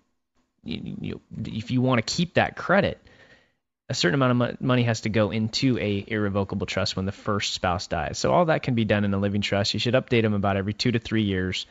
you, 0.62 0.96
you, 1.00 1.20
if 1.44 1.72
you 1.72 1.80
want 1.80 2.04
to 2.04 2.14
keep 2.14 2.34
that 2.34 2.56
credit, 2.56 3.00
a 3.88 3.94
certain 3.94 4.20
amount 4.20 4.42
of 4.42 4.60
money 4.60 4.82
has 4.82 5.02
to 5.02 5.08
go 5.08 5.30
into 5.30 5.78
a 5.78 6.04
irrevocable 6.06 6.66
trust 6.66 6.96
when 6.96 7.06
the 7.06 7.12
first 7.12 7.54
spouse 7.54 7.86
dies. 7.86 8.18
So 8.18 8.32
all 8.32 8.46
that 8.46 8.62
can 8.62 8.74
be 8.74 8.84
done 8.84 9.04
in 9.04 9.14
a 9.14 9.18
living 9.18 9.42
trust. 9.42 9.74
You 9.74 9.80
should 9.80 9.94
update 9.94 10.22
them 10.22 10.34
about 10.34 10.56
every 10.56 10.72
two 10.72 10.92
to 10.92 10.98
three 10.98 11.22
years. 11.22 11.66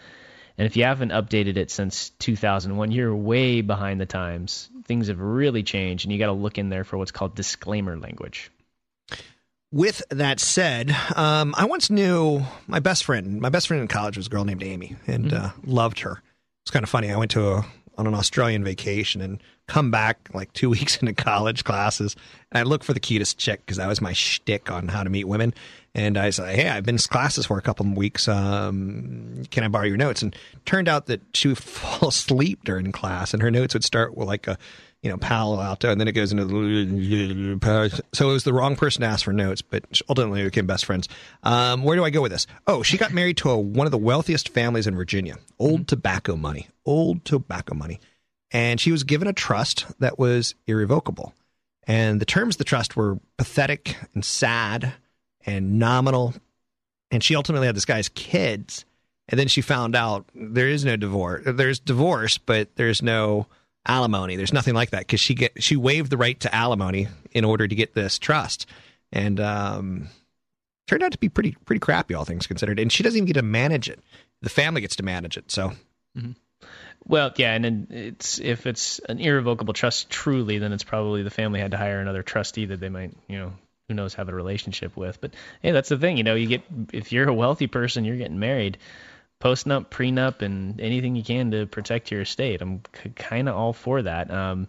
And 0.57 0.65
if 0.65 0.77
you 0.77 0.85
haven't 0.85 1.11
updated 1.11 1.57
it 1.57 1.69
since 1.69 2.11
2001, 2.19 2.91
you're 2.91 3.13
way 3.13 3.59
behind 3.59 3.99
the 3.99 4.05
times. 4.05 4.69
Things 4.85 5.09
have 5.09 5.19
really 5.19 5.63
changed, 5.63 6.05
and 6.05 6.13
you 6.13 6.19
got 6.19 6.27
to 6.27 6.31
look 6.31 6.57
in 6.57 6.69
there 6.69 6.85
for 6.85 6.97
what's 6.97 7.11
called 7.11 7.35
disclaimer 7.35 7.97
language. 7.97 8.49
With 9.73 10.01
that 10.11 10.39
said, 10.39 10.95
um, 11.17 11.53
I 11.57 11.65
once 11.65 11.89
knew 11.89 12.43
my 12.67 12.79
best 12.79 13.03
friend. 13.03 13.41
My 13.41 13.49
best 13.49 13.67
friend 13.67 13.81
in 13.81 13.89
college 13.89 14.15
was 14.15 14.27
a 14.27 14.29
girl 14.29 14.45
named 14.45 14.63
Amy, 14.63 14.95
and 15.07 15.33
uh, 15.33 15.49
loved 15.65 15.99
her. 16.01 16.21
It's 16.63 16.71
kind 16.71 16.83
of 16.83 16.89
funny. 16.89 17.11
I 17.11 17.17
went 17.17 17.31
to 17.31 17.49
a 17.49 17.65
on 17.97 18.07
an 18.07 18.13
Australian 18.13 18.63
vacation 18.63 19.21
and 19.21 19.41
come 19.67 19.91
back 19.91 20.29
like 20.33 20.51
two 20.53 20.69
weeks 20.71 20.97
into 20.97 21.13
college 21.13 21.63
classes, 21.63 22.15
and 22.51 22.59
I 22.59 22.63
look 22.63 22.83
for 22.83 22.93
the 22.93 22.99
cutest 22.99 23.37
chick 23.37 23.61
because 23.65 23.77
that 23.77 23.87
was 23.87 24.01
my 24.01 24.13
shtick 24.13 24.71
on 24.71 24.87
how 24.87 25.03
to 25.03 25.09
meet 25.09 25.25
women. 25.25 25.53
And 25.93 26.17
I 26.17 26.29
said, 26.31 26.55
"Hey, 26.55 26.67
I've 26.67 26.85
been 26.85 26.95
in 26.95 26.99
classes 26.99 27.45
for 27.45 27.57
a 27.57 27.61
couple 27.61 27.85
of 27.85 27.95
weeks. 27.95 28.27
Um, 28.27 29.43
can 29.49 29.63
I 29.63 29.67
borrow 29.69 29.85
your 29.85 29.97
notes?" 29.97 30.21
And 30.21 30.35
turned 30.65 30.89
out 30.89 31.05
that 31.05 31.21
she 31.33 31.47
would 31.47 31.57
fall 31.59 32.09
asleep 32.09 32.63
during 32.63 32.91
class, 32.91 33.33
and 33.33 33.41
her 33.41 33.51
notes 33.51 33.73
would 33.73 33.83
start 33.83 34.15
with 34.15 34.27
like 34.27 34.47
a 34.47 34.57
you 35.05 35.11
know, 35.11 35.17
Palo 35.17 35.61
Alto, 35.61 35.91
and 35.91 36.01
then 36.01 36.07
it 36.07 36.13
goes 36.13 36.31
into 36.31 36.45
the. 36.45 37.99
So 38.11 38.29
it 38.29 38.33
was 38.33 38.43
the 38.43 38.53
wrong 38.53 38.75
person 38.75 39.01
to 39.01 39.07
ask 39.07 39.23
for 39.23 39.33
notes, 39.33 39.61
but 39.61 39.83
ultimately 40.09 40.41
we 40.41 40.47
became 40.47 40.65
best 40.65 40.83
friends. 40.83 41.07
Um, 41.43 41.83
where 41.83 41.95
do 41.95 42.03
I 42.03 42.09
go 42.09 42.23
with 42.23 42.31
this? 42.31 42.47
Oh, 42.65 42.81
she 42.81 42.97
got 42.97 43.13
married 43.13 43.37
to 43.37 43.51
a, 43.51 43.57
one 43.57 43.85
of 43.85 43.91
the 43.91 43.99
wealthiest 43.99 44.49
families 44.49 44.87
in 44.87 44.95
Virginia. 44.95 45.37
Old 45.59 45.87
tobacco 45.87 46.35
money, 46.35 46.69
old 46.87 47.23
tobacco 47.23 47.75
money, 47.75 47.99
and 48.55 48.79
she 48.79 48.93
was 48.93 49.03
given 49.03 49.27
a 49.27 49.33
trust 49.33 49.85
that 49.99 50.17
was 50.17 50.55
irrevocable. 50.65 51.33
And 51.87 52.21
the 52.21 52.25
terms 52.25 52.55
of 52.55 52.59
the 52.59 52.63
trust 52.63 52.95
were 52.95 53.19
pathetic 53.35 53.97
and 54.13 54.23
sad 54.23 54.93
and 55.45 55.77
nominal. 55.77 56.33
And 57.11 57.21
she 57.21 57.35
ultimately 57.35 57.67
had 57.67 57.75
this 57.75 57.83
guy's 57.83 58.07
kids. 58.07 58.85
And 59.27 59.37
then 59.37 59.49
she 59.49 59.59
found 59.59 59.93
out 59.93 60.29
there 60.33 60.69
is 60.69 60.85
no 60.85 60.95
divorce. 60.95 61.43
There's 61.45 61.79
divorce, 61.79 62.37
but 62.37 62.73
there's 62.77 63.01
no 63.01 63.47
alimony. 63.85 64.37
There's 64.37 64.53
nothing 64.53 64.73
like 64.73 64.91
that 64.91 64.99
because 64.99 65.19
she 65.19 65.33
get 65.35 65.61
she 65.61 65.75
waived 65.75 66.09
the 66.09 66.17
right 66.17 66.39
to 66.39 66.55
alimony 66.55 67.09
in 67.31 67.43
order 67.43 67.67
to 67.67 67.75
get 67.75 67.93
this 67.93 68.17
trust, 68.17 68.67
and 69.11 69.39
um, 69.41 70.07
turned 70.87 71.03
out 71.03 71.11
to 71.11 71.17
be 71.17 71.27
pretty 71.27 71.57
pretty 71.65 71.81
crappy, 71.81 72.13
all 72.13 72.23
things 72.23 72.47
considered. 72.47 72.79
And 72.79 72.89
she 72.89 73.03
doesn't 73.03 73.17
even 73.17 73.27
get 73.27 73.33
to 73.33 73.41
manage 73.41 73.89
it. 73.89 73.99
The 74.41 74.49
family 74.49 74.79
gets 74.79 74.95
to 74.95 75.03
manage 75.03 75.35
it. 75.37 75.51
So 75.51 75.73
Well, 77.07 77.31
yeah, 77.35 77.53
and 77.53 77.63
then 77.63 77.87
it's 77.91 78.39
if 78.39 78.65
it's 78.65 78.99
an 78.99 79.19
irrevocable 79.19 79.73
trust 79.73 80.09
truly, 80.09 80.57
then 80.57 80.73
it's 80.73 80.83
probably 80.83 81.23
the 81.23 81.29
family 81.29 81.59
had 81.59 81.71
to 81.71 81.77
hire 81.77 81.99
another 81.99 82.23
trustee 82.23 82.65
that 82.65 82.79
they 82.79 82.89
might, 82.89 83.13
you 83.27 83.37
know, 83.37 83.53
who 83.87 83.93
knows, 83.93 84.15
have 84.15 84.29
a 84.29 84.33
relationship 84.33 84.97
with. 84.97 85.21
But 85.21 85.33
hey, 85.61 85.71
that's 85.71 85.89
the 85.89 85.97
thing, 85.97 86.17
you 86.17 86.23
know, 86.23 86.35
you 86.35 86.47
get 86.47 86.63
if 86.91 87.11
you're 87.11 87.29
a 87.29 87.33
wealthy 87.33 87.67
person, 87.67 88.05
you're 88.05 88.17
getting 88.17 88.39
married, 88.39 88.79
postnup, 89.39 89.87
prenup, 89.89 90.41
and 90.41 90.81
anything 90.81 91.15
you 91.15 91.23
can 91.23 91.51
to 91.51 91.67
protect 91.67 92.09
your 92.09 92.21
estate. 92.21 92.61
I'm 92.61 92.81
c- 93.03 93.11
kind 93.11 93.47
of 93.49 93.55
all 93.55 93.73
for 93.73 94.01
that. 94.01 94.31
Um, 94.31 94.67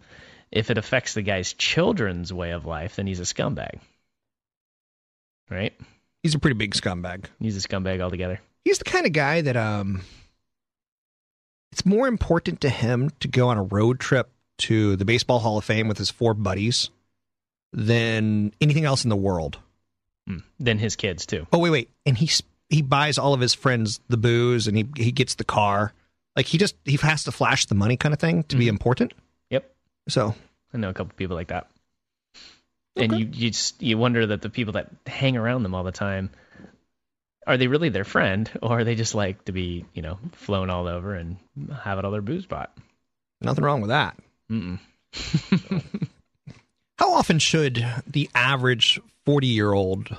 if 0.53 0.71
it 0.71 0.79
affects 0.79 1.15
the 1.15 1.23
guy's 1.23 1.55
children's 1.55 2.33
way 2.33 2.51
of 2.53 2.67
life, 2.67 2.97
then 2.97 3.07
he's 3.07 3.21
a 3.21 3.25
scumbag, 3.25 3.81
right? 5.51 5.75
he's 6.27 6.35
a 6.35 6.39
pretty 6.41 6.57
big 6.57 6.75
scumbag. 6.75 7.27
He's 7.39 7.57
a 7.57 7.67
scumbag 7.67 8.01
altogether. 8.01 8.41
He's 8.65 8.79
the 8.79 8.85
kind 8.85 9.07
of 9.07 9.13
guy 9.13 9.43
that 9.43 9.57
um, 9.57 10.03
it's 11.73 11.85
more 11.85 12.09
important 12.09 12.61
to 12.63 12.69
him 12.69 13.11
to 13.21 13.29
go 13.29 13.49
on 13.49 13.59
a 13.59 13.63
road 13.63 14.01
trip 14.01 14.31
to 14.59 14.97
the 14.97 15.05
Baseball 15.05 15.39
Hall 15.39 15.59
of 15.59 15.65
Fame 15.65 15.89
with 15.89 15.99
his 15.99 16.11
four 16.11 16.35
buddies 16.35 16.91
than 17.73 18.53
anything 18.61 18.85
else 18.85 19.05
in 19.05 19.11
the 19.11 19.17
world. 19.17 19.59
Mm. 20.29 20.43
Then 20.59 20.79
his 20.79 20.97
kids 20.97 21.27
too. 21.27 21.47
Oh 21.53 21.59
wait, 21.59 21.71
wait, 21.71 21.91
and 22.05 22.17
he 22.17 22.31
he 22.69 22.83
buys 22.83 23.19
all 23.19 23.35
of 23.35 23.41
his 23.41 23.55
friends 23.55 24.01
the 24.09 24.17
booze 24.17 24.67
and 24.67 24.77
he 24.77 24.89
he 24.97 25.13
gets 25.13 25.35
the 25.35 25.45
car. 25.45 25.93
Like 26.35 26.47
he 26.47 26.59
just 26.59 26.75
he 26.85 26.97
has 26.97 27.25
to 27.25 27.33
flash 27.33 27.67
the 27.67 27.75
money 27.75 27.97
kind 27.97 28.13
of 28.13 28.19
thing 28.19 28.45
to 28.45 28.57
be 28.57 28.69
important. 28.69 29.15
Yep. 29.51 29.71
So 30.09 30.35
I 30.73 30.79
know 30.79 30.91
a 30.91 30.95
couple 30.95 31.15
people 31.17 31.37
like 31.37 31.49
that. 31.49 31.69
And 32.97 33.13
you 33.13 33.27
you 33.27 33.51
just 33.51 33.83
you 33.83 33.99
wonder 33.99 34.27
that 34.27 34.43
the 34.43 34.51
people 34.51 34.73
that 34.75 34.91
hang 35.07 35.37
around 35.37 35.63
them 35.63 35.75
all 35.75 35.85
the 35.85 35.93
time 35.93 36.31
are 37.47 37.57
they 37.57 37.67
really 37.69 37.89
their 37.89 38.05
friend 38.05 38.51
or 38.63 38.81
are 38.81 38.85
they 38.85 38.95
just 38.95 39.15
like 39.15 39.45
to 39.45 39.53
be 39.53 39.85
you 39.95 40.03
know 40.03 40.19
flown 40.33 40.71
all 40.71 40.87
over 40.89 41.15
and 41.15 41.37
have 41.83 41.99
it 41.99 42.05
all 42.05 42.11
their 42.11 42.23
booze 42.23 42.47
bought? 42.47 42.77
nothing 43.41 43.65
wrong 43.65 43.81
with 43.81 43.91
that. 43.91 44.17
How 46.99 47.13
often 47.13 47.39
should 47.39 47.87
the 48.07 48.31
average 48.35 48.99
40 49.27 49.47
year 49.47 49.73
old, 49.73 50.17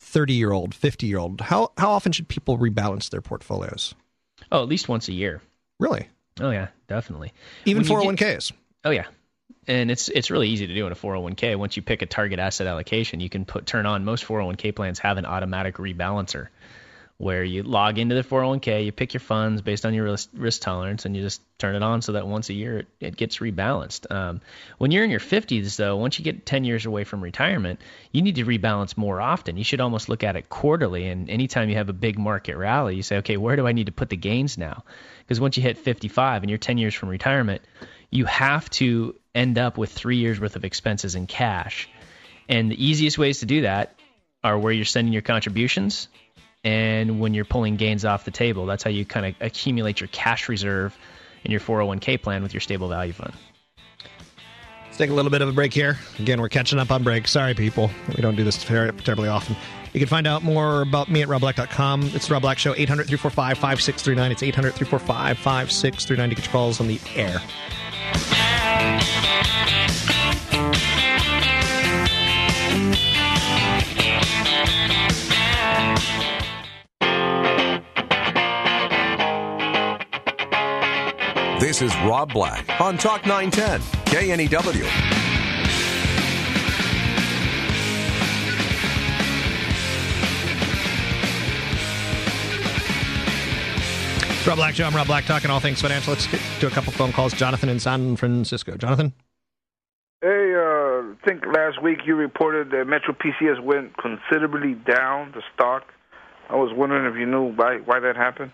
30 0.00 0.34
year 0.34 0.52
old, 0.52 0.74
50 0.74 1.06
year 1.06 1.18
old, 1.18 1.40
how, 1.40 1.72
how 1.78 1.90
often 1.90 2.12
should 2.12 2.28
people 2.28 2.58
rebalance 2.58 3.08
their 3.10 3.22
portfolios? 3.22 3.94
Oh, 4.52 4.62
at 4.62 4.68
least 4.68 4.88
once 4.88 5.08
a 5.08 5.12
year. 5.12 5.40
Really? 5.80 6.06
Oh 6.40 6.50
yeah, 6.50 6.68
definitely. 6.88 7.32
Even 7.64 7.82
When 7.84 8.16
401ks? 8.16 8.52
Oh 8.84 8.90
yeah, 8.90 9.06
and 9.66 9.90
it's 9.90 10.08
it's 10.08 10.30
really 10.30 10.48
easy 10.48 10.66
to 10.66 10.74
do 10.74 10.86
in 10.86 10.92
a 10.92 10.96
401k. 10.96 11.56
Once 11.56 11.76
you 11.76 11.82
pick 11.82 12.02
a 12.02 12.06
target 12.06 12.38
asset 12.38 12.66
allocation, 12.66 13.20
you 13.20 13.28
can 13.28 13.44
put 13.44 13.66
turn 13.66 13.86
on. 13.86 14.04
Most 14.04 14.24
401k 14.24 14.74
plans 14.74 14.98
have 15.00 15.18
an 15.18 15.26
automatic 15.26 15.76
rebalancer, 15.76 16.48
where 17.18 17.42
you 17.42 17.64
log 17.64 17.98
into 17.98 18.14
the 18.14 18.22
401k, 18.22 18.84
you 18.84 18.92
pick 18.92 19.12
your 19.12 19.20
funds 19.20 19.60
based 19.60 19.84
on 19.84 19.92
your 19.92 20.04
risk, 20.04 20.30
risk 20.34 20.62
tolerance, 20.62 21.04
and 21.04 21.16
you 21.16 21.22
just 21.22 21.42
turn 21.58 21.74
it 21.74 21.82
on 21.82 22.00
so 22.00 22.12
that 22.12 22.28
once 22.28 22.48
a 22.48 22.54
year 22.54 22.78
it, 22.78 22.86
it 23.00 23.16
gets 23.16 23.38
rebalanced. 23.38 24.10
Um, 24.14 24.40
when 24.78 24.92
you're 24.92 25.02
in 25.02 25.10
your 25.10 25.18
50s, 25.18 25.74
though, 25.74 25.96
once 25.96 26.18
you 26.18 26.24
get 26.24 26.46
10 26.46 26.62
years 26.62 26.86
away 26.86 27.02
from 27.02 27.20
retirement, 27.20 27.80
you 28.12 28.22
need 28.22 28.36
to 28.36 28.44
rebalance 28.44 28.96
more 28.96 29.20
often. 29.20 29.56
You 29.56 29.64
should 29.64 29.80
almost 29.80 30.08
look 30.08 30.22
at 30.22 30.36
it 30.36 30.48
quarterly. 30.48 31.08
And 31.08 31.28
anytime 31.28 31.68
you 31.68 31.74
have 31.74 31.88
a 31.88 31.92
big 31.92 32.20
market 32.20 32.56
rally, 32.56 32.94
you 32.94 33.02
say, 33.02 33.16
okay, 33.18 33.36
where 33.36 33.56
do 33.56 33.66
I 33.66 33.72
need 33.72 33.86
to 33.86 33.92
put 33.92 34.10
the 34.10 34.16
gains 34.16 34.56
now? 34.56 34.84
Because 35.18 35.40
once 35.40 35.56
you 35.56 35.62
hit 35.64 35.76
55 35.76 36.44
and 36.44 36.50
you're 36.50 36.58
10 36.58 36.78
years 36.78 36.94
from 36.94 37.08
retirement, 37.08 37.62
you 38.10 38.26
have 38.26 38.70
to 38.70 39.16
end 39.38 39.56
up 39.56 39.78
with 39.78 39.92
three 39.92 40.16
years 40.16 40.40
worth 40.40 40.56
of 40.56 40.64
expenses 40.64 41.14
in 41.14 41.26
cash. 41.26 41.88
And 42.48 42.70
the 42.70 42.84
easiest 42.84 43.18
ways 43.18 43.40
to 43.40 43.46
do 43.46 43.62
that 43.62 43.94
are 44.42 44.58
where 44.58 44.72
you're 44.72 44.84
sending 44.84 45.12
your 45.12 45.22
contributions 45.22 46.08
and 46.64 47.20
when 47.20 47.34
you're 47.34 47.44
pulling 47.44 47.76
gains 47.76 48.04
off 48.04 48.24
the 48.24 48.30
table. 48.32 48.66
That's 48.66 48.82
how 48.82 48.90
you 48.90 49.04
kind 49.04 49.26
of 49.26 49.34
accumulate 49.40 50.00
your 50.00 50.08
cash 50.08 50.48
reserve 50.48 50.96
in 51.44 51.52
your 51.52 51.60
401k 51.60 52.20
plan 52.20 52.42
with 52.42 52.52
your 52.52 52.60
stable 52.60 52.88
value 52.88 53.12
fund. 53.12 53.32
Let's 54.86 54.98
take 54.98 55.10
a 55.10 55.14
little 55.14 55.30
bit 55.30 55.42
of 55.42 55.48
a 55.48 55.52
break 55.52 55.72
here. 55.72 55.96
Again, 56.18 56.40
we're 56.40 56.48
catching 56.48 56.80
up 56.80 56.90
on 56.90 57.04
break. 57.04 57.28
Sorry, 57.28 57.54
people. 57.54 57.90
We 58.08 58.20
don't 58.20 58.34
do 58.34 58.42
this 58.42 58.62
terribly 58.64 59.28
often. 59.28 59.54
You 59.92 60.00
can 60.00 60.08
find 60.08 60.26
out 60.26 60.42
more 60.42 60.82
about 60.82 61.08
me 61.08 61.22
at 61.22 61.28
robblack.com. 61.28 62.10
It's 62.14 62.26
the 62.26 62.34
Rob 62.34 62.42
Black 62.42 62.58
Show, 62.58 62.74
800 62.74 63.06
345 63.06 63.58
5639. 63.58 64.32
It's 64.32 64.42
800 64.42 64.74
345 64.74 65.38
5639 65.38 66.28
to 66.28 66.34
get 66.34 66.44
your 66.44 66.52
calls 66.52 66.80
on 66.80 66.88
the 66.88 67.00
air. 67.14 67.40
This 81.78 81.94
is 81.94 82.00
Rob 82.02 82.32
Black 82.32 82.80
on 82.80 82.98
Talk 82.98 83.24
910, 83.24 83.80
KNEW. 84.06 84.82
Rob 94.44 94.56
Black, 94.56 94.74
show. 94.74 94.86
I'm 94.86 94.96
Rob 94.96 95.06
Black, 95.06 95.24
talking 95.24 95.52
all 95.52 95.60
things 95.60 95.80
financial. 95.80 96.14
Let's 96.14 96.26
get 96.26 96.40
to 96.58 96.66
a 96.66 96.70
couple 96.70 96.90
phone 96.90 97.12
calls. 97.12 97.32
Jonathan 97.32 97.68
in 97.68 97.78
San 97.78 98.16
Francisco. 98.16 98.76
Jonathan? 98.76 99.12
Hey, 100.20 100.54
uh, 100.56 100.58
I 100.58 101.14
think 101.24 101.46
last 101.46 101.80
week 101.80 101.98
you 102.04 102.16
reported 102.16 102.72
that 102.72 102.86
Metro 102.88 103.14
PCS 103.14 103.62
went 103.62 103.96
considerably 103.98 104.74
down, 104.74 105.30
the 105.30 105.42
stock. 105.54 105.84
I 106.50 106.56
was 106.56 106.72
wondering 106.74 107.06
if 107.14 107.16
you 107.16 107.26
knew 107.26 107.54
why, 107.54 107.76
why 107.84 108.00
that 108.00 108.16
happened. 108.16 108.50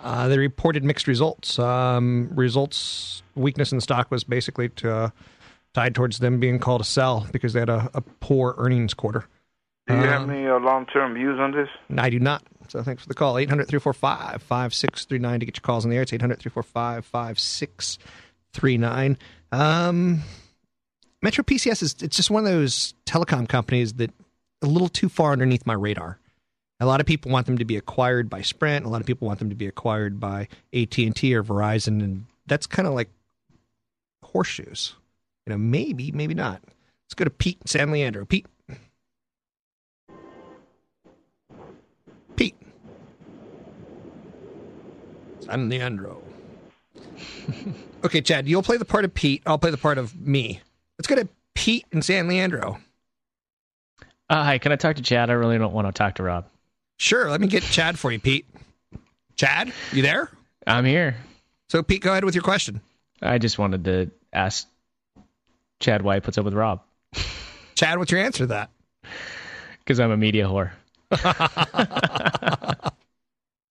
Uh, 0.00 0.28
they 0.28 0.38
reported 0.38 0.84
mixed 0.84 1.06
results. 1.06 1.58
Um, 1.58 2.30
results 2.34 3.22
weakness 3.34 3.72
in 3.72 3.78
the 3.78 3.82
stock 3.82 4.10
was 4.10 4.24
basically 4.24 4.68
to, 4.70 4.92
uh, 4.92 5.10
tied 5.74 5.94
towards 5.94 6.18
them 6.18 6.40
being 6.40 6.58
called 6.58 6.80
a 6.80 6.84
sell 6.84 7.26
because 7.32 7.52
they 7.52 7.60
had 7.60 7.68
a, 7.68 7.90
a 7.94 8.00
poor 8.00 8.54
earnings 8.58 8.94
quarter. 8.94 9.26
Do 9.86 9.94
you 9.94 10.00
have 10.00 10.22
Um, 10.22 10.30
any 10.30 10.46
uh, 10.46 10.58
long-term 10.58 11.14
views 11.14 11.38
on 11.40 11.52
this? 11.52 11.68
I 11.96 12.10
do 12.10 12.18
not. 12.18 12.42
So 12.68 12.82
thanks 12.82 13.02
for 13.02 13.08
the 13.08 13.14
call. 13.14 13.38
800 13.38 13.68
345 13.68 14.42
5639 14.42 15.40
to 15.40 15.46
get 15.46 15.56
your 15.56 15.62
calls 15.62 15.84
in 15.84 15.90
the 15.90 15.96
air. 15.96 16.02
It's 16.02 16.12
800 16.12 16.38
345 16.38 17.04
5639. 17.06 19.18
Um, 19.52 20.22
Metro 21.22 21.42
PCS 21.42 21.82
is 21.82 21.96
it's 22.02 22.16
just 22.16 22.30
one 22.30 22.44
of 22.44 22.50
those 22.50 22.94
telecom 23.06 23.48
companies 23.48 23.94
that 23.94 24.10
a 24.62 24.66
little 24.66 24.88
too 24.88 25.08
far 25.08 25.32
underneath 25.32 25.66
my 25.66 25.74
radar. 25.74 26.18
A 26.80 26.86
lot 26.86 27.00
of 27.00 27.06
people 27.06 27.32
want 27.32 27.46
them 27.46 27.58
to 27.58 27.64
be 27.64 27.76
acquired 27.76 28.30
by 28.30 28.42
Sprint. 28.42 28.86
A 28.86 28.88
lot 28.88 29.00
of 29.00 29.06
people 29.06 29.26
want 29.26 29.40
them 29.40 29.50
to 29.50 29.56
be 29.56 29.66
acquired 29.66 30.20
by 30.20 30.48
AT 30.72 30.96
and 30.98 31.14
T 31.14 31.34
or 31.34 31.42
Verizon, 31.42 32.02
and 32.02 32.26
that's 32.46 32.66
kind 32.66 32.86
of 32.86 32.94
like 32.94 33.10
horseshoes. 34.22 34.94
You 35.46 35.52
know, 35.52 35.58
maybe, 35.58 36.12
maybe 36.12 36.34
not. 36.34 36.62
Let's 37.06 37.14
go 37.14 37.24
to 37.24 37.30
Pete 37.30 37.58
in 37.62 37.66
San 37.66 37.90
Leandro. 37.90 38.24
Pete. 38.26 38.46
Pete. 42.36 42.54
San 45.40 45.68
Leandro. 45.68 46.22
okay, 48.04 48.20
Chad, 48.20 48.46
you'll 48.46 48.62
play 48.62 48.76
the 48.76 48.84
part 48.84 49.04
of 49.04 49.12
Pete. 49.14 49.42
I'll 49.46 49.58
play 49.58 49.70
the 49.70 49.78
part 49.78 49.98
of 49.98 50.14
me. 50.20 50.60
Let's 50.98 51.08
go 51.08 51.16
to 51.16 51.28
Pete 51.54 51.86
in 51.90 52.02
San 52.02 52.28
Leandro. 52.28 52.78
Uh, 54.30 54.44
hi, 54.44 54.58
can 54.58 54.70
I 54.70 54.76
talk 54.76 54.96
to 54.96 55.02
Chad? 55.02 55.30
I 55.30 55.32
really 55.32 55.58
don't 55.58 55.72
want 55.72 55.88
to 55.88 55.92
talk 55.92 56.16
to 56.16 56.22
Rob. 56.22 56.44
Sure, 56.98 57.30
let 57.30 57.40
me 57.40 57.46
get 57.46 57.62
Chad 57.62 57.98
for 57.98 58.12
you, 58.12 58.18
Pete. 58.18 58.46
Chad, 59.36 59.72
you 59.92 60.02
there? 60.02 60.30
I'm 60.66 60.84
here. 60.84 61.16
So, 61.68 61.82
Pete, 61.82 62.02
go 62.02 62.10
ahead 62.10 62.24
with 62.24 62.34
your 62.34 62.42
question. 62.42 62.80
I 63.22 63.38
just 63.38 63.58
wanted 63.58 63.84
to 63.84 64.10
ask 64.32 64.66
Chad 65.80 66.02
why 66.02 66.16
he 66.16 66.20
puts 66.20 66.38
up 66.38 66.44
with 66.44 66.54
Rob. 66.54 66.82
Chad, 67.74 67.98
what's 67.98 68.10
your 68.10 68.20
answer 68.20 68.38
to 68.38 68.46
that? 68.48 68.70
Because 69.78 70.00
I'm 70.00 70.10
a 70.10 70.16
media 70.16 70.46
whore. 70.46 70.72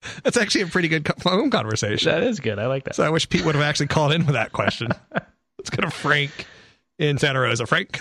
That's 0.24 0.38
actually 0.38 0.62
a 0.62 0.68
pretty 0.68 0.88
good 0.88 1.10
phone 1.20 1.50
conversation. 1.50 2.12
That 2.12 2.24
is 2.24 2.40
good. 2.40 2.60
I 2.60 2.68
like 2.68 2.86
that. 2.86 2.96
So 2.96 3.04
I 3.04 3.10
wish 3.10 3.28
Pete 3.30 3.46
would 3.46 3.56
have 3.56 3.64
actually 3.64 3.88
called 3.88 4.14
in 4.14 4.26
with 4.26 4.36
that 4.36 4.52
question. 4.52 4.90
Let's 5.12 5.70
go 5.70 5.82
to 5.82 5.90
Frank 5.92 6.32
in 6.98 7.18
Santa 7.18 7.40
Rosa. 7.40 7.66
Frank, 7.66 8.00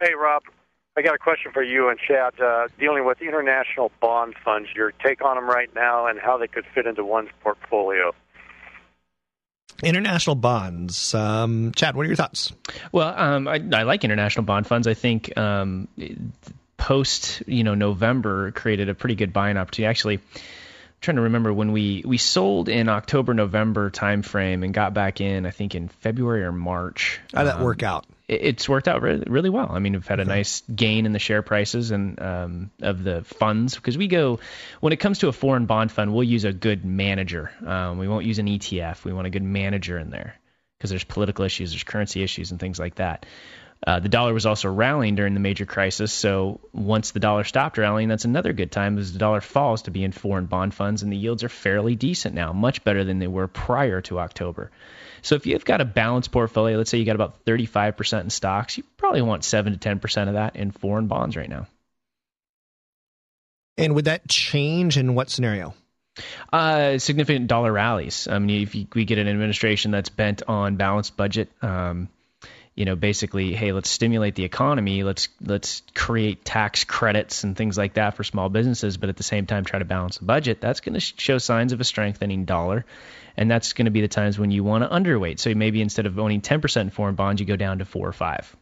Hey, 0.00 0.14
Rob. 0.14 0.42
I 0.96 1.02
got 1.02 1.14
a 1.14 1.18
question 1.18 1.52
for 1.52 1.62
you 1.62 1.88
and 1.88 1.98
Chad 1.98 2.38
uh, 2.40 2.66
dealing 2.78 3.06
with 3.06 3.22
international 3.22 3.90
bond 4.00 4.34
funds, 4.44 4.68
your 4.74 4.90
take 4.92 5.24
on 5.24 5.36
them 5.36 5.48
right 5.48 5.72
now 5.74 6.06
and 6.06 6.18
how 6.18 6.36
they 6.36 6.48
could 6.48 6.64
fit 6.74 6.86
into 6.86 7.04
one's 7.04 7.30
portfolio. 7.42 8.12
international 9.82 10.34
bonds. 10.36 11.14
Um, 11.14 11.72
Chad, 11.74 11.94
what 11.96 12.04
are 12.04 12.08
your 12.08 12.16
thoughts? 12.16 12.52
Well, 12.92 13.14
um, 13.16 13.48
I, 13.48 13.62
I 13.72 13.84
like 13.84 14.04
international 14.04 14.44
bond 14.44 14.66
funds. 14.66 14.86
I 14.86 14.94
think 14.94 15.36
um, 15.38 15.88
post 16.76 17.42
you 17.46 17.62
know 17.64 17.74
November 17.74 18.50
created 18.52 18.88
a 18.88 18.94
pretty 18.94 19.14
good 19.14 19.32
buying 19.32 19.56
opportunity. 19.56 19.88
Actually, 19.88 20.16
I'm 20.16 20.40
trying 21.00 21.16
to 21.16 21.22
remember 21.22 21.52
when 21.52 21.72
we 21.72 22.02
we 22.04 22.18
sold 22.18 22.68
in 22.68 22.88
October 22.88 23.32
November 23.32 23.90
timeframe 23.90 24.64
and 24.64 24.74
got 24.74 24.92
back 24.92 25.20
in. 25.20 25.46
I 25.46 25.50
think 25.50 25.74
in 25.76 25.88
February 25.88 26.42
or 26.42 26.52
March. 26.52 27.20
How'd 27.32 27.46
that 27.46 27.56
Um, 27.58 27.62
work 27.62 27.82
out? 27.84 28.06
It- 28.30 28.42
It's 28.42 28.68
worked 28.68 28.88
out 28.88 29.02
really, 29.02 29.24
really 29.26 29.50
well. 29.50 29.68
I 29.70 29.78
mean, 29.80 29.92
we've 29.94 30.06
had 30.06 30.20
a 30.20 30.24
nice 30.24 30.62
gain 30.74 31.04
in 31.06 31.12
the 31.12 31.18
share 31.18 31.42
prices 31.42 31.90
and 31.90 32.20
um, 32.22 32.70
of 32.80 33.02
the 33.02 33.22
funds 33.24 33.74
because 33.74 33.98
we 33.98 34.06
go 34.06 34.38
when 34.80 34.92
it 34.92 35.00
comes 35.00 35.18
to 35.20 35.28
a 35.28 35.32
foreign 35.32 35.66
bond 35.66 35.90
fund, 35.92 36.12
we'll 36.14 36.22
use 36.24 36.44
a 36.44 36.52
good 36.52 36.84
manager. 36.84 37.50
Um, 37.66 37.98
we 37.98 38.08
won't 38.08 38.24
use 38.24 38.38
an 38.38 38.46
ETF. 38.46 39.04
We 39.04 39.12
want 39.12 39.26
a 39.26 39.30
good 39.30 39.42
manager 39.42 39.98
in 39.98 40.10
there 40.10 40.34
because 40.78 40.90
there's 40.90 41.04
political 41.04 41.44
issues, 41.44 41.72
there's 41.72 41.84
currency 41.84 42.22
issues, 42.22 42.50
and 42.52 42.60
things 42.60 42.78
like 42.78 42.94
that. 42.96 43.26
Uh, 43.86 43.98
the 43.98 44.10
dollar 44.10 44.34
was 44.34 44.44
also 44.44 44.70
rallying 44.70 45.14
during 45.14 45.32
the 45.32 45.40
major 45.40 45.64
crisis, 45.64 46.12
so 46.12 46.60
once 46.72 47.12
the 47.12 47.20
dollar 47.20 47.44
stopped 47.44 47.78
rallying, 47.78 48.08
that's 48.08 48.26
another 48.26 48.52
good 48.52 48.70
time 48.70 48.98
as 48.98 49.12
the 49.12 49.18
dollar 49.18 49.40
falls 49.40 49.82
to 49.82 49.90
be 49.90 50.04
in 50.04 50.12
foreign 50.12 50.44
bond 50.44 50.74
funds, 50.74 51.02
and 51.02 51.10
the 51.10 51.16
yields 51.16 51.44
are 51.44 51.48
fairly 51.48 51.96
decent 51.96 52.34
now, 52.34 52.52
much 52.52 52.84
better 52.84 53.04
than 53.04 53.18
they 53.18 53.26
were 53.26 53.46
prior 53.46 54.02
to 54.02 54.20
October. 54.20 54.70
So 55.22 55.34
if 55.34 55.46
you've 55.46 55.64
got 55.64 55.80
a 55.80 55.86
balanced 55.86 56.30
portfolio, 56.30 56.76
let's 56.76 56.90
say 56.90 56.98
you 56.98 57.06
got 57.06 57.14
about 57.14 57.44
35% 57.46 58.20
in 58.20 58.30
stocks, 58.30 58.76
you 58.76 58.84
probably 58.98 59.22
want 59.22 59.44
7 59.44 59.78
to 59.78 59.78
10% 59.78 60.28
of 60.28 60.34
that 60.34 60.56
in 60.56 60.72
foreign 60.72 61.06
bonds 61.06 61.36
right 61.36 61.48
now. 61.48 61.66
And 63.78 63.94
would 63.94 64.04
that 64.04 64.28
change 64.28 64.98
in 64.98 65.14
what 65.14 65.30
scenario? 65.30 65.74
Uh, 66.52 66.98
significant 66.98 67.46
dollar 67.46 67.72
rallies. 67.72 68.28
I 68.28 68.38
mean, 68.38 68.62
if 68.62 68.74
you, 68.74 68.86
we 68.94 69.06
get 69.06 69.18
an 69.18 69.28
administration 69.28 69.90
that's 69.90 70.10
bent 70.10 70.42
on 70.46 70.76
balanced 70.76 71.16
budget, 71.16 71.48
um, 71.62 72.08
you 72.74 72.84
know, 72.84 72.96
basically, 72.96 73.52
hey, 73.52 73.72
let's 73.72 73.90
stimulate 73.90 74.34
the 74.34 74.44
economy. 74.44 75.02
Let's 75.02 75.28
let's 75.40 75.82
create 75.94 76.44
tax 76.44 76.84
credits 76.84 77.44
and 77.44 77.56
things 77.56 77.76
like 77.76 77.94
that 77.94 78.16
for 78.16 78.24
small 78.24 78.48
businesses, 78.48 78.96
but 78.96 79.08
at 79.08 79.16
the 79.16 79.22
same 79.22 79.46
time, 79.46 79.64
try 79.64 79.78
to 79.78 79.84
balance 79.84 80.18
the 80.18 80.24
budget. 80.24 80.60
That's 80.60 80.80
going 80.80 80.94
to 80.94 81.00
show 81.00 81.38
signs 81.38 81.72
of 81.72 81.80
a 81.80 81.84
strengthening 81.84 82.44
dollar, 82.44 82.84
and 83.36 83.50
that's 83.50 83.72
going 83.72 83.86
to 83.86 83.90
be 83.90 84.00
the 84.00 84.08
times 84.08 84.38
when 84.38 84.50
you 84.50 84.64
want 84.64 84.84
to 84.84 84.88
underweight. 84.88 85.40
So 85.40 85.54
maybe 85.54 85.82
instead 85.82 86.06
of 86.06 86.18
owning 86.18 86.40
10% 86.40 86.92
foreign 86.92 87.16
bonds, 87.16 87.40
you 87.40 87.46
go 87.46 87.56
down 87.56 87.78
to 87.78 87.84
four 87.84 88.08
or 88.08 88.12
five. 88.12 88.54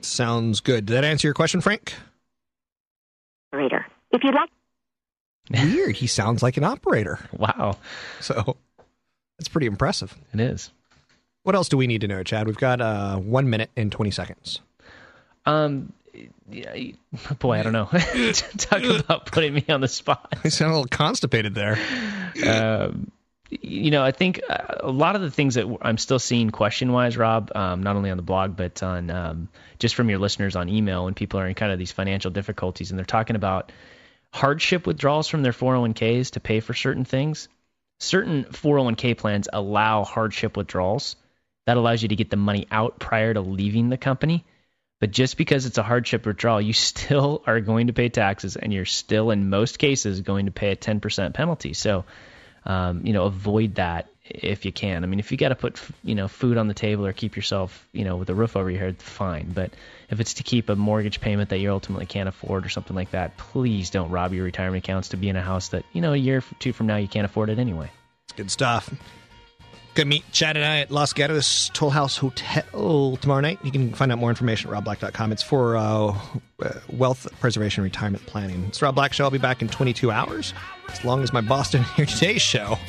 Sounds 0.00 0.60
good. 0.60 0.86
Did 0.86 0.94
that 0.94 1.04
answer 1.04 1.26
your 1.26 1.34
question, 1.34 1.60
Frank? 1.60 1.94
Operator. 3.52 3.86
If 4.12 4.24
you'd 4.24 4.34
like. 4.34 4.50
Weird. 5.50 5.96
He 5.96 6.06
sounds 6.06 6.42
like 6.42 6.56
an 6.56 6.64
operator. 6.64 7.18
Wow. 7.32 7.78
So 8.20 8.56
that's 9.38 9.48
pretty 9.48 9.66
impressive. 9.66 10.14
It 10.32 10.40
is. 10.40 10.70
What 11.46 11.54
else 11.54 11.68
do 11.68 11.76
we 11.76 11.86
need 11.86 12.00
to 12.00 12.08
know, 12.08 12.24
Chad? 12.24 12.48
We've 12.48 12.56
got 12.56 12.80
uh, 12.80 13.18
one 13.18 13.48
minute 13.48 13.70
and 13.76 13.92
20 13.92 14.10
seconds. 14.10 14.60
Um, 15.44 15.92
yeah, 16.50 16.74
boy, 17.38 17.60
I 17.60 17.62
don't 17.62 17.72
know. 17.72 17.84
Talk 18.58 18.82
about 19.04 19.26
putting 19.26 19.54
me 19.54 19.64
on 19.68 19.80
the 19.80 19.86
spot. 19.86 20.34
You 20.42 20.50
sound 20.50 20.72
a 20.72 20.74
little 20.74 20.88
constipated 20.88 21.54
there. 21.54 21.78
um, 22.44 23.12
you 23.48 23.92
know, 23.92 24.02
I 24.02 24.10
think 24.10 24.40
uh, 24.50 24.78
a 24.80 24.90
lot 24.90 25.14
of 25.14 25.22
the 25.22 25.30
things 25.30 25.54
that 25.54 25.72
I'm 25.82 25.98
still 25.98 26.18
seeing 26.18 26.50
question 26.50 26.90
wise, 26.90 27.16
Rob, 27.16 27.52
um, 27.54 27.80
not 27.84 27.94
only 27.94 28.10
on 28.10 28.16
the 28.16 28.24
blog, 28.24 28.56
but 28.56 28.82
on 28.82 29.08
um, 29.08 29.48
just 29.78 29.94
from 29.94 30.10
your 30.10 30.18
listeners 30.18 30.56
on 30.56 30.68
email 30.68 31.04
when 31.04 31.14
people 31.14 31.38
are 31.38 31.46
in 31.46 31.54
kind 31.54 31.70
of 31.70 31.78
these 31.78 31.92
financial 31.92 32.32
difficulties 32.32 32.90
and 32.90 32.98
they're 32.98 33.06
talking 33.06 33.36
about 33.36 33.70
hardship 34.32 34.84
withdrawals 34.84 35.28
from 35.28 35.44
their 35.44 35.52
401ks 35.52 36.32
to 36.32 36.40
pay 36.40 36.58
for 36.58 36.74
certain 36.74 37.04
things. 37.04 37.48
Certain 38.00 38.46
401k 38.46 39.16
plans 39.16 39.48
allow 39.52 40.02
hardship 40.02 40.56
withdrawals. 40.56 41.14
That 41.66 41.76
allows 41.76 42.02
you 42.02 42.08
to 42.08 42.16
get 42.16 42.30
the 42.30 42.36
money 42.36 42.66
out 42.70 42.98
prior 42.98 43.34
to 43.34 43.40
leaving 43.40 43.88
the 43.88 43.96
company. 43.96 44.44
But 44.98 45.10
just 45.10 45.36
because 45.36 45.66
it's 45.66 45.78
a 45.78 45.82
hardship 45.82 46.24
withdrawal, 46.24 46.60
you 46.60 46.72
still 46.72 47.42
are 47.46 47.60
going 47.60 47.88
to 47.88 47.92
pay 47.92 48.08
taxes 48.08 48.56
and 48.56 48.72
you're 48.72 48.84
still, 48.84 49.30
in 49.30 49.50
most 49.50 49.78
cases, 49.78 50.20
going 50.20 50.46
to 50.46 50.52
pay 50.52 50.70
a 50.70 50.76
10% 50.76 51.34
penalty. 51.34 51.74
So, 51.74 52.04
um, 52.64 53.06
you 53.06 53.12
know, 53.12 53.24
avoid 53.24 53.76
that 53.76 54.08
if 54.28 54.64
you 54.64 54.72
can. 54.72 55.04
I 55.04 55.06
mean, 55.06 55.20
if 55.20 55.30
you 55.30 55.38
got 55.38 55.50
to 55.50 55.54
put, 55.54 55.80
you 56.02 56.14
know, 56.14 56.28
food 56.28 56.56
on 56.56 56.66
the 56.66 56.74
table 56.74 57.06
or 57.06 57.12
keep 57.12 57.36
yourself, 57.36 57.86
you 57.92 58.04
know, 58.04 58.16
with 58.16 58.30
a 58.30 58.34
roof 58.34 58.56
over 58.56 58.70
your 58.70 58.80
head, 58.80 59.00
fine. 59.00 59.52
But 59.52 59.72
if 60.10 60.18
it's 60.20 60.34
to 60.34 60.42
keep 60.42 60.68
a 60.68 60.76
mortgage 60.76 61.20
payment 61.20 61.50
that 61.50 61.58
you 61.58 61.70
ultimately 61.70 62.06
can't 62.06 62.28
afford 62.28 62.66
or 62.66 62.68
something 62.68 62.96
like 62.96 63.10
that, 63.12 63.36
please 63.36 63.90
don't 63.90 64.10
rob 64.10 64.32
your 64.32 64.44
retirement 64.44 64.84
accounts 64.84 65.10
to 65.10 65.16
be 65.16 65.28
in 65.28 65.36
a 65.36 65.42
house 65.42 65.68
that, 65.68 65.84
you 65.92 66.00
know, 66.00 66.12
a 66.12 66.16
year 66.16 66.38
or 66.38 66.44
two 66.58 66.72
from 66.72 66.86
now 66.86 66.96
you 66.96 67.08
can't 67.08 67.24
afford 67.24 67.50
it 67.50 67.58
anyway. 67.58 67.90
It's 68.24 68.32
good 68.32 68.50
stuff. 68.50 68.92
Good 69.96 70.06
meet 70.08 70.30
Chad 70.30 70.56
and 70.56 70.64
I 70.64 70.80
at 70.80 70.90
Los 70.90 71.14
Gatos 71.14 71.70
Toll 71.72 71.88
House 71.88 72.18
Hotel 72.18 73.16
tomorrow 73.16 73.40
night. 73.40 73.58
You 73.64 73.72
can 73.72 73.94
find 73.94 74.12
out 74.12 74.18
more 74.18 74.28
information 74.28 74.70
at 74.70 74.76
robblack.com. 74.76 75.32
It's 75.32 75.42
for 75.42 75.74
uh, 75.78 76.14
uh, 76.62 76.72
wealth 76.92 77.26
preservation 77.40 77.82
retirement 77.82 78.26
planning. 78.26 78.66
It's 78.66 78.82
Rob 78.82 78.94
Black 78.94 79.14
Show. 79.14 79.24
I'll 79.24 79.30
be 79.30 79.38
back 79.38 79.62
in 79.62 79.68
22 79.68 80.10
hours, 80.10 80.52
as 80.90 81.02
long 81.02 81.22
as 81.22 81.32
my 81.32 81.40
Boston 81.40 81.82
Here 81.96 82.04
Today 82.04 82.36
show. 82.36 82.78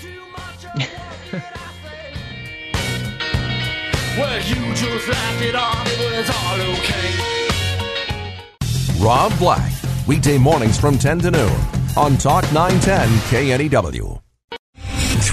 Well, 4.17 4.39
you 4.39 4.55
just 4.73 5.07
laughed 5.07 5.43
it 5.43 5.53
off, 5.53 5.87
it 5.87 6.17
was 6.17 6.27
all 6.27 6.59
okay. 6.73 7.13
Rob 8.99 9.37
Black, 9.37 9.71
weekday 10.07 10.39
mornings 10.39 10.79
from 10.79 10.97
10 10.97 11.19
to 11.19 11.29
noon 11.29 11.55
on 11.95 12.17
Talk 12.17 12.43
910 12.51 13.07
KNEW. 13.69 14.26